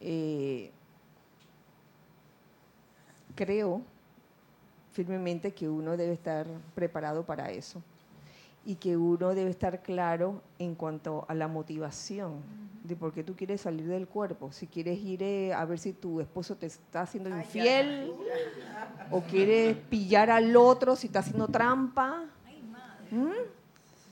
eh, 0.00 0.70
creo 3.34 3.82
firmemente 4.92 5.52
que 5.52 5.68
uno 5.68 5.96
debe 5.96 6.12
estar 6.12 6.46
preparado 6.74 7.24
para 7.24 7.50
eso 7.50 7.82
y 8.64 8.76
que 8.76 8.96
uno 8.96 9.34
debe 9.34 9.50
estar 9.50 9.82
claro 9.82 10.40
en 10.58 10.74
cuanto 10.74 11.24
a 11.28 11.34
la 11.34 11.48
motivación 11.48 12.40
de 12.84 12.96
por 12.96 13.12
qué 13.12 13.24
tú 13.24 13.34
quieres 13.34 13.62
salir 13.62 13.86
del 13.86 14.06
cuerpo. 14.06 14.52
Si 14.52 14.66
quieres 14.66 14.98
ir 15.00 15.22
eh, 15.22 15.52
a 15.52 15.64
ver 15.64 15.78
si 15.78 15.92
tu 15.92 16.20
esposo 16.20 16.56
te 16.56 16.66
está 16.66 17.02
haciendo 17.02 17.30
infiel 17.30 18.12
o 19.10 19.20
quieres 19.22 19.76
pillar 19.76 20.30
al 20.30 20.54
otro 20.56 20.94
si 20.96 21.08
está 21.08 21.20
haciendo 21.20 21.48
trampa. 21.48 22.24
¿Mm? 23.10 23.30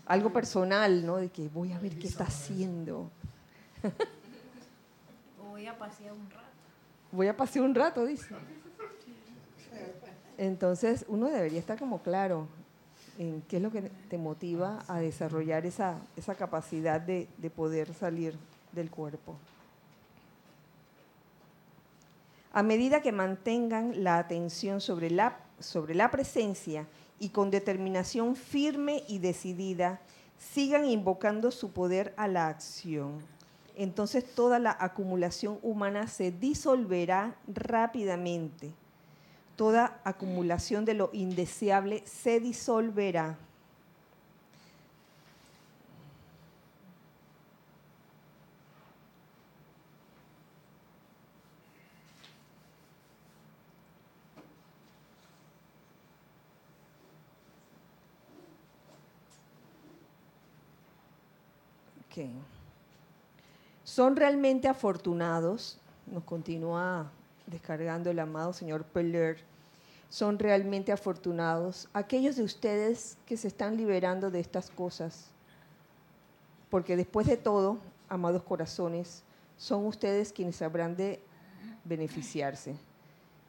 Algo 0.07 0.33
personal, 0.33 1.07
¿no? 1.07 1.17
De 1.17 1.29
que 1.29 1.49
voy 1.49 1.73
a 1.73 1.79
ver 1.79 1.97
qué 1.99 2.09
está 2.09 2.25
haciendo. 2.25 3.11
Voy 5.51 5.67
a 5.67 5.79
pasear 5.79 6.13
un 6.13 6.29
rato. 6.31 6.47
Voy 7.13 7.27
a 7.29 7.37
pasear 7.37 7.65
un 7.65 7.75
rato, 7.75 8.05
dice. 8.05 8.35
Entonces, 10.41 11.05
uno 11.07 11.27
debería 11.27 11.59
estar 11.59 11.79
como 11.79 11.99
claro 11.99 12.47
en 13.19 13.43
qué 13.43 13.59
es 13.59 13.63
lo 13.63 13.71
que 13.71 13.83
te 13.83 14.17
motiva 14.17 14.83
a 14.89 14.99
desarrollar 14.99 15.67
esa, 15.67 15.99
esa 16.17 16.35
capacidad 16.35 16.99
de, 16.99 17.29
de 17.37 17.51
poder 17.51 17.93
salir 17.93 18.35
del 18.73 18.91
cuerpo. 18.91 19.37
A 22.55 22.63
medida 22.63 23.03
que 23.03 23.13
mantengan 23.13 24.03
la 24.03 24.17
atención 24.17 24.81
sobre 24.81 25.11
la, 25.11 25.37
sobre 25.59 25.95
la 25.95 26.11
presencia 26.11 26.87
y 27.19 27.29
con 27.29 27.51
determinación 27.51 28.35
firme 28.35 29.05
y 29.09 29.19
decidida, 29.19 30.01
sigan 30.39 30.87
invocando 30.87 31.51
su 31.51 31.71
poder 31.73 32.15
a 32.17 32.29
la 32.29 32.49
acción. 32.49 33.19
Entonces 33.77 34.25
toda 34.35 34.59
la 34.59 34.75
acumulación 34.81 35.59
humana 35.63 36.09
se 36.09 36.33
disolverá 36.33 37.35
rápidamente 37.47 38.73
toda 39.61 40.01
acumulación 40.05 40.87
de 40.87 40.95
lo 40.95 41.11
indeseable 41.13 42.03
se 42.07 42.41
disolverá. 42.41 43.37
Ok. 62.07 62.31
Son 63.85 64.17
realmente 64.17 64.69
afortunados, 64.69 65.79
nos 66.07 66.25
continúa 66.25 67.13
descargando 67.51 68.11
el 68.11 68.19
amado 68.19 68.53
señor 68.53 68.85
Peller, 68.85 69.39
son 70.09 70.39
realmente 70.39 70.93
afortunados 70.93 71.89
aquellos 71.93 72.37
de 72.37 72.43
ustedes 72.43 73.17
que 73.27 73.37
se 73.37 73.49
están 73.49 73.77
liberando 73.77 74.31
de 74.31 74.41
estas 74.41 74.71
cosas. 74.71 75.31
Porque 76.69 76.97
después 76.97 77.27
de 77.27 77.37
todo, 77.37 77.79
amados 78.09 78.43
corazones, 78.43 79.23
son 79.57 79.87
ustedes 79.87 80.33
quienes 80.33 80.61
habrán 80.63 80.97
de 80.97 81.21
beneficiarse. 81.85 82.75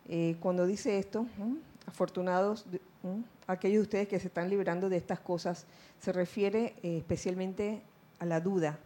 Eh, 0.07 0.35
cuando 0.39 0.65
dice 0.65 0.99
esto, 0.99 1.25
¿m? 1.39 1.57
afortunados 1.85 2.65
¿m? 3.03 3.23
aquellos 3.47 3.79
de 3.79 3.83
ustedes 3.83 4.07
que 4.07 4.19
se 4.19 4.27
están 4.27 4.49
librando 4.49 4.89
de 4.89 4.97
estas 4.97 5.19
cosas, 5.19 5.65
se 5.99 6.11
refiere 6.11 6.75
eh, 6.83 6.97
especialmente 6.97 7.81
a 8.19 8.25
la 8.25 8.39
duda, 8.39 8.77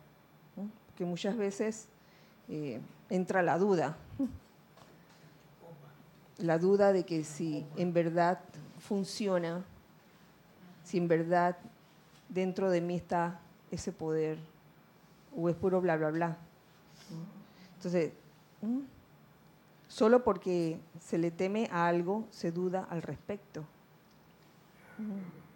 que 0.96 1.04
muchas 1.04 1.36
veces 1.36 1.88
eh, 2.48 2.80
entra 3.10 3.44
la 3.44 3.58
duda, 3.58 3.98
la 6.38 6.58
duda 6.58 6.94
de 6.94 7.06
que 7.06 7.24
si 7.24 7.66
en 7.78 7.94
verdad 7.94 8.40
funciona, 8.80 9.64
si 10.84 10.98
en 10.98 11.08
verdad 11.08 11.58
dentro 12.30 12.70
de 12.70 12.82
mí 12.82 12.96
está 12.96 13.40
ese 13.72 13.92
poder 13.92 14.38
o 15.36 15.50
es 15.50 15.56
puro 15.56 15.82
bla, 15.82 15.98
bla, 15.98 16.12
bla. 16.12 16.38
Entonces, 17.76 18.14
solo 19.88 20.24
porque 20.24 20.80
se 21.00 21.18
le 21.18 21.32
teme 21.32 21.70
a 21.72 21.88
algo, 21.88 22.26
se 22.32 22.52
duda 22.52 22.88
al 22.90 23.02
respecto. 23.02 23.64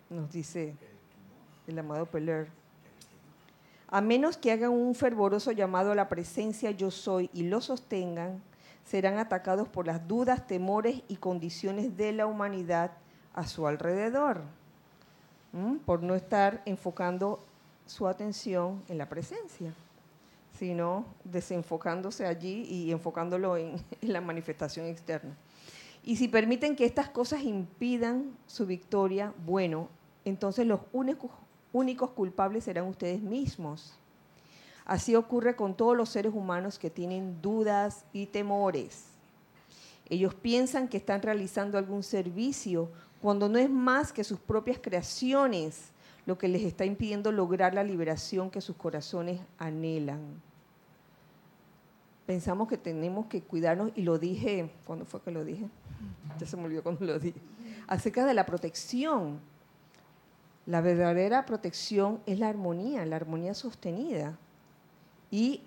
Nos 0.10 0.32
dice 0.32 0.76
el 1.68 1.80
amado 1.80 2.06
Peler. 2.06 2.48
A 3.88 4.02
menos 4.02 4.38
que 4.38 4.52
hagan 4.52 4.72
un 4.72 4.94
fervoroso 4.94 5.52
llamado 5.52 5.92
a 5.92 5.96
la 5.96 6.10
presencia 6.10 6.72
yo 6.72 6.92
soy 6.92 7.30
y 7.34 7.44
lo 7.44 7.62
sostengan, 7.62 8.42
serán 8.86 9.18
atacados 9.20 9.68
por 9.68 9.88
las 9.88 10.08
dudas, 10.08 10.48
temores 10.48 11.02
y 11.08 11.18
condiciones 11.18 11.96
de 11.96 12.12
la 12.12 12.26
humanidad 12.26 12.92
a 13.34 13.48
su 13.48 13.68
alrededor, 13.68 14.42
por 15.86 16.04
no 16.04 16.16
estar 16.16 16.62
enfocando 16.66 17.40
su 17.86 18.08
atención 18.08 18.84
en 18.88 18.98
la 18.98 19.10
presencia, 19.10 19.74
sino 20.58 21.06
desenfocándose 21.24 22.26
allí 22.26 22.64
y 22.64 22.92
enfocándolo 22.92 23.58
en, 23.58 23.82
la 24.02 24.22
manifestación 24.22 24.86
externa. 24.86 25.36
Y 26.04 26.16
si 26.16 26.28
permiten 26.28 26.76
que 26.76 26.86
estas 26.86 27.10
cosas 27.10 27.44
impidan 27.44 28.32
su 28.48 28.66
victoria, 28.66 29.34
bueno, 29.46 29.90
entonces 30.26 30.66
los 30.66 30.82
únicos 30.92 32.12
culpables 32.12 32.64
serán 32.64 32.86
ustedes 32.86 33.22
mismos. 33.22 34.00
Así 34.90 35.16
ocurre 35.16 35.56
con 35.56 35.76
todos 35.76 35.96
los 35.96 36.10
seres 36.10 36.34
humanos 36.34 36.80
que 36.80 36.90
tienen 36.90 37.44
dudas 37.44 38.06
y 38.12 38.26
temores. 38.26 39.06
Ellos 40.10 40.34
piensan 40.34 40.88
que 40.88 40.98
están 40.98 41.22
realizando 41.22 41.78
algún 41.78 42.02
servicio 42.02 42.90
cuando 43.22 43.48
no 43.48 43.60
es 43.60 43.70
más 43.70 44.12
que 44.12 44.24
sus 44.24 44.40
propias 44.40 44.80
creaciones 44.82 45.92
lo 46.26 46.40
que 46.40 46.48
les 46.48 46.64
está 46.64 46.86
impidiendo 46.86 47.32
lograr 47.32 47.76
la 47.76 47.84
liberación 47.84 48.50
que 48.50 48.62
sus 48.62 48.78
corazones 48.78 49.40
anhelan. 49.60 50.42
Pensamos 52.26 52.68
que 52.68 52.80
tenemos 52.80 53.28
que 53.28 53.44
cuidarnos, 53.44 53.92
y 53.94 54.02
lo 54.02 54.18
dije, 54.18 54.72
¿cuándo 54.86 55.06
fue 55.06 55.22
que 55.22 55.30
lo 55.30 55.46
dije? 55.46 55.70
Ya 56.40 56.48
se 56.48 56.58
me 56.58 56.64
olvidó 56.64 56.82
cuando 56.82 57.06
lo 57.06 57.20
dije. 57.20 57.40
Acerca 57.86 58.26
de 58.26 58.34
la 58.34 58.48
protección. 58.48 59.40
La 60.66 60.82
verdadera 60.82 61.46
protección 61.46 62.22
es 62.26 62.40
la 62.40 62.50
armonía, 62.50 63.06
la 63.06 63.18
armonía 63.18 63.54
sostenida. 63.54 64.36
Y, 65.32 65.62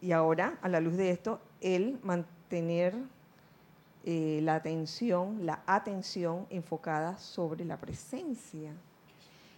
y 0.00 0.12
ahora, 0.12 0.58
a 0.62 0.68
la 0.68 0.80
luz 0.80 0.96
de 0.96 1.10
esto, 1.10 1.40
el 1.60 1.98
mantener 2.02 2.94
eh, 4.04 4.40
la 4.42 4.54
atención, 4.54 5.44
la 5.44 5.62
atención 5.66 6.46
enfocada 6.50 7.18
sobre 7.18 7.64
la 7.64 7.76
presencia. 7.76 8.72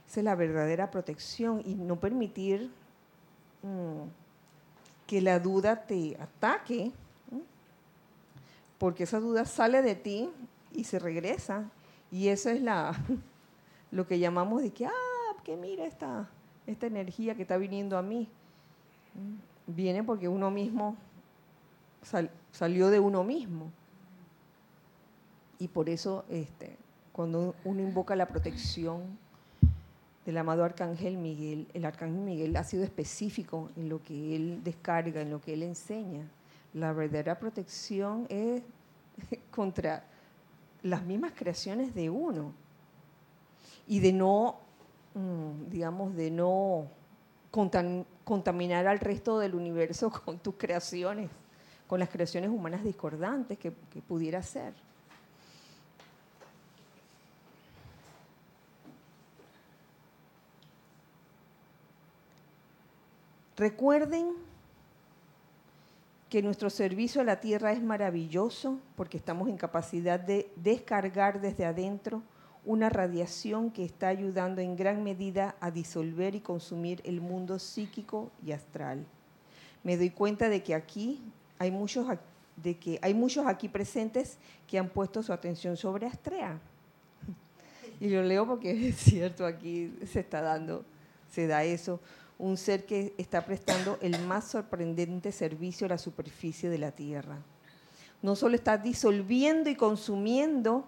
Esa 0.08 0.20
es 0.20 0.24
la 0.24 0.34
verdadera 0.34 0.90
protección 0.90 1.60
y 1.66 1.74
no 1.74 1.96
permitir 1.96 2.70
mm, 3.62 4.08
que 5.06 5.20
la 5.20 5.38
duda 5.38 5.84
te 5.84 6.16
ataque, 6.18 6.92
porque 8.78 9.02
esa 9.02 9.20
duda 9.20 9.44
sale 9.44 9.82
de 9.82 9.94
ti 9.96 10.30
y 10.72 10.84
se 10.84 10.98
regresa. 10.98 11.70
Y 12.10 12.28
eso 12.28 12.48
es 12.48 12.62
la, 12.62 12.94
lo 13.90 14.06
que 14.06 14.18
llamamos 14.18 14.62
de 14.62 14.70
que, 14.70 14.86
ah, 14.86 15.36
que 15.44 15.56
mira 15.58 15.84
esta, 15.84 16.26
esta 16.66 16.86
energía 16.86 17.34
que 17.34 17.42
está 17.42 17.58
viniendo 17.58 17.98
a 17.98 18.02
mí. 18.02 18.28
Viene 19.66 20.02
porque 20.02 20.28
uno 20.28 20.50
mismo 20.50 20.96
sal- 22.02 22.30
salió 22.52 22.88
de 22.88 23.00
uno 23.00 23.24
mismo. 23.24 23.70
Y 25.58 25.68
por 25.68 25.88
eso, 25.88 26.24
este, 26.28 26.76
cuando 27.12 27.54
uno 27.64 27.82
invoca 27.82 28.14
la 28.16 28.26
protección 28.26 29.18
del 30.24 30.38
amado 30.38 30.62
Arcángel 30.64 31.16
Miguel, 31.16 31.66
el 31.74 31.84
Arcángel 31.84 32.20
Miguel 32.20 32.56
ha 32.56 32.64
sido 32.64 32.84
específico 32.84 33.70
en 33.76 33.88
lo 33.88 34.02
que 34.02 34.36
él 34.36 34.60
descarga, 34.62 35.20
en 35.22 35.30
lo 35.30 35.40
que 35.40 35.54
él 35.54 35.62
enseña. 35.62 36.28
La 36.74 36.92
verdadera 36.92 37.38
protección 37.38 38.26
es 38.28 38.62
contra 39.50 40.04
las 40.82 41.02
mismas 41.02 41.32
creaciones 41.34 41.94
de 41.94 42.08
uno 42.08 42.52
y 43.88 44.00
de 44.00 44.12
no, 44.12 44.56
mm, 45.14 45.70
digamos, 45.70 46.14
de 46.14 46.30
no 46.30 46.86
contam- 47.50 48.04
contaminar 48.24 48.86
al 48.86 49.00
resto 49.00 49.38
del 49.38 49.54
universo 49.54 50.10
con 50.24 50.38
tus 50.38 50.54
creaciones, 50.56 51.30
con 51.86 52.00
las 52.00 52.08
creaciones 52.08 52.50
humanas 52.50 52.84
discordantes 52.84 53.58
que, 53.58 53.72
que 53.92 54.02
pudiera 54.02 54.42
ser. 54.42 54.74
Recuerden 63.56 64.34
que 66.28 66.42
nuestro 66.42 66.70
servicio 66.70 67.22
a 67.22 67.24
la 67.24 67.40
tierra 67.40 67.72
es 67.72 67.82
maravilloso 67.82 68.78
porque 68.96 69.16
estamos 69.16 69.48
en 69.48 69.56
capacidad 69.56 70.20
de 70.20 70.48
descargar 70.56 71.40
desde 71.40 71.64
adentro 71.64 72.22
una 72.68 72.90
radiación 72.90 73.70
que 73.70 73.82
está 73.82 74.08
ayudando 74.08 74.60
en 74.60 74.76
gran 74.76 75.02
medida 75.02 75.56
a 75.58 75.70
disolver 75.70 76.34
y 76.34 76.40
consumir 76.40 77.00
el 77.06 77.22
mundo 77.22 77.58
psíquico 77.58 78.30
y 78.44 78.52
astral. 78.52 79.06
Me 79.82 79.96
doy 79.96 80.10
cuenta 80.10 80.50
de 80.50 80.62
que 80.62 80.74
aquí 80.74 81.18
hay 81.58 81.70
muchos 81.70 82.06
de 82.56 82.76
que 82.76 82.98
hay 83.00 83.14
muchos 83.14 83.46
aquí 83.46 83.70
presentes 83.70 84.36
que 84.66 84.78
han 84.78 84.90
puesto 84.90 85.22
su 85.22 85.32
atención 85.32 85.78
sobre 85.78 86.06
Astrea. 86.06 86.60
Y 88.00 88.10
lo 88.10 88.22
leo 88.22 88.46
porque 88.46 88.88
es 88.88 88.96
cierto, 88.96 89.46
aquí 89.46 89.94
se 90.06 90.20
está 90.20 90.42
dando, 90.42 90.84
se 91.30 91.46
da 91.46 91.64
eso, 91.64 92.00
un 92.36 92.58
ser 92.58 92.84
que 92.84 93.14
está 93.16 93.46
prestando 93.46 93.98
el 94.02 94.20
más 94.26 94.44
sorprendente 94.44 95.32
servicio 95.32 95.86
a 95.86 95.90
la 95.90 95.98
superficie 95.98 96.68
de 96.68 96.78
la 96.78 96.92
Tierra. 96.92 97.38
No 98.20 98.36
solo 98.36 98.56
está 98.56 98.76
disolviendo 98.76 99.70
y 99.70 99.74
consumiendo 99.74 100.84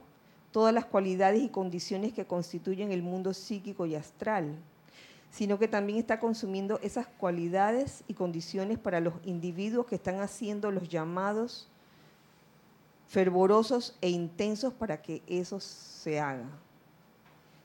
todas 0.52 0.74
las 0.74 0.84
cualidades 0.84 1.42
y 1.42 1.48
condiciones 1.48 2.12
que 2.12 2.26
constituyen 2.26 2.92
el 2.92 3.02
mundo 3.02 3.34
psíquico 3.34 3.86
y 3.86 3.94
astral, 3.94 4.56
sino 5.30 5.58
que 5.58 5.68
también 5.68 5.98
está 5.98 6.18
consumiendo 6.18 6.80
esas 6.82 7.06
cualidades 7.06 8.02
y 8.08 8.14
condiciones 8.14 8.78
para 8.78 9.00
los 9.00 9.14
individuos 9.24 9.86
que 9.86 9.94
están 9.94 10.20
haciendo 10.20 10.70
los 10.70 10.88
llamados 10.88 11.68
fervorosos 13.08 13.96
e 14.00 14.08
intensos 14.08 14.72
para 14.72 15.02
que 15.02 15.22
eso 15.26 15.60
se 15.60 16.20
haga. 16.20 16.48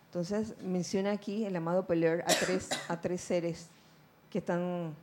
Entonces 0.07 0.55
menciona 0.61 1.11
aquí 1.11 1.45
el 1.45 1.55
amado 1.55 1.85
Peler 1.85 2.21
a 2.21 2.33
tres, 2.33 2.69
a 2.87 3.01
tres 3.01 3.21
seres 3.21 3.67
que 4.29 4.37
están 4.39 4.95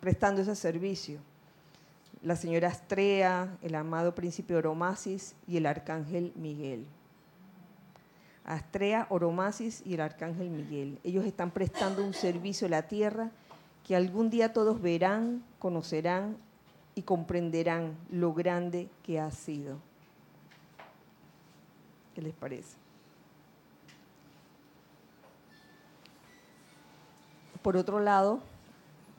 prestando 0.00 0.40
ese 0.40 0.56
servicio. 0.56 1.20
La 2.22 2.36
señora 2.36 2.68
Astrea, 2.68 3.56
el 3.62 3.74
amado 3.74 4.14
príncipe 4.14 4.54
Oromasis 4.54 5.34
y 5.48 5.56
el 5.56 5.66
arcángel 5.66 6.32
Miguel. 6.36 6.86
Astrea, 8.44 9.06
Oromasis 9.10 9.82
y 9.84 9.94
el 9.94 10.00
arcángel 10.00 10.50
Miguel. 10.50 10.98
Ellos 11.02 11.24
están 11.24 11.50
prestando 11.50 12.04
un 12.04 12.14
servicio 12.14 12.68
a 12.68 12.70
la 12.70 12.82
tierra 12.82 13.30
que 13.84 13.96
algún 13.96 14.30
día 14.30 14.52
todos 14.52 14.80
verán, 14.80 15.42
conocerán 15.58 16.36
y 16.94 17.02
comprenderán 17.02 17.96
lo 18.10 18.32
grande 18.32 18.88
que 19.02 19.18
ha 19.18 19.30
sido. 19.32 19.78
¿Qué 22.14 22.22
les 22.22 22.34
parece? 22.34 22.76
Por 27.62 27.76
otro 27.76 28.00
lado, 28.00 28.40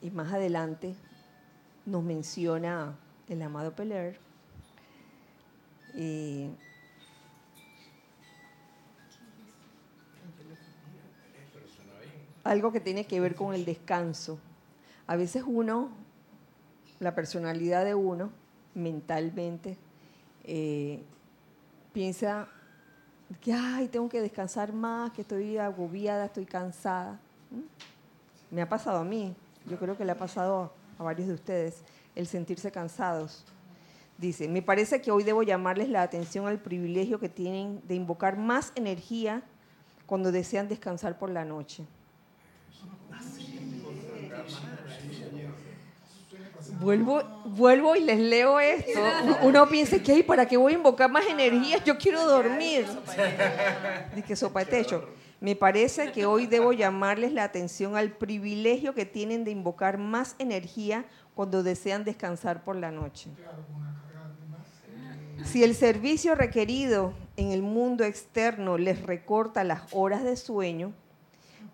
y 0.00 0.10
más 0.10 0.32
adelante, 0.32 0.94
nos 1.86 2.02
menciona 2.02 2.96
el 3.28 3.42
amado 3.42 3.72
Peler, 3.72 4.18
eh, 5.94 6.50
algo 12.42 12.72
que 12.72 12.80
tiene 12.80 13.06
que 13.06 13.20
ver 13.20 13.34
con 13.34 13.54
el 13.54 13.64
descanso. 13.64 14.38
A 15.06 15.16
veces 15.16 15.44
uno, 15.46 15.90
la 17.00 17.14
personalidad 17.14 17.84
de 17.84 17.94
uno, 17.94 18.30
mentalmente, 18.74 19.76
eh, 20.44 21.02
piensa 21.92 22.48
que, 23.40 23.52
ay, 23.52 23.88
tengo 23.88 24.08
que 24.08 24.20
descansar 24.20 24.72
más, 24.72 25.12
que 25.12 25.22
estoy 25.22 25.56
agobiada, 25.58 26.26
estoy 26.26 26.44
cansada. 26.44 27.18
¿Mm? 27.50 28.54
Me 28.54 28.62
ha 28.62 28.68
pasado 28.68 28.98
a 28.98 29.04
mí, 29.04 29.34
yo 29.68 29.78
creo 29.78 29.96
que 29.96 30.04
le 30.04 30.12
ha 30.12 30.18
pasado 30.18 30.72
varios 31.02 31.28
de 31.28 31.34
ustedes, 31.34 31.82
el 32.14 32.26
sentirse 32.26 32.70
cansados. 32.70 33.44
Dice, 34.16 34.48
me 34.48 34.62
parece 34.62 35.00
que 35.00 35.10
hoy 35.10 35.24
debo 35.24 35.42
llamarles 35.42 35.88
la 35.88 36.02
atención 36.02 36.46
al 36.46 36.60
privilegio 36.60 37.18
que 37.18 37.28
tienen 37.28 37.80
de 37.88 37.96
invocar 37.96 38.38
más 38.38 38.72
energía 38.76 39.42
cuando 40.06 40.30
desean 40.30 40.68
descansar 40.68 41.18
por 41.18 41.30
la 41.30 41.44
noche. 41.44 41.84
Vuelvo, 46.80 47.22
vuelvo 47.46 47.96
y 47.96 48.00
les 48.00 48.18
leo 48.18 48.60
esto. 48.60 49.00
Uno 49.42 49.68
piensa 49.68 49.98
que, 49.98 50.22
¿para 50.22 50.46
qué 50.46 50.56
voy 50.56 50.72
a 50.72 50.76
invocar 50.76 51.10
más 51.10 51.24
energía? 51.26 51.82
Yo 51.84 51.96
quiero 51.98 52.24
dormir. 52.26 52.86
Dice, 54.14 54.36
sopa 54.36 54.60
de 54.60 54.66
techo. 54.66 55.08
Me 55.44 55.54
parece 55.54 56.10
que 56.10 56.24
hoy 56.24 56.46
debo 56.46 56.72
llamarles 56.72 57.30
la 57.30 57.44
atención 57.44 57.98
al 57.98 58.12
privilegio 58.12 58.94
que 58.94 59.04
tienen 59.04 59.44
de 59.44 59.50
invocar 59.50 59.98
más 59.98 60.36
energía 60.38 61.04
cuando 61.34 61.62
desean 61.62 62.02
descansar 62.02 62.64
por 62.64 62.76
la 62.76 62.90
noche. 62.90 63.28
Si 65.44 65.62
el 65.62 65.74
servicio 65.74 66.34
requerido 66.34 67.12
en 67.36 67.50
el 67.50 67.60
mundo 67.60 68.04
externo 68.04 68.78
les 68.78 69.02
recorta 69.02 69.64
las 69.64 69.82
horas 69.92 70.24
de 70.24 70.38
sueño, 70.38 70.94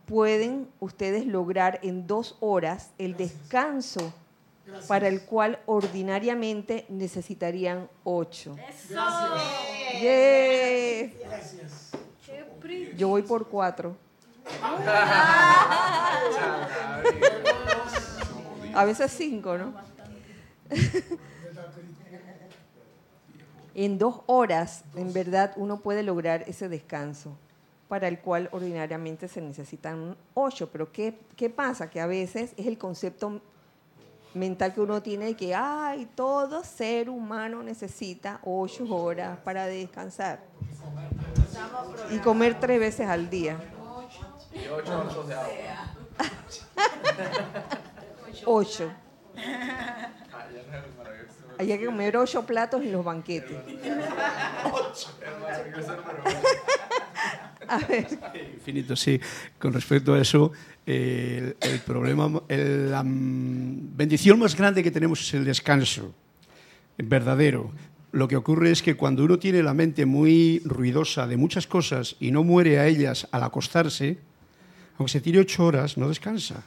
pueden 0.05 0.67
ustedes 0.81 1.25
lograr 1.25 1.79
en 1.85 2.09
dos 2.09 2.39
horas 2.41 2.91
el 2.99 3.17
descanso 3.17 4.13
para 4.89 5.07
el 5.07 5.23
cual 5.23 5.61
ordinariamente 5.67 6.87
necesitarían 6.89 7.89
ocho. 8.03 8.57
Yo 13.01 13.09
voy 13.09 13.23
por 13.23 13.49
cuatro. 13.49 13.97
A 18.75 18.85
veces 18.85 19.11
cinco, 19.11 19.57
¿no? 19.57 19.73
en 23.75 23.97
dos 23.97 24.21
horas, 24.27 24.85
en 24.97 25.15
verdad, 25.15 25.55
uno 25.57 25.81
puede 25.81 26.03
lograr 26.03 26.45
ese 26.47 26.69
descanso 26.69 27.35
para 27.89 28.07
el 28.07 28.19
cual 28.19 28.51
ordinariamente 28.53 29.29
se 29.29 29.41
necesitan 29.41 30.15
ocho. 30.35 30.69
Pero 30.71 30.93
¿qué, 30.93 31.19
¿qué 31.37 31.49
pasa? 31.49 31.89
Que 31.89 32.03
a 32.03 32.07
veces 32.07 32.53
es 32.59 32.67
el 32.67 32.77
concepto 32.77 33.41
mental 34.35 34.75
que 34.75 34.81
uno 34.83 35.01
tiene 35.01 35.25
de 35.25 35.37
que, 35.37 35.55
ay, 35.55 36.07
todo 36.15 36.63
ser 36.65 37.09
humano 37.09 37.63
necesita 37.63 38.41
ocho 38.45 38.85
horas 38.95 39.39
para 39.39 39.65
descansar. 39.65 40.41
Y 42.11 42.19
comer 42.19 42.59
tres 42.61 42.81
veces 42.81 43.09
al 43.09 43.31
día. 43.31 43.57
Y 44.53 44.67
ocho 44.69 45.07
ocho 45.09 45.23
de 45.25 45.35
agua. 45.35 45.51
ocho. 48.47 48.91
Hay 51.59 51.67
que 51.67 51.85
comer 51.85 52.17
ocho 52.17 52.45
platos 52.47 52.81
en 52.83 52.93
los 52.93 53.05
banquetes. 53.05 53.57
A 57.69 57.79
ver. 57.79 58.07
Infinito, 58.55 58.97
sí. 58.97 59.21
Con 59.59 59.73
respecto 59.73 60.15
a 60.15 60.21
eso, 60.21 60.51
el, 60.85 61.55
problema, 61.87 62.43
la 62.49 63.03
bendición 63.05 64.39
más 64.41 64.57
grande 64.57 64.83
que 64.83 64.91
tenemos 64.91 65.21
es 65.21 65.35
el 65.35 65.45
descanso, 65.45 66.13
verdadero. 66.99 67.71
Lo 68.13 68.27
que 68.27 68.37
ocurre 68.37 68.71
es 68.71 68.83
que 68.83 68.97
cuando 68.97 69.25
uno 69.25 69.39
tiene 69.39 69.63
la 69.63 69.75
mente 69.75 70.05
muy 70.05 70.61
ruidosa 70.65 71.27
de 71.27 71.37
muchas 71.37 71.67
cosas 71.67 72.17
y 72.19 72.31
no 72.33 72.43
muere 72.43 72.79
a 72.79 72.87
ellas 72.87 73.29
al 73.31 73.45
acostarse, 73.45 74.19
aunque 74.99 75.13
se 75.13 75.21
tire 75.21 75.39
ocho 75.39 75.65
horas, 75.65 75.97
no 75.97 76.09
descansa. 76.09 76.65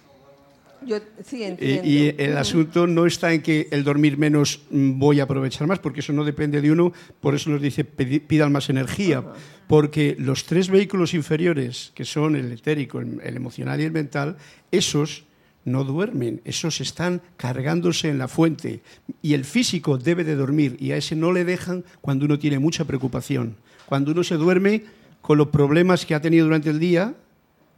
Yo 0.86 0.98
sí 1.24 1.44
entiendo. 1.44 1.88
Y, 1.88 2.16
el 2.18 2.38
asunto 2.38 2.88
no 2.88 3.06
está 3.06 3.34
en 3.34 3.42
que 3.42 3.68
el 3.72 3.84
dormir 3.84 4.18
menos 4.18 4.62
mm, 4.70 5.00
voy 5.00 5.20
a 5.20 5.24
aprovechar 5.24 5.68
más, 5.68 5.80
porque 5.80 6.02
eso 6.02 6.14
no 6.14 6.24
depende 6.24 6.62
de 6.62 6.72
uno, 6.72 6.94
por 7.20 7.36
eso 7.36 7.50
nos 7.50 7.62
dice 7.62 7.84
pidan 7.84 8.52
más 8.52 8.70
energía, 8.70 9.24
porque 9.68 10.16
los 10.20 10.46
tres 10.46 10.70
vehículos 10.70 11.14
inferiores, 11.14 11.92
que 11.96 12.06
son 12.06 12.36
el 12.36 12.52
etérico, 12.52 13.00
el, 13.00 13.36
emocional 13.36 13.80
y 13.80 13.84
el 13.84 13.92
mental, 13.92 14.38
esos 14.72 15.26
no 15.66 15.84
duermen, 15.84 16.42
esos 16.44 16.82
están 16.82 17.22
cargándose 17.38 18.10
en 18.10 18.18
la 18.18 18.28
fuente 18.28 18.82
y 19.22 19.34
el 19.34 19.46
físico 19.46 19.98
debe 19.98 20.24
de 20.24 20.36
dormir 20.36 20.78
y 20.80 20.92
a 20.92 20.98
ese 20.98 21.16
no 21.16 21.32
le 21.32 21.46
dejan 21.46 21.84
cuando 22.02 22.26
uno 22.26 22.40
tiene 22.40 22.60
mucha 22.60 22.86
preocupación. 22.86 23.56
Cuando 23.86 24.12
uno 24.12 24.24
se 24.24 24.36
duerme 24.36 24.84
con 25.22 25.38
los 25.38 25.50
problemas 25.50 26.06
que 26.06 26.16
ha 26.16 26.22
tenido 26.22 26.46
durante 26.46 26.70
el 26.70 26.80
día, 26.80 27.16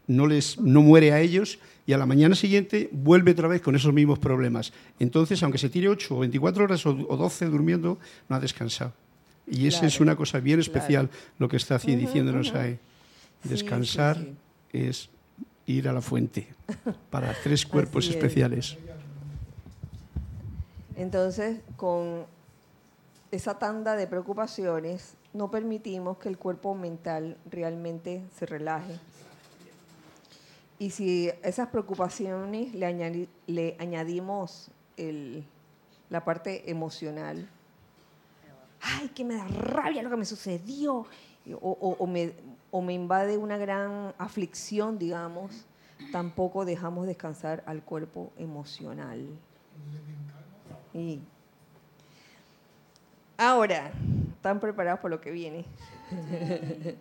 no, 0.08 0.28
les, 0.28 0.60
no 0.60 0.82
muere 0.82 1.12
a 1.12 1.22
ellos 1.22 1.60
y 1.88 1.94
a 1.94 1.98
la 1.98 2.06
mañana 2.06 2.36
siguiente 2.36 2.90
vuelve 2.92 3.32
otra 3.32 3.48
vez 3.48 3.62
con 3.62 3.76
esos 3.76 3.94
mismos 3.94 4.20
problemas. 4.20 4.74
Entonces, 5.00 5.42
aunque 5.44 5.58
se 5.58 5.70
tire 5.70 5.90
8 5.90 6.16
o 6.16 6.20
24 6.20 6.64
horas 6.64 6.86
o 6.86 6.94
12 6.94 7.46
durmiendo, 7.46 8.00
no 8.28 8.36
ha 8.36 8.40
descansado. 8.40 8.94
Y 9.48 9.68
esa 9.68 9.86
es 9.86 10.00
una 10.00 10.16
cosa 10.16 10.40
bien 10.40 10.60
especial 10.60 11.10
lo 11.38 11.48
que 11.48 11.58
está 11.58 11.78
diciéndonos 11.78 12.54
ahí. 12.56 12.80
Descansar 13.44 14.26
es 14.74 15.10
ir 15.66 15.88
a 15.88 15.94
la 15.94 16.02
fuente 16.02 16.48
para 17.10 17.34
tres 17.44 17.66
cuerpos 17.66 18.08
especiales. 18.08 18.78
Entonces, 20.96 21.60
con 21.76 22.26
esa 23.32 23.60
tanda 23.60 23.96
de 23.96 24.08
preocupaciones, 24.08 25.16
no 25.34 25.52
permitimos 25.52 26.18
que 26.18 26.30
el 26.30 26.38
cuerpo 26.38 26.76
mental 26.76 27.38
realmente 27.50 28.24
se 28.38 28.46
relaje 28.46 29.00
y 30.78 30.90
si 30.90 31.32
esas 31.42 31.70
preocupaciones 31.70 32.74
le, 32.74 33.28
le 33.48 33.76
añadimos 33.80 34.70
la 36.10 36.26
parte 36.26 36.70
emocional, 36.70 37.48
ay, 38.82 39.10
que 39.10 39.24
me 39.24 39.36
da 39.36 39.48
rabia 39.48 40.04
lo 40.04 40.10
que 40.10 40.18
me 40.18 40.26
sucedió, 40.26 41.06
o, 41.62 42.08
me, 42.08 42.34
o 42.76 42.82
me 42.82 42.92
invade 42.94 43.38
una 43.38 43.58
gran 43.58 44.14
aflicción, 44.18 45.00
digamos, 45.00 45.66
tampoco 46.12 46.66
dejamos 46.66 47.08
descansar 47.08 47.64
al 47.68 47.82
cuerpo 47.82 48.34
emocional. 48.38 49.26
Y 50.94 51.22
ahora, 53.38 53.94
¿están 54.36 54.60
preparados 54.60 55.00
por 55.00 55.10
lo 55.10 55.22
que 55.22 55.32
viene? 55.32 55.64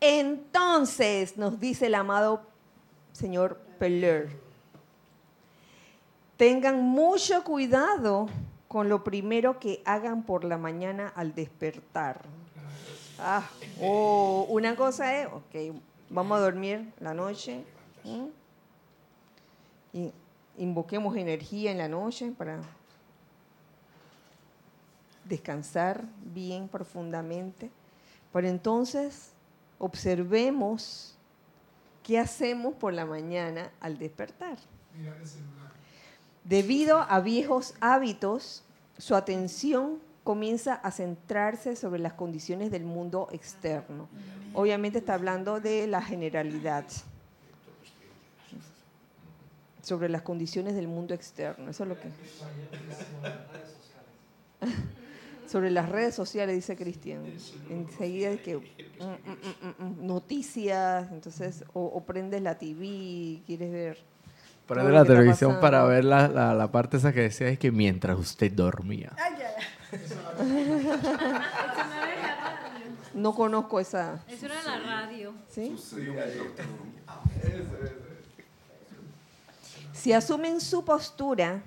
Entonces, 0.00 1.36
nos 1.36 1.58
dice 1.58 1.86
el 1.86 1.96
amado 1.96 2.42
señor 3.10 3.58
Peller. 3.80 4.28
Tengan 6.36 6.80
mucho 6.80 7.42
cuidado 7.42 8.28
con 8.68 8.88
lo 8.88 9.02
primero 9.02 9.58
que 9.58 9.82
hagan 9.84 10.22
por 10.22 10.44
la 10.44 10.58
mañana 10.58 11.12
al 11.16 11.34
despertar. 11.34 12.37
Ah, 13.18 13.48
oh, 13.80 14.46
una 14.48 14.76
cosa 14.76 15.16
es, 15.20 15.26
ok, 15.26 15.80
vamos 16.10 16.38
a 16.38 16.40
dormir 16.40 16.92
la 17.00 17.14
noche. 17.14 17.64
Y 19.92 20.12
invoquemos 20.56 21.16
energía 21.16 21.70
en 21.70 21.78
la 21.78 21.88
noche 21.88 22.32
para 22.36 22.60
descansar 25.24 26.04
bien 26.32 26.68
profundamente. 26.68 27.70
Pero 28.32 28.48
entonces 28.48 29.32
observemos 29.78 31.18
¿Qué 32.08 32.18
hacemos 32.18 32.72
por 32.72 32.94
la 32.94 33.04
mañana 33.04 33.70
al 33.80 33.98
despertar? 33.98 34.56
Debido 36.42 37.02
a 37.02 37.20
viejos 37.20 37.74
hábitos, 37.80 38.62
su 38.96 39.14
atención 39.14 39.98
comienza 40.28 40.74
a 40.74 40.90
centrarse 40.90 41.74
sobre 41.74 42.00
las 42.00 42.12
condiciones 42.12 42.70
del 42.70 42.84
mundo 42.84 43.28
externo. 43.32 44.10
Obviamente 44.52 44.98
está 44.98 45.14
hablando 45.14 45.58
de 45.58 45.86
la 45.86 46.02
generalidad, 46.02 46.84
sobre 49.80 50.10
las 50.10 50.20
condiciones 50.20 50.74
del 50.74 50.86
mundo 50.86 51.14
externo. 51.14 51.70
Eso 51.70 51.84
es 51.84 51.88
lo 51.88 51.98
que... 51.98 52.10
sobre 55.48 55.70
las 55.70 55.88
redes 55.88 56.14
sociales, 56.14 56.54
dice 56.56 56.76
Cristian. 56.76 57.22
Enseguida 57.70 58.28
es 58.28 58.42
que 58.42 58.56
mm, 58.58 58.60
mm, 58.60 59.82
mm, 59.82 60.06
noticias, 60.06 61.10
entonces, 61.10 61.64
o, 61.72 62.04
prendes 62.04 62.42
la 62.42 62.58
TV, 62.58 63.40
quieres 63.46 63.72
ver. 63.72 63.98
Prendes 64.66 64.92
la 64.92 65.06
televisión 65.06 65.58
para 65.58 65.84
ver 65.84 66.04
la, 66.04 66.28
la, 66.28 66.70
parte 66.70 66.98
esa 66.98 67.14
que 67.14 67.22
decía 67.22 67.48
es 67.48 67.58
que 67.58 67.72
mientras 67.72 68.18
usted 68.18 68.52
dormía. 68.52 69.16
No 73.14 73.34
conozco 73.34 73.80
esa. 73.80 74.22
Eso 74.28 74.46
era 74.46 74.62
la 74.62 74.78
radio. 74.78 75.34
¿Sí? 75.48 75.76
Si 79.92 80.12
asumen 80.12 80.60
su 80.60 80.84
postura 80.84 81.62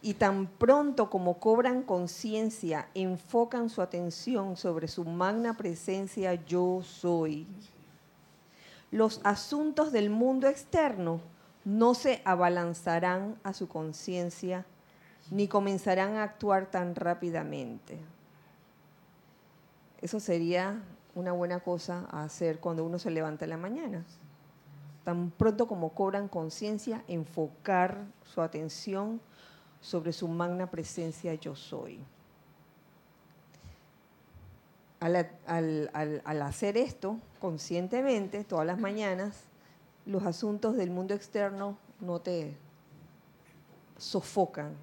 y 0.00 0.14
tan 0.14 0.46
pronto 0.46 1.10
como 1.10 1.38
cobran 1.38 1.82
conciencia, 1.82 2.88
enfocan 2.94 3.68
su 3.70 3.82
atención 3.82 4.56
sobre 4.56 4.86
su 4.86 5.04
magna 5.04 5.56
presencia 5.56 6.34
yo 6.46 6.82
soy. 6.84 7.46
Los 8.92 9.20
asuntos 9.24 9.90
del 9.90 10.10
mundo 10.10 10.46
externo 10.46 11.20
no 11.64 11.94
se 11.94 12.22
abalanzarán 12.24 13.36
a 13.42 13.52
su 13.52 13.66
conciencia 13.66 14.64
ni 15.30 15.48
comenzarán 15.48 16.16
a 16.16 16.22
actuar 16.22 16.70
tan 16.70 16.94
rápidamente. 16.94 17.98
Eso 20.00 20.20
sería 20.20 20.82
una 21.14 21.32
buena 21.32 21.60
cosa 21.60 22.06
a 22.10 22.24
hacer 22.24 22.60
cuando 22.60 22.84
uno 22.84 22.98
se 22.98 23.10
levanta 23.10 23.44
en 23.44 23.50
la 23.50 23.56
mañana. 23.56 24.04
Tan 25.04 25.30
pronto 25.30 25.66
como 25.66 25.90
cobran 25.90 26.28
conciencia, 26.28 27.04
enfocar 27.08 28.04
su 28.24 28.42
atención 28.42 29.20
sobre 29.80 30.12
su 30.12 30.28
magna 30.28 30.70
presencia 30.70 31.34
yo 31.34 31.54
soy. 31.54 32.00
Al, 35.00 35.28
al, 35.94 36.42
hacer 36.42 36.76
esto 36.76 37.18
conscientemente 37.38 38.44
todas 38.44 38.66
las 38.66 38.78
mañanas, 38.78 39.44
los 40.04 40.24
asuntos 40.24 40.76
del 40.76 40.90
mundo 40.90 41.14
externo 41.14 41.78
no 42.00 42.18
te 42.18 42.56
sofocan. 43.98 44.74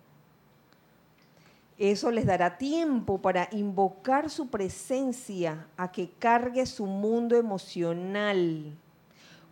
Eso 1.78 2.12
les 2.12 2.26
dará 2.26 2.58
tiempo 2.58 3.22
para 3.22 3.50
invocar 3.52 4.30
su 4.30 4.48
presencia 4.48 5.68
a 5.76 5.92
que 5.92 6.10
cargue 6.20 6.66
su 6.66 6.86
mundo 6.86 7.36
emocional 7.36 8.76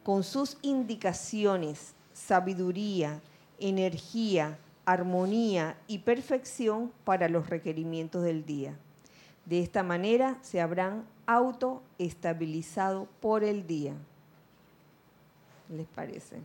con 0.03 0.23
sus 0.23 0.57
indicaciones, 0.61 1.93
sabiduría, 2.13 3.21
energía, 3.59 4.57
armonía 4.85 5.77
y 5.87 5.99
perfección 5.99 6.91
para 7.03 7.29
los 7.29 7.49
requerimientos 7.49 8.23
del 8.23 8.45
día. 8.45 8.75
De 9.45 9.59
esta 9.59 9.83
manera 9.83 10.37
se 10.41 10.61
habrán 10.61 11.05
autoestabilizado 11.25 13.07
por 13.19 13.43
el 13.43 13.65
día. 13.65 13.93
¿Les 15.69 15.87
parece? 15.87 16.41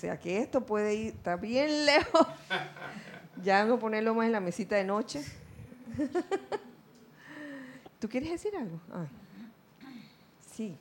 Sea 0.00 0.18
que 0.18 0.40
esto 0.40 0.64
puede 0.64 0.94
ir, 0.94 1.14
está 1.14 1.36
bien 1.36 1.68
lejos. 1.86 2.26
Ya 3.42 3.62
a 3.62 3.78
ponerlo 3.78 4.14
más 4.14 4.26
en 4.26 4.32
la 4.32 4.40
mesita 4.40 4.76
de 4.76 4.84
noche. 4.84 5.24
¿Tú 8.00 8.08
quieres 8.08 8.30
decir 8.30 8.56
algo? 8.56 8.80
Ah. 8.92 9.06
Sí. 10.52 10.76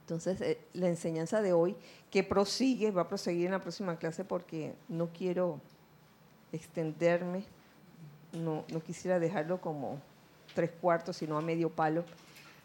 Entonces, 0.00 0.40
eh, 0.40 0.58
la 0.72 0.88
enseñanza 0.88 1.42
de 1.42 1.52
hoy, 1.52 1.76
que 2.10 2.24
prosigue, 2.24 2.90
va 2.90 3.02
a 3.02 3.08
proseguir 3.08 3.46
en 3.46 3.52
la 3.52 3.60
próxima 3.60 3.96
clase 3.96 4.24
porque 4.24 4.74
no 4.88 5.08
quiero 5.08 5.60
extenderme, 6.50 7.44
no, 8.32 8.64
no 8.72 8.82
quisiera 8.82 9.18
dejarlo 9.18 9.60
como 9.60 10.00
tres 10.54 10.70
cuartos, 10.80 11.18
sino 11.18 11.36
a 11.36 11.42
medio 11.42 11.68
palo. 11.68 12.04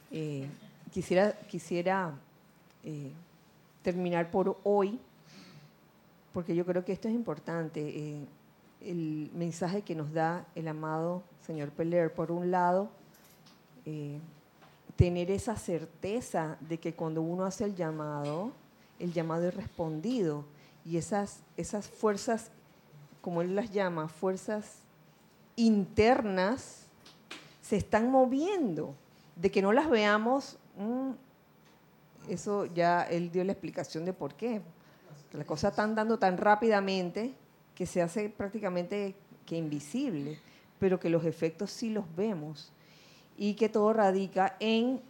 Eh, 0.10 0.48
quisiera 0.92 1.34
quisiera 1.50 2.14
eh, 2.84 3.12
terminar 3.82 4.32
por 4.32 4.58
hoy, 4.64 5.00
porque 6.34 6.56
yo 6.56 6.66
creo 6.66 6.84
que 6.84 6.92
esto 6.92 7.08
es 7.08 7.14
importante. 7.14 8.26
el 8.82 9.32
mensaje 9.34 9.82
que 9.82 9.96
nos 9.96 10.12
da 10.12 10.46
el 10.56 10.68
amado 10.68 11.24
señor 11.46 11.70
Peler, 11.72 12.14
por 12.14 12.32
un 12.32 12.52
lado, 12.52 12.90
tener 14.96 15.32
esa 15.32 15.56
certeza 15.56 16.58
de 16.62 16.80
que 16.80 16.94
cuando 16.94 17.22
uno 17.22 17.46
hace 17.46 17.66
el 17.66 17.76
llamado, 17.76 18.52
el 19.00 19.14
llamado 19.14 19.48
es 19.48 19.54
respondido 19.54 20.46
y 20.86 20.98
esas, 20.98 21.42
esas 21.58 21.88
fuerzas, 21.88 22.52
como 23.22 23.42
él 23.42 23.56
las 23.56 23.72
llama, 23.72 24.08
fuerzas 24.08 24.80
internas, 25.56 26.86
se 27.62 27.78
están 27.78 28.12
moviendo. 28.12 28.96
De 29.36 29.50
que 29.50 29.62
no 29.62 29.74
las 29.74 29.90
veamos, 29.90 30.58
mm, 30.78 31.12
eso 32.30 32.66
ya 32.68 33.04
él 33.04 33.32
dio 33.32 33.44
la 33.44 33.54
explicación 33.54 34.06
de 34.06 34.14
por 34.14 34.36
qué. 34.36 34.62
Las 35.34 35.46
cosas 35.48 35.72
están 35.72 35.96
dando 35.96 36.20
tan 36.20 36.38
rápidamente 36.38 37.34
que 37.74 37.86
se 37.86 38.02
hace 38.02 38.30
prácticamente 38.30 39.16
que 39.46 39.58
invisible, 39.58 40.38
pero 40.80 41.00
que 41.00 41.10
los 41.10 41.26
efectos 41.26 41.72
sí 41.72 41.90
los 41.90 42.06
vemos 42.16 42.72
y 43.38 43.56
que 43.56 43.68
todo 43.68 43.94
radica 43.94 44.56
en 44.60 45.02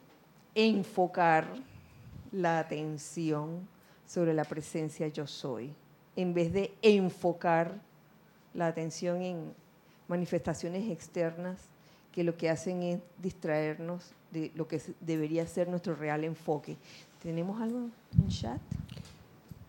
enfocar 0.55 1.47
la 2.31 2.59
atención 2.59 3.67
sobre 4.07 4.33
la 4.33 4.45
presencia 4.45 5.07
yo 5.07 5.27
soy, 5.27 5.73
en 6.15 6.33
vez 6.33 6.53
de 6.53 6.73
enfocar 6.81 7.81
la 8.53 8.67
atención 8.67 9.21
en 9.21 9.53
manifestaciones 10.07 10.89
externas 10.89 11.57
que 12.11 12.23
lo 12.23 12.37
que 12.37 12.49
hacen 12.49 12.83
es 12.83 12.99
distraernos 13.17 14.11
de 14.31 14.51
lo 14.55 14.67
que 14.67 14.81
debería 15.01 15.45
ser 15.47 15.67
nuestro 15.67 15.95
real 15.95 16.23
enfoque. 16.23 16.77
¿Tenemos 17.21 17.59
algo 17.61 17.89
en 18.17 18.27
chat? 18.29 18.61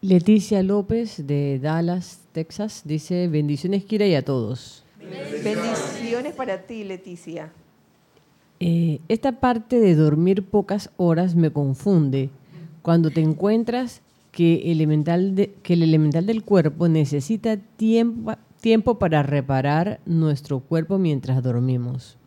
Leticia 0.04 0.62
López 0.62 1.26
de 1.26 1.58
Dallas, 1.58 2.20
Texas, 2.32 2.82
dice, 2.84 3.26
bendiciones 3.26 3.86
Kira 3.86 4.06
y 4.06 4.14
a 4.14 4.22
todos. 4.22 4.84
Bendiciones 5.42 6.34
para 6.34 6.66
ti, 6.66 6.84
Leticia. 6.84 7.50
Eh, 8.60 9.00
esta 9.08 9.40
parte 9.40 9.80
de 9.80 9.94
dormir 9.94 10.44
pocas 10.44 10.90
horas 10.98 11.34
me 11.34 11.50
confunde. 11.50 12.28
Cuando 12.82 13.10
te 13.10 13.22
encuentras 13.22 14.02
que, 14.30 14.70
elemental 14.70 15.48
que 15.62 15.72
el 15.72 15.82
elemental 15.82 16.26
del 16.26 16.44
cuerpo 16.44 16.86
necesita 16.86 17.56
tiempo, 17.56 18.34
tiempo 18.60 18.98
para 18.98 19.22
reparar 19.22 20.00
nuestro 20.04 20.60
cuerpo 20.60 20.98
mientras 20.98 21.42
dormimos. 21.42 22.18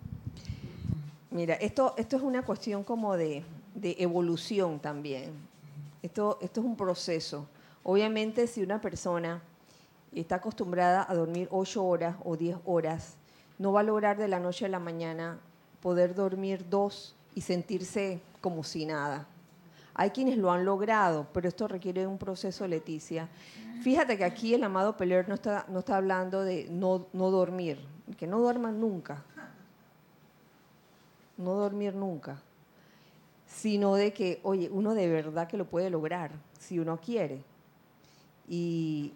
Mira, 1.30 1.54
esto, 1.54 1.94
esto 2.00 2.18
es 2.18 2.24
una 2.24 2.42
cuestión 2.42 2.84
como 2.84 3.16
de, 3.16 3.44
de 3.76 3.98
evolución 4.00 4.80
también. 4.80 5.30
Esto, 6.02 6.40
esto 6.42 6.62
es 6.62 6.66
un 6.66 6.76
proceso. 6.76 7.46
Obviamente, 7.90 8.48
si 8.48 8.62
una 8.62 8.82
persona 8.82 9.42
está 10.14 10.36
acostumbrada 10.36 11.06
a 11.08 11.16
dormir 11.16 11.48
8 11.52 11.86
horas 11.86 12.18
o 12.26 12.36
10 12.36 12.58
horas, 12.66 13.16
no 13.58 13.72
va 13.72 13.80
a 13.80 13.84
lograr 13.84 14.18
de 14.18 14.28
la 14.28 14.42
noche 14.42 14.66
a 14.66 14.68
la 14.68 14.80
mañana 14.80 15.40
poder 15.82 16.14
dormir 16.14 16.68
dos 16.70 17.16
y 17.34 17.40
sentirse 17.40 18.20
como 18.42 18.66
si 18.66 18.86
nada. 18.86 19.26
Hay 19.94 20.10
quienes 20.10 20.38
lo 20.38 20.52
han 20.52 20.66
logrado, 20.66 21.28
pero 21.32 21.48
esto 21.48 21.66
requiere 21.66 22.06
un 22.06 22.18
proceso, 22.18 22.68
Leticia. 22.68 23.30
Fíjate 23.82 24.18
que 24.18 24.26
aquí 24.26 24.54
el 24.54 24.66
amado 24.66 24.98
Peler 24.98 25.30
no 25.30 25.36
está, 25.36 25.66
no 25.70 25.80
está 25.80 25.96
hablando 25.96 26.44
de 26.44 26.68
no, 26.70 27.08
no 27.14 27.32
dormir, 27.32 27.80
que 28.18 28.28
no 28.28 28.40
duerman 28.40 28.82
nunca. 28.82 29.24
No 31.38 31.54
dormir 31.54 31.96
nunca. 31.96 32.42
Sino 33.46 33.96
de 33.96 34.12
que, 34.12 34.42
oye, 34.44 34.70
uno 34.70 34.94
de 34.94 35.08
verdad 35.08 35.48
que 35.48 35.56
lo 35.56 35.64
puede 35.64 35.90
lograr, 35.90 36.32
si 36.60 36.80
uno 36.80 37.00
quiere. 37.00 37.46
Y 38.48 39.14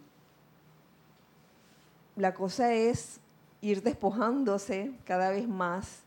la 2.15 2.33
cosa 2.33 2.73
es 2.73 3.19
ir 3.61 3.81
despojándose 3.83 4.91
cada 5.05 5.29
vez 5.29 5.47
más 5.47 6.01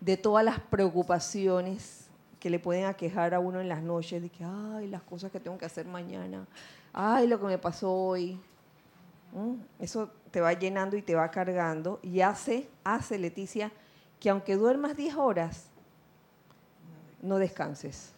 de 0.00 0.16
todas 0.16 0.44
las 0.44 0.60
preocupaciones 0.60 2.06
que 2.40 2.50
le 2.50 2.58
pueden 2.58 2.84
aquejar 2.84 3.34
a 3.34 3.40
uno 3.40 3.60
en 3.60 3.68
las 3.68 3.82
noches, 3.82 4.22
de 4.22 4.28
que, 4.28 4.44
ay, 4.44 4.88
las 4.88 5.02
cosas 5.02 5.32
que 5.32 5.40
tengo 5.40 5.56
que 5.56 5.64
hacer 5.64 5.86
mañana, 5.86 6.46
ay, 6.92 7.26
lo 7.26 7.40
que 7.40 7.46
me 7.46 7.58
pasó 7.58 7.92
hoy. 7.92 8.38
¿Mm? 9.32 9.54
Eso 9.80 10.10
te 10.30 10.40
va 10.40 10.52
llenando 10.52 10.96
y 10.96 11.02
te 11.02 11.14
va 11.14 11.30
cargando 11.30 11.98
y 12.02 12.20
hace, 12.20 12.68
hace, 12.84 13.18
Leticia, 13.18 13.72
que 14.20 14.30
aunque 14.30 14.56
duermas 14.56 14.96
10 14.96 15.16
horas, 15.16 15.66
no 17.22 17.38
descanses. 17.38 18.12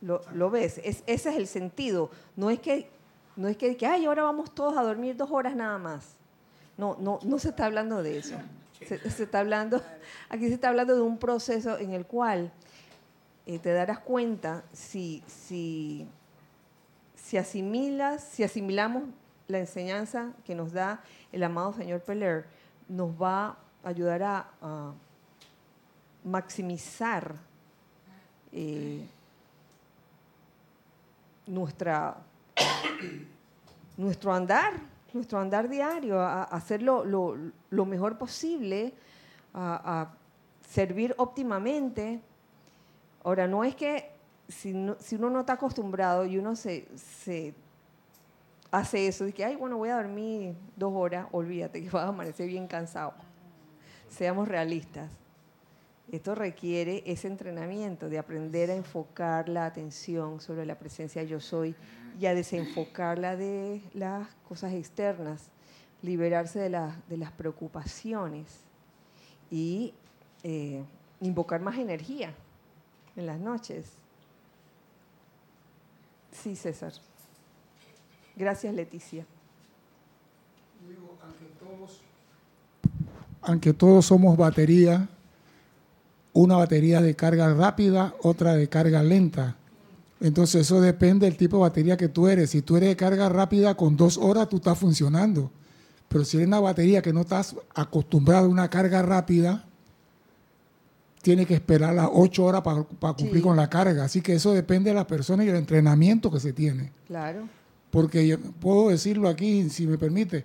Lo, 0.00 0.50
ves, 0.50 0.80
ese 0.84 1.02
es 1.06 1.26
el 1.26 1.46
sentido. 1.46 2.10
No 2.36 2.50
es 2.50 2.60
que, 2.60 2.90
no 3.36 3.48
es 3.48 3.56
que, 3.56 3.76
que, 3.76 3.86
ay, 3.86 4.06
ahora 4.06 4.22
vamos 4.22 4.54
todos 4.54 4.76
a 4.76 4.82
dormir 4.82 5.16
dos 5.16 5.30
horas 5.30 5.56
nada 5.56 5.78
más. 5.78 6.16
No, 6.76 6.96
no, 7.00 7.18
no 7.22 7.38
se 7.38 7.50
está 7.50 7.66
hablando 7.66 8.02
de 8.02 8.18
eso. 8.18 8.36
Se, 8.86 9.22
está 9.22 9.40
hablando, 9.40 9.82
aquí 10.28 10.48
se 10.48 10.54
está 10.54 10.68
hablando 10.68 10.94
de 10.94 11.00
un 11.00 11.18
proceso 11.18 11.78
en 11.78 11.92
el 11.92 12.04
cual 12.06 12.52
eh, 13.46 13.58
te 13.58 13.72
darás 13.72 14.00
cuenta 14.00 14.64
si, 14.72 15.22
si, 15.26 16.06
si 17.14 17.38
asimilas, 17.38 18.22
si 18.22 18.42
asimilamos 18.42 19.04
la 19.48 19.58
enseñanza 19.58 20.32
que 20.44 20.54
nos 20.54 20.72
da 20.72 21.02
el 21.32 21.42
amado 21.42 21.72
señor 21.72 22.00
Peler, 22.00 22.46
nos 22.88 23.10
va 23.10 23.56
a 23.82 23.88
ayudar 23.88 24.22
a, 24.22 24.92
maximizar 26.24 27.34
eh, 28.50 29.06
nuestra, 31.46 32.16
nuestro 33.96 34.32
andar 34.32 34.94
nuestro 35.14 35.38
andar 35.38 35.68
diario, 35.68 36.20
a, 36.20 36.42
hacerlo 36.44 37.04
lo, 37.04 37.86
mejor 37.86 38.18
posible, 38.18 38.92
a, 39.54 40.10
servir 40.68 41.14
óptimamente. 41.18 42.20
Ahora, 43.22 43.46
no 43.46 43.64
es 43.64 43.74
que 43.76 44.10
si, 44.48 44.72
uno 44.72 45.30
no 45.30 45.40
está 45.40 45.54
acostumbrado 45.54 46.26
y 46.26 46.36
uno 46.36 46.56
se, 46.56 46.86
hace 48.70 49.06
eso, 49.06 49.24
de 49.24 49.32
que, 49.32 49.44
ay, 49.44 49.56
bueno, 49.56 49.76
voy 49.76 49.88
a 49.88 49.96
dormir 49.96 50.56
dos 50.76 50.92
horas, 50.94 51.26
olvídate 51.30 51.82
que 51.82 51.90
vas 51.90 52.04
a 52.04 52.08
amanecer 52.08 52.48
bien 52.48 52.66
cansado. 52.66 53.14
Seamos 54.08 54.48
realistas. 54.48 55.08
Esto 56.12 56.34
requiere 56.34 57.02
ese 57.06 57.28
entrenamiento 57.28 58.08
de 58.08 58.18
aprender 58.18 58.70
a 58.70 58.74
enfocar 58.74 59.48
la 59.48 59.66
atención 59.66 60.40
sobre 60.40 60.66
la 60.66 60.78
presencia 60.78 61.22
yo 61.22 61.40
soy 61.40 61.74
y 62.20 62.26
a 62.26 62.34
desenfocarla 62.34 63.36
de 63.36 63.82
las 63.94 64.28
cosas 64.48 64.72
externas, 64.74 65.48
liberarse 66.02 66.58
de, 66.60 66.70
de 67.08 67.16
las 67.16 67.32
preocupaciones 67.32 68.60
y 69.50 69.94
eh, 70.42 70.84
invocar 71.20 71.60
más 71.60 71.78
energía 71.78 72.34
en 73.16 73.26
las 73.26 73.40
noches. 73.40 73.92
Sí, 76.30 76.54
César. 76.54 76.92
Gracias, 78.36 78.74
Leticia. 78.74 79.26
aunque 83.44 83.72
todos 83.72 84.06
somos 84.06 84.36
batería, 84.36 85.08
una 86.34 86.56
batería 86.56 87.00
de 87.00 87.14
carga 87.14 87.54
rápida, 87.54 88.14
otra 88.22 88.54
de 88.54 88.68
carga 88.68 89.02
lenta. 89.02 89.56
Entonces 90.20 90.62
eso 90.62 90.80
depende 90.80 91.26
del 91.26 91.36
tipo 91.36 91.56
de 91.56 91.62
batería 91.62 91.96
que 91.96 92.08
tú 92.08 92.28
eres. 92.28 92.50
Si 92.50 92.60
tú 92.60 92.76
eres 92.76 92.90
de 92.90 92.96
carga 92.96 93.28
rápida, 93.28 93.74
con 93.76 93.96
dos 93.96 94.18
horas 94.18 94.48
tú 94.48 94.56
estás 94.56 94.78
funcionando. 94.78 95.50
Pero 96.08 96.24
si 96.24 96.36
eres 96.36 96.48
una 96.48 96.60
batería 96.60 97.02
que 97.02 97.12
no 97.12 97.22
estás 97.22 97.56
acostumbrada 97.74 98.44
a 98.44 98.48
una 98.48 98.68
carga 98.68 99.00
rápida, 99.02 99.64
tiene 101.22 101.46
que 101.46 101.54
esperar 101.54 101.94
las 101.94 102.08
ocho 102.12 102.44
horas 102.44 102.62
para, 102.62 102.84
cumplir 103.14 103.42
con 103.42 103.56
la 103.56 103.70
carga. 103.70 104.04
Así 104.04 104.20
que 104.20 104.34
eso 104.34 104.52
depende 104.52 104.90
de 104.90 104.94
la 104.94 105.06
persona 105.06 105.44
y 105.44 105.48
el 105.48 105.56
entrenamiento 105.56 106.30
que 106.30 106.40
se 106.40 106.52
tiene. 106.52 106.92
Claro. 107.06 107.48
Porque 107.90 108.38
puedo 108.60 108.90
decirlo 108.90 109.28
aquí, 109.28 109.70
si 109.70 109.86
me 109.86 109.98
permite, 109.98 110.44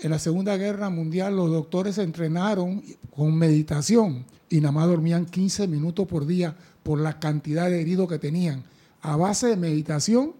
en 0.00 0.10
la 0.10 0.18
Segunda 0.18 0.56
Guerra 0.56 0.90
Mundial 0.90 1.36
los 1.36 1.50
doctores 1.50 1.96
se 1.96 2.02
entrenaron 2.02 2.82
con 3.14 3.36
meditación 3.36 4.24
y 4.48 4.60
nada 4.60 4.72
más 4.72 4.88
dormían 4.88 5.26
15 5.26 5.68
minutos 5.68 6.06
por 6.06 6.26
día 6.26 6.56
por 6.82 7.00
la 7.00 7.18
cantidad 7.18 7.70
de 7.70 7.80
heridos 7.80 8.08
que 8.08 8.18
tenían. 8.18 8.64
A 9.00 9.16
base 9.16 9.48
de 9.48 9.56
meditación 9.56 10.34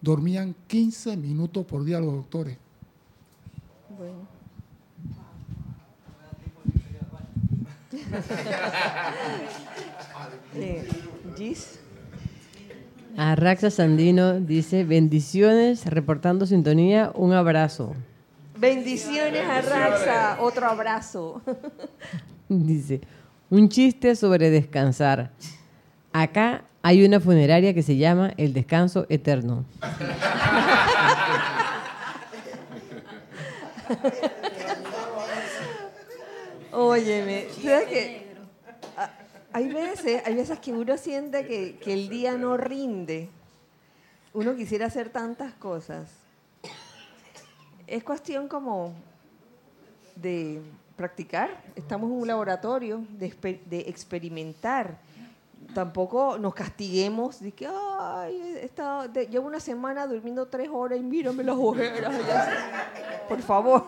dormían 0.00 0.54
15 0.66 1.16
minutos 1.16 1.66
por 1.66 1.84
día 1.84 2.00
los 2.00 2.12
doctores. 2.12 2.56
Bueno. 3.96 4.38
eh, 10.54 10.88
Arraxa 13.16 13.70
Sandino 13.70 14.40
dice, 14.40 14.84
bendiciones, 14.84 15.86
reportando 15.86 16.46
sintonía, 16.46 17.12
un 17.14 17.32
abrazo. 17.32 17.94
Bendiciones 18.58 19.48
a 19.48 19.60
Raxa, 19.60 20.38
otro 20.40 20.66
abrazo. 20.66 21.40
Dice, 22.48 23.00
un 23.50 23.68
chiste 23.68 24.16
sobre 24.16 24.50
descansar. 24.50 25.30
Acá 26.12 26.64
hay 26.82 27.04
una 27.04 27.20
funeraria 27.20 27.72
que 27.72 27.84
se 27.84 27.96
llama 27.96 28.32
El 28.36 28.52
Descanso 28.52 29.06
Eterno. 29.08 29.64
Óyeme, 36.72 37.46
¿sabes 37.62 37.88
qué? 37.88 38.26
Hay 39.52 39.68
veces, 39.68 40.20
hay 40.26 40.34
veces 40.34 40.58
que 40.58 40.72
uno 40.72 40.98
siente 40.98 41.46
que, 41.46 41.76
que 41.76 41.92
el 41.92 42.08
día 42.08 42.36
no 42.36 42.56
rinde. 42.56 43.30
Uno 44.34 44.56
quisiera 44.56 44.86
hacer 44.86 45.10
tantas 45.10 45.52
cosas 45.54 46.17
es 47.88 48.04
cuestión 48.04 48.48
como 48.48 48.92
de 50.14 50.60
practicar. 50.96 51.62
Estamos 51.74 52.10
en 52.10 52.16
un 52.16 52.28
laboratorio 52.28 53.04
de, 53.10 53.84
experimentar. 53.86 54.98
Tampoco 55.74 56.38
nos 56.38 56.54
castiguemos 56.54 57.40
de 57.40 57.52
que, 57.52 57.68
ay, 57.68 58.70
llevo 59.30 59.46
una 59.46 59.60
semana 59.60 60.06
durmiendo 60.06 60.46
tres 60.46 60.68
horas 60.70 60.98
y 60.98 61.02
mírame 61.02 61.42
las 61.42 61.56
ojeras. 61.56 62.14
Por 63.28 63.40
favor, 63.42 63.86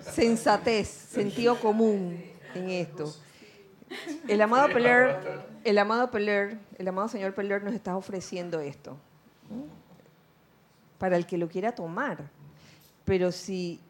sensatez, 0.00 0.88
sentido 0.88 1.58
común 1.58 2.22
en 2.54 2.70
esto. 2.70 3.12
El 4.28 4.40
amado 4.40 4.68
Peler, 4.68 5.18
el 5.64 5.78
amado 5.78 6.08
el 6.16 6.88
amado 6.88 7.08
señor 7.08 7.34
Peler 7.34 7.62
nos 7.62 7.74
está 7.74 7.96
ofreciendo 7.96 8.60
esto 8.60 8.96
para 10.98 11.16
el 11.16 11.26
que 11.26 11.38
lo 11.38 11.48
quiera 11.48 11.74
tomar 11.74 12.28
pero 13.10 13.32
si 13.32 13.80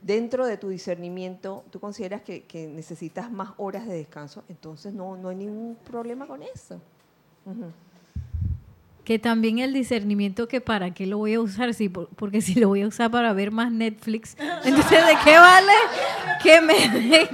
dentro 0.00 0.46
de 0.46 0.56
tu 0.56 0.68
discernimiento 0.68 1.64
tú 1.70 1.80
consideras 1.80 2.22
que, 2.22 2.70
necesitas 2.72 3.32
más 3.32 3.50
horas 3.56 3.84
de 3.84 3.94
descanso, 3.94 4.44
entonces 4.48 4.94
no, 4.94 5.16
no 5.16 5.30
hay 5.30 5.34
ningún 5.34 5.76
problema 5.84 6.24
con 6.24 6.44
eso. 6.44 6.80
Que 9.02 9.18
también 9.18 9.58
el 9.58 9.72
discernimiento 9.72 10.46
que 10.46 10.60
para 10.60 10.94
qué 10.94 11.04
lo 11.04 11.18
voy 11.18 11.34
a 11.34 11.40
usar, 11.40 11.74
sí, 11.74 11.88
porque 11.88 12.42
si 12.42 12.54
lo 12.54 12.68
voy 12.68 12.82
a 12.82 12.86
usar 12.86 13.10
para 13.10 13.32
ver 13.32 13.50
más 13.50 13.72
Netflix, 13.72 14.36
entonces 14.64 15.04
¿de 15.04 15.14
qué 15.24 15.36
vale 15.36 15.72
que 16.44 16.60
me 16.60 16.74
dé 16.88 17.28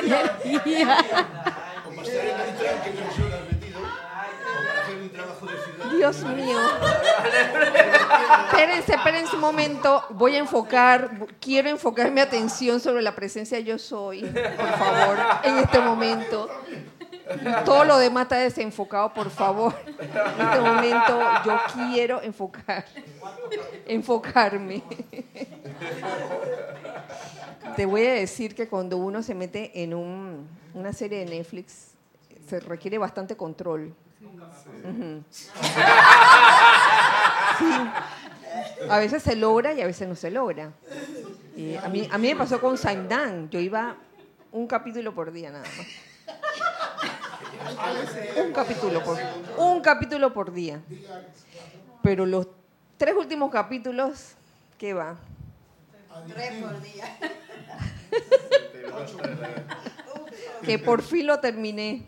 energía? 0.00 1.04
Dios 5.96 6.24
mío. 6.24 6.58
espérense, 8.50 8.94
espérense 8.94 9.34
un 9.34 9.40
momento. 9.40 10.04
Voy 10.10 10.36
a 10.36 10.38
enfocar, 10.38 11.10
quiero 11.40 11.68
enfocar 11.68 12.10
mi 12.10 12.20
atención 12.20 12.80
sobre 12.80 13.02
la 13.02 13.14
presencia 13.14 13.58
yo 13.60 13.78
soy, 13.78 14.22
por 14.22 14.72
favor, 14.78 15.18
en 15.42 15.58
este 15.58 15.80
momento. 15.80 16.48
Todo 17.64 17.84
lo 17.84 17.98
demás 17.98 18.24
está 18.24 18.36
desenfocado, 18.36 19.12
por 19.12 19.30
favor. 19.30 19.74
En 19.86 20.46
este 20.46 20.60
momento 20.60 21.20
yo 21.44 21.58
quiero 21.74 22.22
enfocar, 22.22 22.84
enfocarme. 23.86 24.82
Te 27.74 27.84
voy 27.84 28.06
a 28.06 28.14
decir 28.14 28.54
que 28.54 28.68
cuando 28.68 28.96
uno 28.96 29.22
se 29.22 29.34
mete 29.34 29.82
en 29.82 29.92
una 29.94 30.92
serie 30.92 31.18
de 31.18 31.26
Netflix, 31.26 31.94
se 32.48 32.60
requiere 32.60 32.96
bastante 32.96 33.36
control. 33.36 33.92
A 38.88 38.98
veces 38.98 39.22
se 39.22 39.36
logra 39.36 39.74
y 39.74 39.80
a 39.80 39.86
veces 39.86 40.08
no 40.08 40.14
se 40.14 40.30
logra. 40.30 40.72
a, 41.82 41.88
mí, 41.88 42.06
a 42.10 42.18
mí 42.18 42.28
me 42.28 42.36
pasó 42.36 42.60
con 42.60 42.76
Dan 43.08 43.48
Yo 43.50 43.58
iba 43.58 43.96
un 44.52 44.66
capítulo 44.66 45.14
por 45.14 45.32
día 45.32 45.50
nada 45.50 45.64
más. 45.64 45.86
Un 48.36 48.52
capítulo 48.52 49.02
por, 49.02 49.18
un 49.56 49.80
capítulo 49.80 50.30
por 50.32 50.52
día. 50.52 50.80
Pero 52.02 52.26
los 52.26 52.46
tres 52.96 53.16
últimos 53.16 53.50
capítulos, 53.50 54.34
¿qué 54.78 54.94
va? 54.94 55.16
Tres 56.28 56.62
por 56.62 56.80
día. 56.82 57.18
que 60.64 60.78
por 60.78 61.02
fin 61.02 61.26
lo 61.26 61.40
terminé 61.40 62.06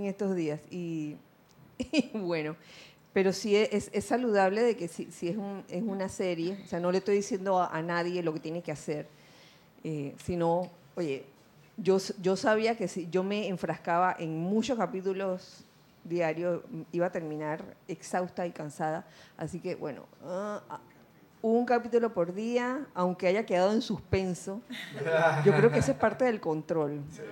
en 0.00 0.06
estos 0.06 0.34
días. 0.34 0.60
Y, 0.70 1.16
bueno, 2.12 2.56
pero 3.14 3.32
sí 3.32 3.56
es, 3.56 3.90
saludable 4.04 4.62
de 4.62 4.76
que 4.76 4.86
si, 4.86 5.08
es, 5.28 5.82
una 5.82 6.10
serie, 6.10 6.58
o 6.62 6.66
sea, 6.66 6.78
no 6.78 6.92
le 6.92 6.98
estoy 6.98 7.16
diciendo 7.16 7.58
a, 7.58 7.80
nadie 7.80 8.22
lo 8.22 8.34
que 8.34 8.40
tiene 8.40 8.60
que 8.60 8.70
hacer, 8.70 9.08
eh, 9.82 10.14
sino, 10.22 10.70
oye, 10.94 11.24
yo, 11.78 11.96
yo 12.20 12.36
sabía 12.36 12.76
que 12.76 12.86
si 12.86 13.08
yo 13.10 13.24
me 13.24 13.48
enfrascaba 13.48 14.14
en 14.18 14.36
muchos 14.38 14.76
capítulos 14.76 15.64
diarios, 16.04 16.62
iba 16.92 17.06
a 17.06 17.12
terminar 17.12 17.64
exhausta 17.88 18.46
y 18.46 18.50
cansada. 18.50 19.06
Así 19.36 19.60
que, 19.60 19.74
bueno, 19.74 20.04
ah, 20.24 20.80
un 21.42 21.64
capítulo 21.64 22.12
por 22.12 22.34
día, 22.34 22.86
aunque 22.94 23.26
haya 23.26 23.46
quedado 23.46 23.72
en 23.72 23.80
suspenso, 23.82 24.60
yo 25.44 25.54
creo 25.54 25.70
que 25.70 25.78
eso 25.78 25.92
es 25.92 25.98
parte 25.98 26.24
del 26.24 26.40
control. 26.40 27.00
Sí. 27.10 27.22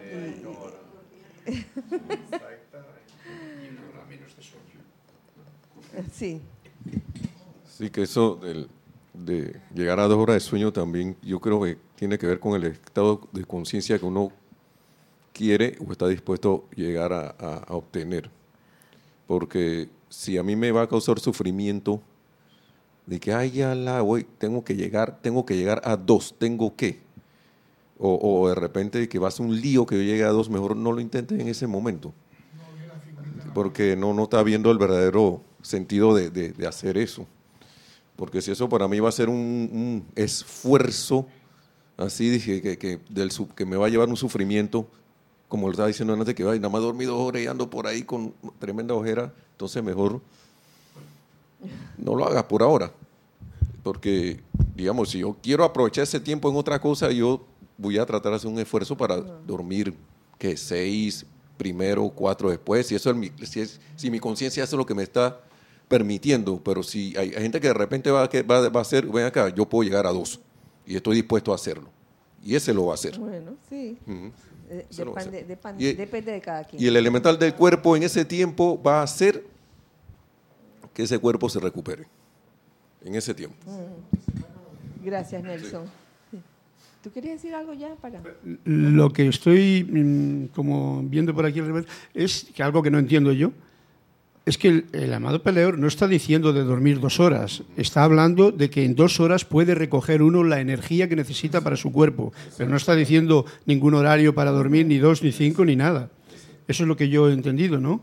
Sí, 6.12 6.40
que 7.90 8.02
eso 8.02 8.40
de 9.14 9.60
llegar 9.74 10.00
a 10.00 10.06
dos 10.06 10.18
horas 10.18 10.34
de 10.34 10.40
sueño 10.40 10.72
también 10.72 11.16
yo 11.22 11.40
creo 11.40 11.60
que 11.62 11.78
tiene 11.96 12.18
que 12.18 12.26
ver 12.26 12.38
con 12.40 12.54
el 12.54 12.64
estado 12.64 13.20
de 13.32 13.44
conciencia 13.44 13.98
que 13.98 14.04
uno 14.04 14.30
quiere 15.32 15.76
o 15.84 15.92
está 15.92 16.08
dispuesto 16.08 16.66
a 16.72 16.74
llegar 16.74 17.12
a, 17.12 17.64
obtener. 17.68 18.30
Porque 19.26 19.88
si 20.08 20.38
a 20.38 20.42
mí 20.42 20.56
me 20.56 20.72
va 20.72 20.82
a 20.82 20.88
causar 20.88 21.20
sufrimiento 21.20 22.00
de 23.06 23.20
que, 23.20 23.32
ay, 23.32 23.50
ya 23.50 23.74
la 23.74 24.02
voy, 24.02 24.26
tengo 24.38 24.64
que 24.64 24.74
llegar, 24.74 25.20
tengo 25.20 25.44
que 25.44 25.56
llegar 25.56 25.80
a 25.84 25.96
dos, 25.96 26.34
tengo 26.38 26.74
que. 26.76 27.00
O, 28.00 28.48
de 28.48 28.54
repente 28.54 29.08
que 29.08 29.18
va 29.18 29.26
a 29.26 29.30
ser 29.32 29.44
un 29.44 29.60
lío 29.60 29.84
que 29.84 29.96
yo 29.96 30.02
llegue 30.02 30.22
a 30.22 30.28
dos, 30.28 30.48
mejor 30.48 30.76
no 30.76 30.92
lo 30.92 31.00
intente 31.00 31.40
en 31.40 31.48
ese 31.48 31.66
momento. 31.66 32.12
Porque 33.54 33.96
no, 33.96 34.14
no 34.14 34.24
está 34.24 34.42
viendo 34.44 34.70
el 34.70 34.78
verdadero 34.78 35.42
sentido 35.68 36.14
de, 36.14 36.54
hacer 36.66 36.96
eso. 36.96 37.26
Porque 38.16 38.42
si 38.42 38.50
eso 38.50 38.68
para 38.68 38.88
mí 38.88 38.98
va 38.98 39.10
a 39.10 39.12
ser 39.12 39.28
un, 39.28 40.04
esfuerzo, 40.16 41.26
así 41.96 42.30
dije, 42.30 42.60
que, 42.62 42.78
que, 42.78 43.00
del, 43.10 43.30
que 43.54 43.66
me 43.66 43.76
va 43.76 43.86
a 43.86 43.88
llevar 43.88 44.08
un 44.08 44.16
sufrimiento, 44.16 44.88
como 45.46 45.66
lo 45.66 45.72
estaba 45.72 45.88
diciendo 45.88 46.14
antes, 46.14 46.34
que 46.34 46.42
ay, 46.42 46.58
nada 46.58 46.70
más 46.70 46.82
dormí 46.82 47.04
dos 47.04 47.20
horas 47.20 47.42
y 47.42 47.46
ando 47.46 47.70
por 47.70 47.86
ahí 47.86 48.02
con 48.02 48.34
tremenda 48.58 48.94
ojera, 48.94 49.32
entonces 49.52 49.82
mejor 49.82 50.20
no 51.96 52.14
lo 52.14 52.26
hagas 52.26 52.44
por 52.44 52.62
ahora. 52.62 52.90
Porque, 53.82 54.40
digamos, 54.74 55.10
si 55.10 55.20
yo 55.20 55.36
quiero 55.40 55.64
aprovechar 55.64 56.04
ese 56.04 56.18
tiempo 56.18 56.50
en 56.50 56.56
otra 56.56 56.80
cosa, 56.80 57.10
yo 57.12 57.44
voy 57.76 57.98
a 57.98 58.06
tratar 58.06 58.32
de 58.32 58.36
hacer 58.36 58.50
un 58.50 58.58
esfuerzo 58.58 58.96
para 58.96 59.16
dormir, 59.16 59.94
que 60.38 60.56
seis 60.56 61.24
primero, 61.56 62.08
cuatro 62.08 62.50
después. 62.50 62.86
Si, 62.86 62.94
eso 62.94 63.10
es 63.10 63.16
mi, 63.16 63.30
si, 63.44 63.60
es- 63.60 63.80
si 63.96 64.10
mi 64.10 64.18
conciencia 64.18 64.64
hace 64.64 64.76
lo 64.76 64.86
que 64.86 64.94
me 64.94 65.02
está 65.02 65.40
permitiendo, 65.88 66.62
pero 66.62 66.82
si 66.82 67.16
hay, 67.16 67.30
hay 67.34 67.42
gente 67.42 67.60
que 67.60 67.68
de 67.68 67.74
repente 67.74 68.10
va 68.10 68.24
a, 68.24 68.28
que 68.28 68.42
va, 68.42 68.68
va 68.68 68.80
a 68.80 68.82
hacer, 68.82 69.06
ven 69.06 69.24
acá, 69.24 69.48
yo 69.48 69.66
puedo 69.68 69.82
llegar 69.88 70.06
a 70.06 70.10
dos 70.10 70.40
y 70.86 70.94
estoy 70.96 71.16
dispuesto 71.16 71.52
a 71.52 71.54
hacerlo. 71.54 71.90
Y 72.44 72.54
ese 72.54 72.72
lo 72.72 72.86
va 72.86 72.92
a 72.92 72.94
hacer. 72.94 73.18
Bueno, 73.18 73.56
sí. 73.68 73.98
Eh, 74.70 74.86
depende, 75.46 75.84
Y- 75.90 75.92
depende 75.94 76.32
de 76.32 76.40
cada 76.40 76.64
quien. 76.64 76.80
Y 76.82 76.86
el 76.86 76.96
elemental 76.96 77.38
del 77.38 77.54
cuerpo 77.54 77.96
en 77.96 78.02
ese 78.02 78.24
tiempo 78.24 78.80
va 78.82 79.00
a 79.00 79.02
hacer 79.02 79.44
que 80.94 81.02
ese 81.04 81.18
cuerpo 81.18 81.48
se 81.48 81.58
recupere. 81.58 82.06
En 83.04 83.14
ese 83.14 83.32
tiempo. 83.34 83.56
Gracias, 85.04 85.42
Nelson. 85.42 85.86
Sí. 86.30 86.38
¿Tú 87.02 87.10
querías 87.12 87.34
decir 87.40 87.54
algo 87.54 87.72
ya 87.72 87.94
para? 87.96 88.20
Lo 88.64 89.10
que 89.12 89.28
estoy 89.28 89.84
mm, 89.84 90.46
como 90.54 91.02
viendo 91.04 91.32
por 91.34 91.46
aquí 91.46 91.60
al 91.60 91.66
revés 91.66 91.86
es 92.12 92.44
que 92.54 92.62
algo 92.62 92.82
que 92.82 92.90
no 92.90 92.98
entiendo 92.98 93.32
yo 93.32 93.52
es 94.48 94.58
que 94.58 94.68
el, 94.68 94.86
el 94.92 95.12
amado 95.12 95.42
peleador 95.42 95.78
no 95.78 95.86
está 95.86 96.08
diciendo 96.08 96.52
de 96.52 96.64
dormir 96.64 97.00
dos 97.00 97.20
horas, 97.20 97.62
está 97.76 98.02
hablando 98.04 98.50
de 98.50 98.70
que 98.70 98.84
en 98.84 98.94
dos 98.94 99.20
horas 99.20 99.44
puede 99.44 99.74
recoger 99.74 100.22
uno 100.22 100.42
la 100.42 100.60
energía 100.60 101.08
que 101.08 101.16
necesita 101.16 101.60
para 101.60 101.76
su 101.76 101.92
cuerpo, 101.92 102.32
pero 102.56 102.70
no 102.70 102.76
está 102.76 102.94
diciendo 102.94 103.44
ningún 103.66 103.94
horario 103.94 104.34
para 104.34 104.50
dormir, 104.50 104.86
ni 104.86 104.98
dos, 104.98 105.22
ni 105.22 105.32
cinco, 105.32 105.64
ni 105.64 105.76
nada. 105.76 106.10
Eso 106.66 106.84
es 106.84 106.88
lo 106.88 106.96
que 106.96 107.08
yo 107.08 107.28
he 107.28 107.32
entendido, 107.32 107.78
¿no? 107.78 108.00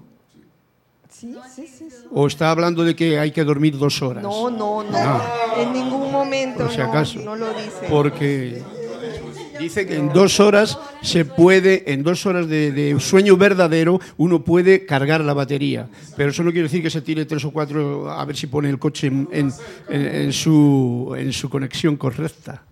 Sí, 1.10 1.34
sí, 1.56 1.66
sí. 1.68 1.90
sí. 1.90 1.96
O 2.12 2.28
está 2.28 2.52
hablando 2.52 2.84
de 2.84 2.96
que 2.96 3.18
hay 3.20 3.32
que 3.32 3.44
dormir 3.44 3.78
dos 3.78 4.02
horas. 4.02 4.22
No, 4.22 4.50
no, 4.50 4.84
no. 4.84 4.90
Ah. 4.94 5.56
En 5.58 5.72
ningún 5.74 6.12
momento 6.12 6.64
Por 6.64 6.72
si 6.72 6.78
no, 6.78 6.84
acaso. 6.86 7.20
no 7.22 7.36
lo 7.36 7.50
dice. 7.54 7.88
Porque 7.90 8.62
dice 9.60 9.86
que 9.86 9.96
en 9.98 10.10
dos 10.14 10.40
horas 10.40 10.78
se 11.02 11.26
puede, 11.26 11.92
en 11.92 12.04
dos 12.04 12.26
horas 12.26 12.48
de, 12.48 12.72
de 12.72 13.00
sueño 13.00 13.38
verdadero, 13.38 14.00
uno 14.18 14.44
puede 14.44 14.86
cargar 14.86 15.22
la 15.22 15.34
batería. 15.34 15.88
Pero 16.16 16.30
eso 16.32 16.44
no 16.44 16.52
quiere 16.52 16.64
decir 16.68 16.82
que 16.82 16.90
se 16.90 17.02
tire 17.02 17.26
tres 17.26 17.44
o 17.46 17.52
cuatro 17.52 18.10
a 18.12 18.24
ver 18.26 18.36
si 18.36 18.48
pone 18.48 18.70
el 18.70 18.80
coche 18.80 19.08
en, 19.08 19.28
en- 19.32 19.54
en- 19.90 20.34
su, 20.34 21.14
en 21.18 21.32
su 21.34 21.50
conexión 21.50 21.96
correcta. 21.98 22.64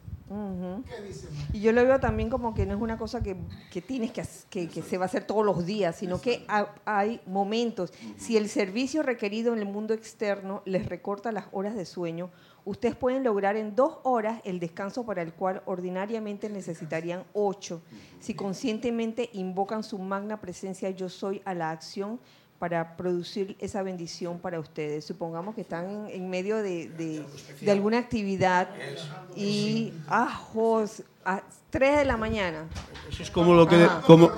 Y 1.54 1.60
yo 1.62 1.72
lo 1.72 1.84
veo 1.84 2.00
también 2.00 2.30
como 2.32 2.56
que 2.56 2.66
no 2.66 2.74
es 2.74 2.82
una 2.82 2.98
cosa 2.98 3.22
que, 3.22 3.36
que 3.72 3.80
tienes 3.82 4.12
que, 4.12 4.24
que, 4.50 4.68
que 4.68 4.82
se 4.82 4.98
va 4.98 5.06
a 5.06 5.08
hacer 5.08 5.24
todos 5.26 5.46
los 5.46 5.66
días, 5.68 5.96
sino 5.96 6.20
que 6.20 6.44
ha- 6.48 6.74
hay 6.84 7.22
momentos. 7.28 7.94
Si 8.18 8.38
el 8.38 8.50
servicio 8.50 9.04
requerido 9.04 9.54
en 9.54 9.60
el 9.60 9.66
mundo 9.66 9.94
externo 9.94 10.64
les 10.66 10.88
recorta 10.88 11.32
las 11.32 11.46
horas 11.52 11.76
de 11.76 11.86
sueño, 11.86 12.32
ustedes 12.66 12.96
pueden 12.96 13.24
lograr 13.24 13.58
en 13.58 13.76
dos 13.76 13.98
horas 14.04 14.42
el 14.46 14.60
descanso 14.60 15.06
para 15.06 15.22
el 15.22 15.34
cual 15.34 15.62
ordinariamente 15.66 16.50
necesitarían 16.50 17.24
ocho, 17.34 17.82
si 18.20 18.34
conscientemente 18.34 19.30
invocan 19.34 19.84
su 19.84 20.00
magna 20.00 20.40
presencia 20.40 20.90
yo 20.92 21.10
soy 21.10 21.42
a 21.46 21.54
la 21.54 21.72
acción 21.72 22.20
para 22.64 22.96
producir 22.96 23.58
esa 23.60 23.84
bendición 23.84 24.40
para 24.40 24.58
ustedes. 24.58 25.04
Supongamos 25.04 25.54
que 25.54 25.60
están 25.60 26.08
en, 26.10 26.30
medio 26.30 26.56
de, 26.64 26.88
de- 26.88 27.22
de 27.60 27.72
alguna 27.72 27.98
actividad 27.98 28.70
y 29.36 29.92
ajos 30.08 31.04
a 31.26 31.42
3 31.72 31.98
de 31.98 32.06
la 32.06 32.16
mañana. 32.16 32.64
Eso 33.12 33.22
es 33.22 33.32
como 33.32 33.54
lo 33.54 33.68
que, 33.68 33.76
Ajá. 33.84 34.00
como, 34.08 34.32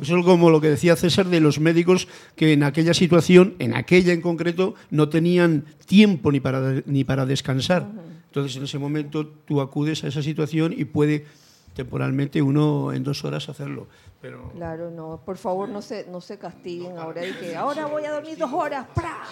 eso 0.00 0.16
es 0.16 0.24
como 0.24 0.48
lo 0.50 0.60
que 0.60 0.68
decía 0.70 0.94
César 0.94 1.26
de 1.26 1.40
los 1.40 1.58
médicos 1.58 2.06
que 2.36 2.52
en 2.52 2.62
aquella 2.62 2.94
situación, 2.94 3.56
en 3.58 3.74
aquella 3.74 4.12
en 4.12 4.20
concreto, 4.20 4.76
no 4.92 5.08
tenían 5.08 5.64
tiempo 5.86 6.30
ni 6.30 6.38
para, 6.38 6.82
ni 6.86 7.02
para 7.02 7.26
descansar. 7.26 7.88
Entonces, 8.28 8.56
en 8.58 8.62
ese 8.62 8.78
momento 8.78 9.26
tú 9.26 9.60
acudes 9.60 10.04
a 10.04 10.06
esa 10.06 10.22
situación 10.22 10.72
y 10.72 10.84
puede 10.84 11.26
temporalmente 11.74 12.40
uno 12.42 12.92
en 12.92 13.02
dos 13.02 13.24
horas 13.24 13.48
hacerlo. 13.48 13.88
Pero 14.26 14.50
Claro, 14.56 14.90
no, 14.90 15.20
por 15.24 15.36
favor 15.36 15.68
no 15.68 15.80
se, 15.80 16.04
no 16.06 16.20
se 16.20 16.36
castiguen 16.36 16.98
ahora 16.98 17.24
y 17.24 17.32
que 17.34 17.54
ahora 17.54 17.86
voy 17.86 18.04
a 18.04 18.10
dormir 18.10 18.36
dos 18.36 18.52
horas. 18.52 18.84
¡pra! 18.92 19.22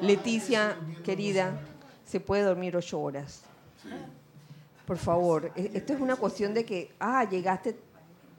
Leticia, 0.00 0.76
querida, 1.04 1.60
se 2.06 2.20
puede 2.20 2.42
dormir 2.42 2.74
ocho 2.74 2.98
horas. 3.00 3.42
Por 4.86 4.96
favor, 4.96 5.50
e- 5.56 5.70
esto 5.74 5.92
es 5.92 6.00
una 6.00 6.16
cuestión 6.16 6.54
de 6.54 6.64
que, 6.64 6.92
ah, 6.98 7.28
llegaste 7.28 7.76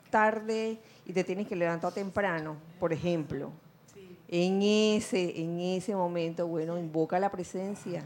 tarde 0.10 0.80
y 1.06 1.14
te 1.14 1.24
tienes 1.24 1.48
que 1.48 1.56
levantar 1.56 1.94
temprano, 1.94 2.56
por 2.80 2.92
ejemplo. 2.92 3.52
En 4.28 4.62
ese, 4.64 5.40
en 5.40 5.60
ese 5.60 5.96
momento, 5.96 6.48
bueno, 6.48 6.80
invoca 6.80 7.20
la 7.20 7.30
presencia. 7.32 8.04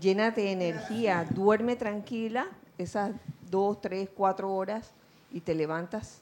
Llénate 0.00 0.40
de 0.42 0.52
energía, 0.52 1.24
duerme 1.30 1.76
tranquila 1.76 2.48
esas 2.76 3.12
dos, 3.48 3.80
tres, 3.80 4.08
cuatro 4.12 4.52
horas 4.52 4.92
y 5.32 5.40
te 5.40 5.54
levantas 5.54 6.18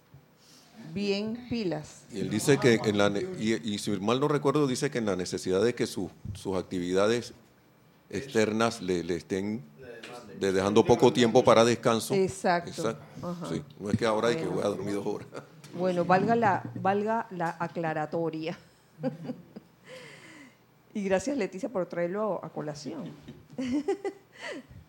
bien 0.92 1.46
pilas. 1.48 2.04
Y 2.12 2.20
él 2.20 2.30
dice 2.30 2.58
que, 2.58 2.74
en 2.84 2.98
la, 2.98 3.08
y, 3.38 3.54
y 3.74 3.78
si 3.78 3.90
mal 4.00 4.18
no 4.20 4.28
recuerdo, 4.28 4.66
dice 4.66 4.90
que 4.90 4.98
en 4.98 5.06
la 5.06 5.16
necesidad 5.16 5.62
de 5.62 5.74
que 5.74 5.86
su- 5.86 6.10
sus 6.34 6.56
actividades 6.56 7.32
externas 8.10 8.82
le, 8.82 9.04
le 9.04 9.16
estén 9.16 9.62
de 10.38 10.52
dejando 10.52 10.84
poco 10.84 11.12
tiempo 11.12 11.44
para 11.44 11.64
descanso. 11.64 12.14
Exacto. 12.14 12.96
Sí, 13.48 13.62
no 13.78 13.90
es 13.90 13.96
que 13.96 14.06
ahora 14.06 14.28
hay 14.28 14.36
que 14.36 14.46
voy 14.46 14.64
a 14.64 14.68
dormir 14.68 14.94
dos 14.94 15.06
horas. 15.06 15.28
Bueno, 15.74 16.04
valga 16.04 16.34
la, 16.34 16.62
valga 16.82 17.26
la 17.30 17.56
aclaratoria. 17.60 18.58
y 20.94 21.04
gracias 21.04 21.36
Leticia 21.36 21.68
por 21.68 21.86
traerlo 21.86 22.40
a 22.42 22.48
colación. 22.50 23.04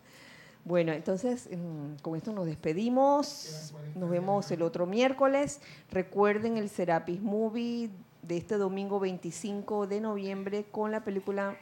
bueno, 0.64 0.92
entonces 0.92 1.48
mm, 1.50 2.00
con 2.02 2.16
esto 2.16 2.32
nos 2.32 2.46
despedimos. 2.46 3.74
Nos 3.96 4.10
vemos 4.10 4.50
el 4.50 4.62
otro 4.62 4.86
miércoles. 4.86 5.60
Recuerden 5.90 6.56
el 6.56 6.68
Serapis 6.68 7.20
Movie 7.20 7.90
de 8.22 8.36
este 8.36 8.56
domingo 8.56 9.00
25 9.00 9.88
de 9.88 10.00
noviembre 10.00 10.64
con 10.70 10.92
la 10.92 11.02
película 11.02 11.56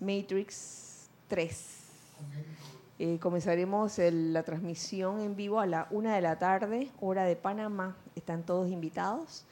Matrix 0.00 1.08
3. 1.28 1.76
Eh, 2.98 3.18
comenzaremos 3.20 3.98
la 3.98 4.42
transmisión 4.42 5.20
en 5.20 5.34
vivo 5.34 5.60
a 5.60 5.66
la 5.66 5.86
una 5.90 6.14
de 6.14 6.20
la 6.20 6.38
tarde, 6.38 6.90
hora 7.00 7.24
de 7.24 7.36
Panamá. 7.36 7.96
Están 8.14 8.42
todos 8.42 8.70
invitados 8.70 9.44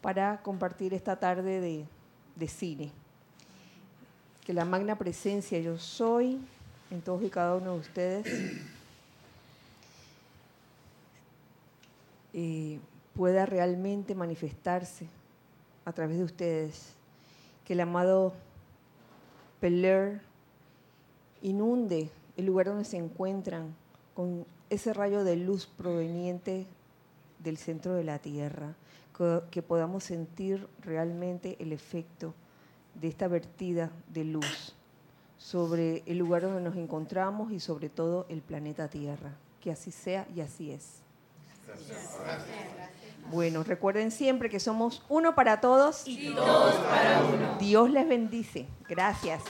para 0.00 0.40
compartir 0.42 0.94
esta 0.94 1.16
tarde 1.16 1.60
de, 1.60 1.86
de 2.36 2.48
cine. 2.48 2.92
Que 4.44 4.52
la 4.52 4.64
magna 4.64 4.96
presencia 4.96 5.58
yo 5.58 5.76
soy 5.76 6.40
en 6.90 7.02
todos 7.02 7.22
y 7.22 7.30
cada 7.30 7.56
uno 7.56 7.74
de 7.74 7.78
ustedes 7.80 8.26
eh, 12.32 12.78
pueda 13.14 13.46
realmente 13.46 14.14
manifestarse 14.14 15.06
a 15.84 15.92
través 15.92 16.18
de 16.18 16.24
ustedes. 16.24 16.94
Que 17.64 17.74
el 17.74 17.80
amado 17.80 18.32
Peler 19.60 20.22
inunde 21.42 22.10
el 22.36 22.46
lugar 22.46 22.66
donde 22.66 22.84
se 22.84 22.96
encuentran 22.96 23.74
con 24.14 24.46
ese 24.70 24.92
rayo 24.94 25.24
de 25.24 25.36
luz 25.36 25.66
proveniente 25.66 26.66
del 27.40 27.58
centro 27.58 27.94
de 27.94 28.04
la 28.04 28.18
Tierra, 28.18 28.74
que, 29.16 29.40
que 29.50 29.62
podamos 29.62 30.04
sentir 30.04 30.66
realmente 30.82 31.56
el 31.60 31.72
efecto 31.72 32.34
de 32.94 33.08
esta 33.08 33.28
vertida 33.28 33.90
de 34.12 34.24
luz 34.24 34.74
sobre 35.38 36.02
el 36.06 36.18
lugar 36.18 36.42
donde 36.42 36.60
nos 36.60 36.76
encontramos 36.76 37.52
y 37.52 37.60
sobre 37.60 37.88
todo 37.88 38.26
el 38.28 38.42
planeta 38.42 38.88
Tierra. 38.88 39.32
Que 39.62 39.70
así 39.72 39.90
sea 39.90 40.26
y 40.34 40.40
así 40.40 40.70
es. 40.70 41.02
Bueno, 43.30 43.62
recuerden 43.62 44.10
siempre 44.10 44.48
que 44.48 44.58
somos 44.58 45.02
uno 45.08 45.34
para 45.34 45.60
todos 45.60 46.06
y 46.06 46.34
todos 46.34 46.74
para 46.76 47.22
uno. 47.24 47.56
Dios 47.58 47.90
les 47.90 48.08
bendice. 48.08 48.66
Gracias. 48.88 49.42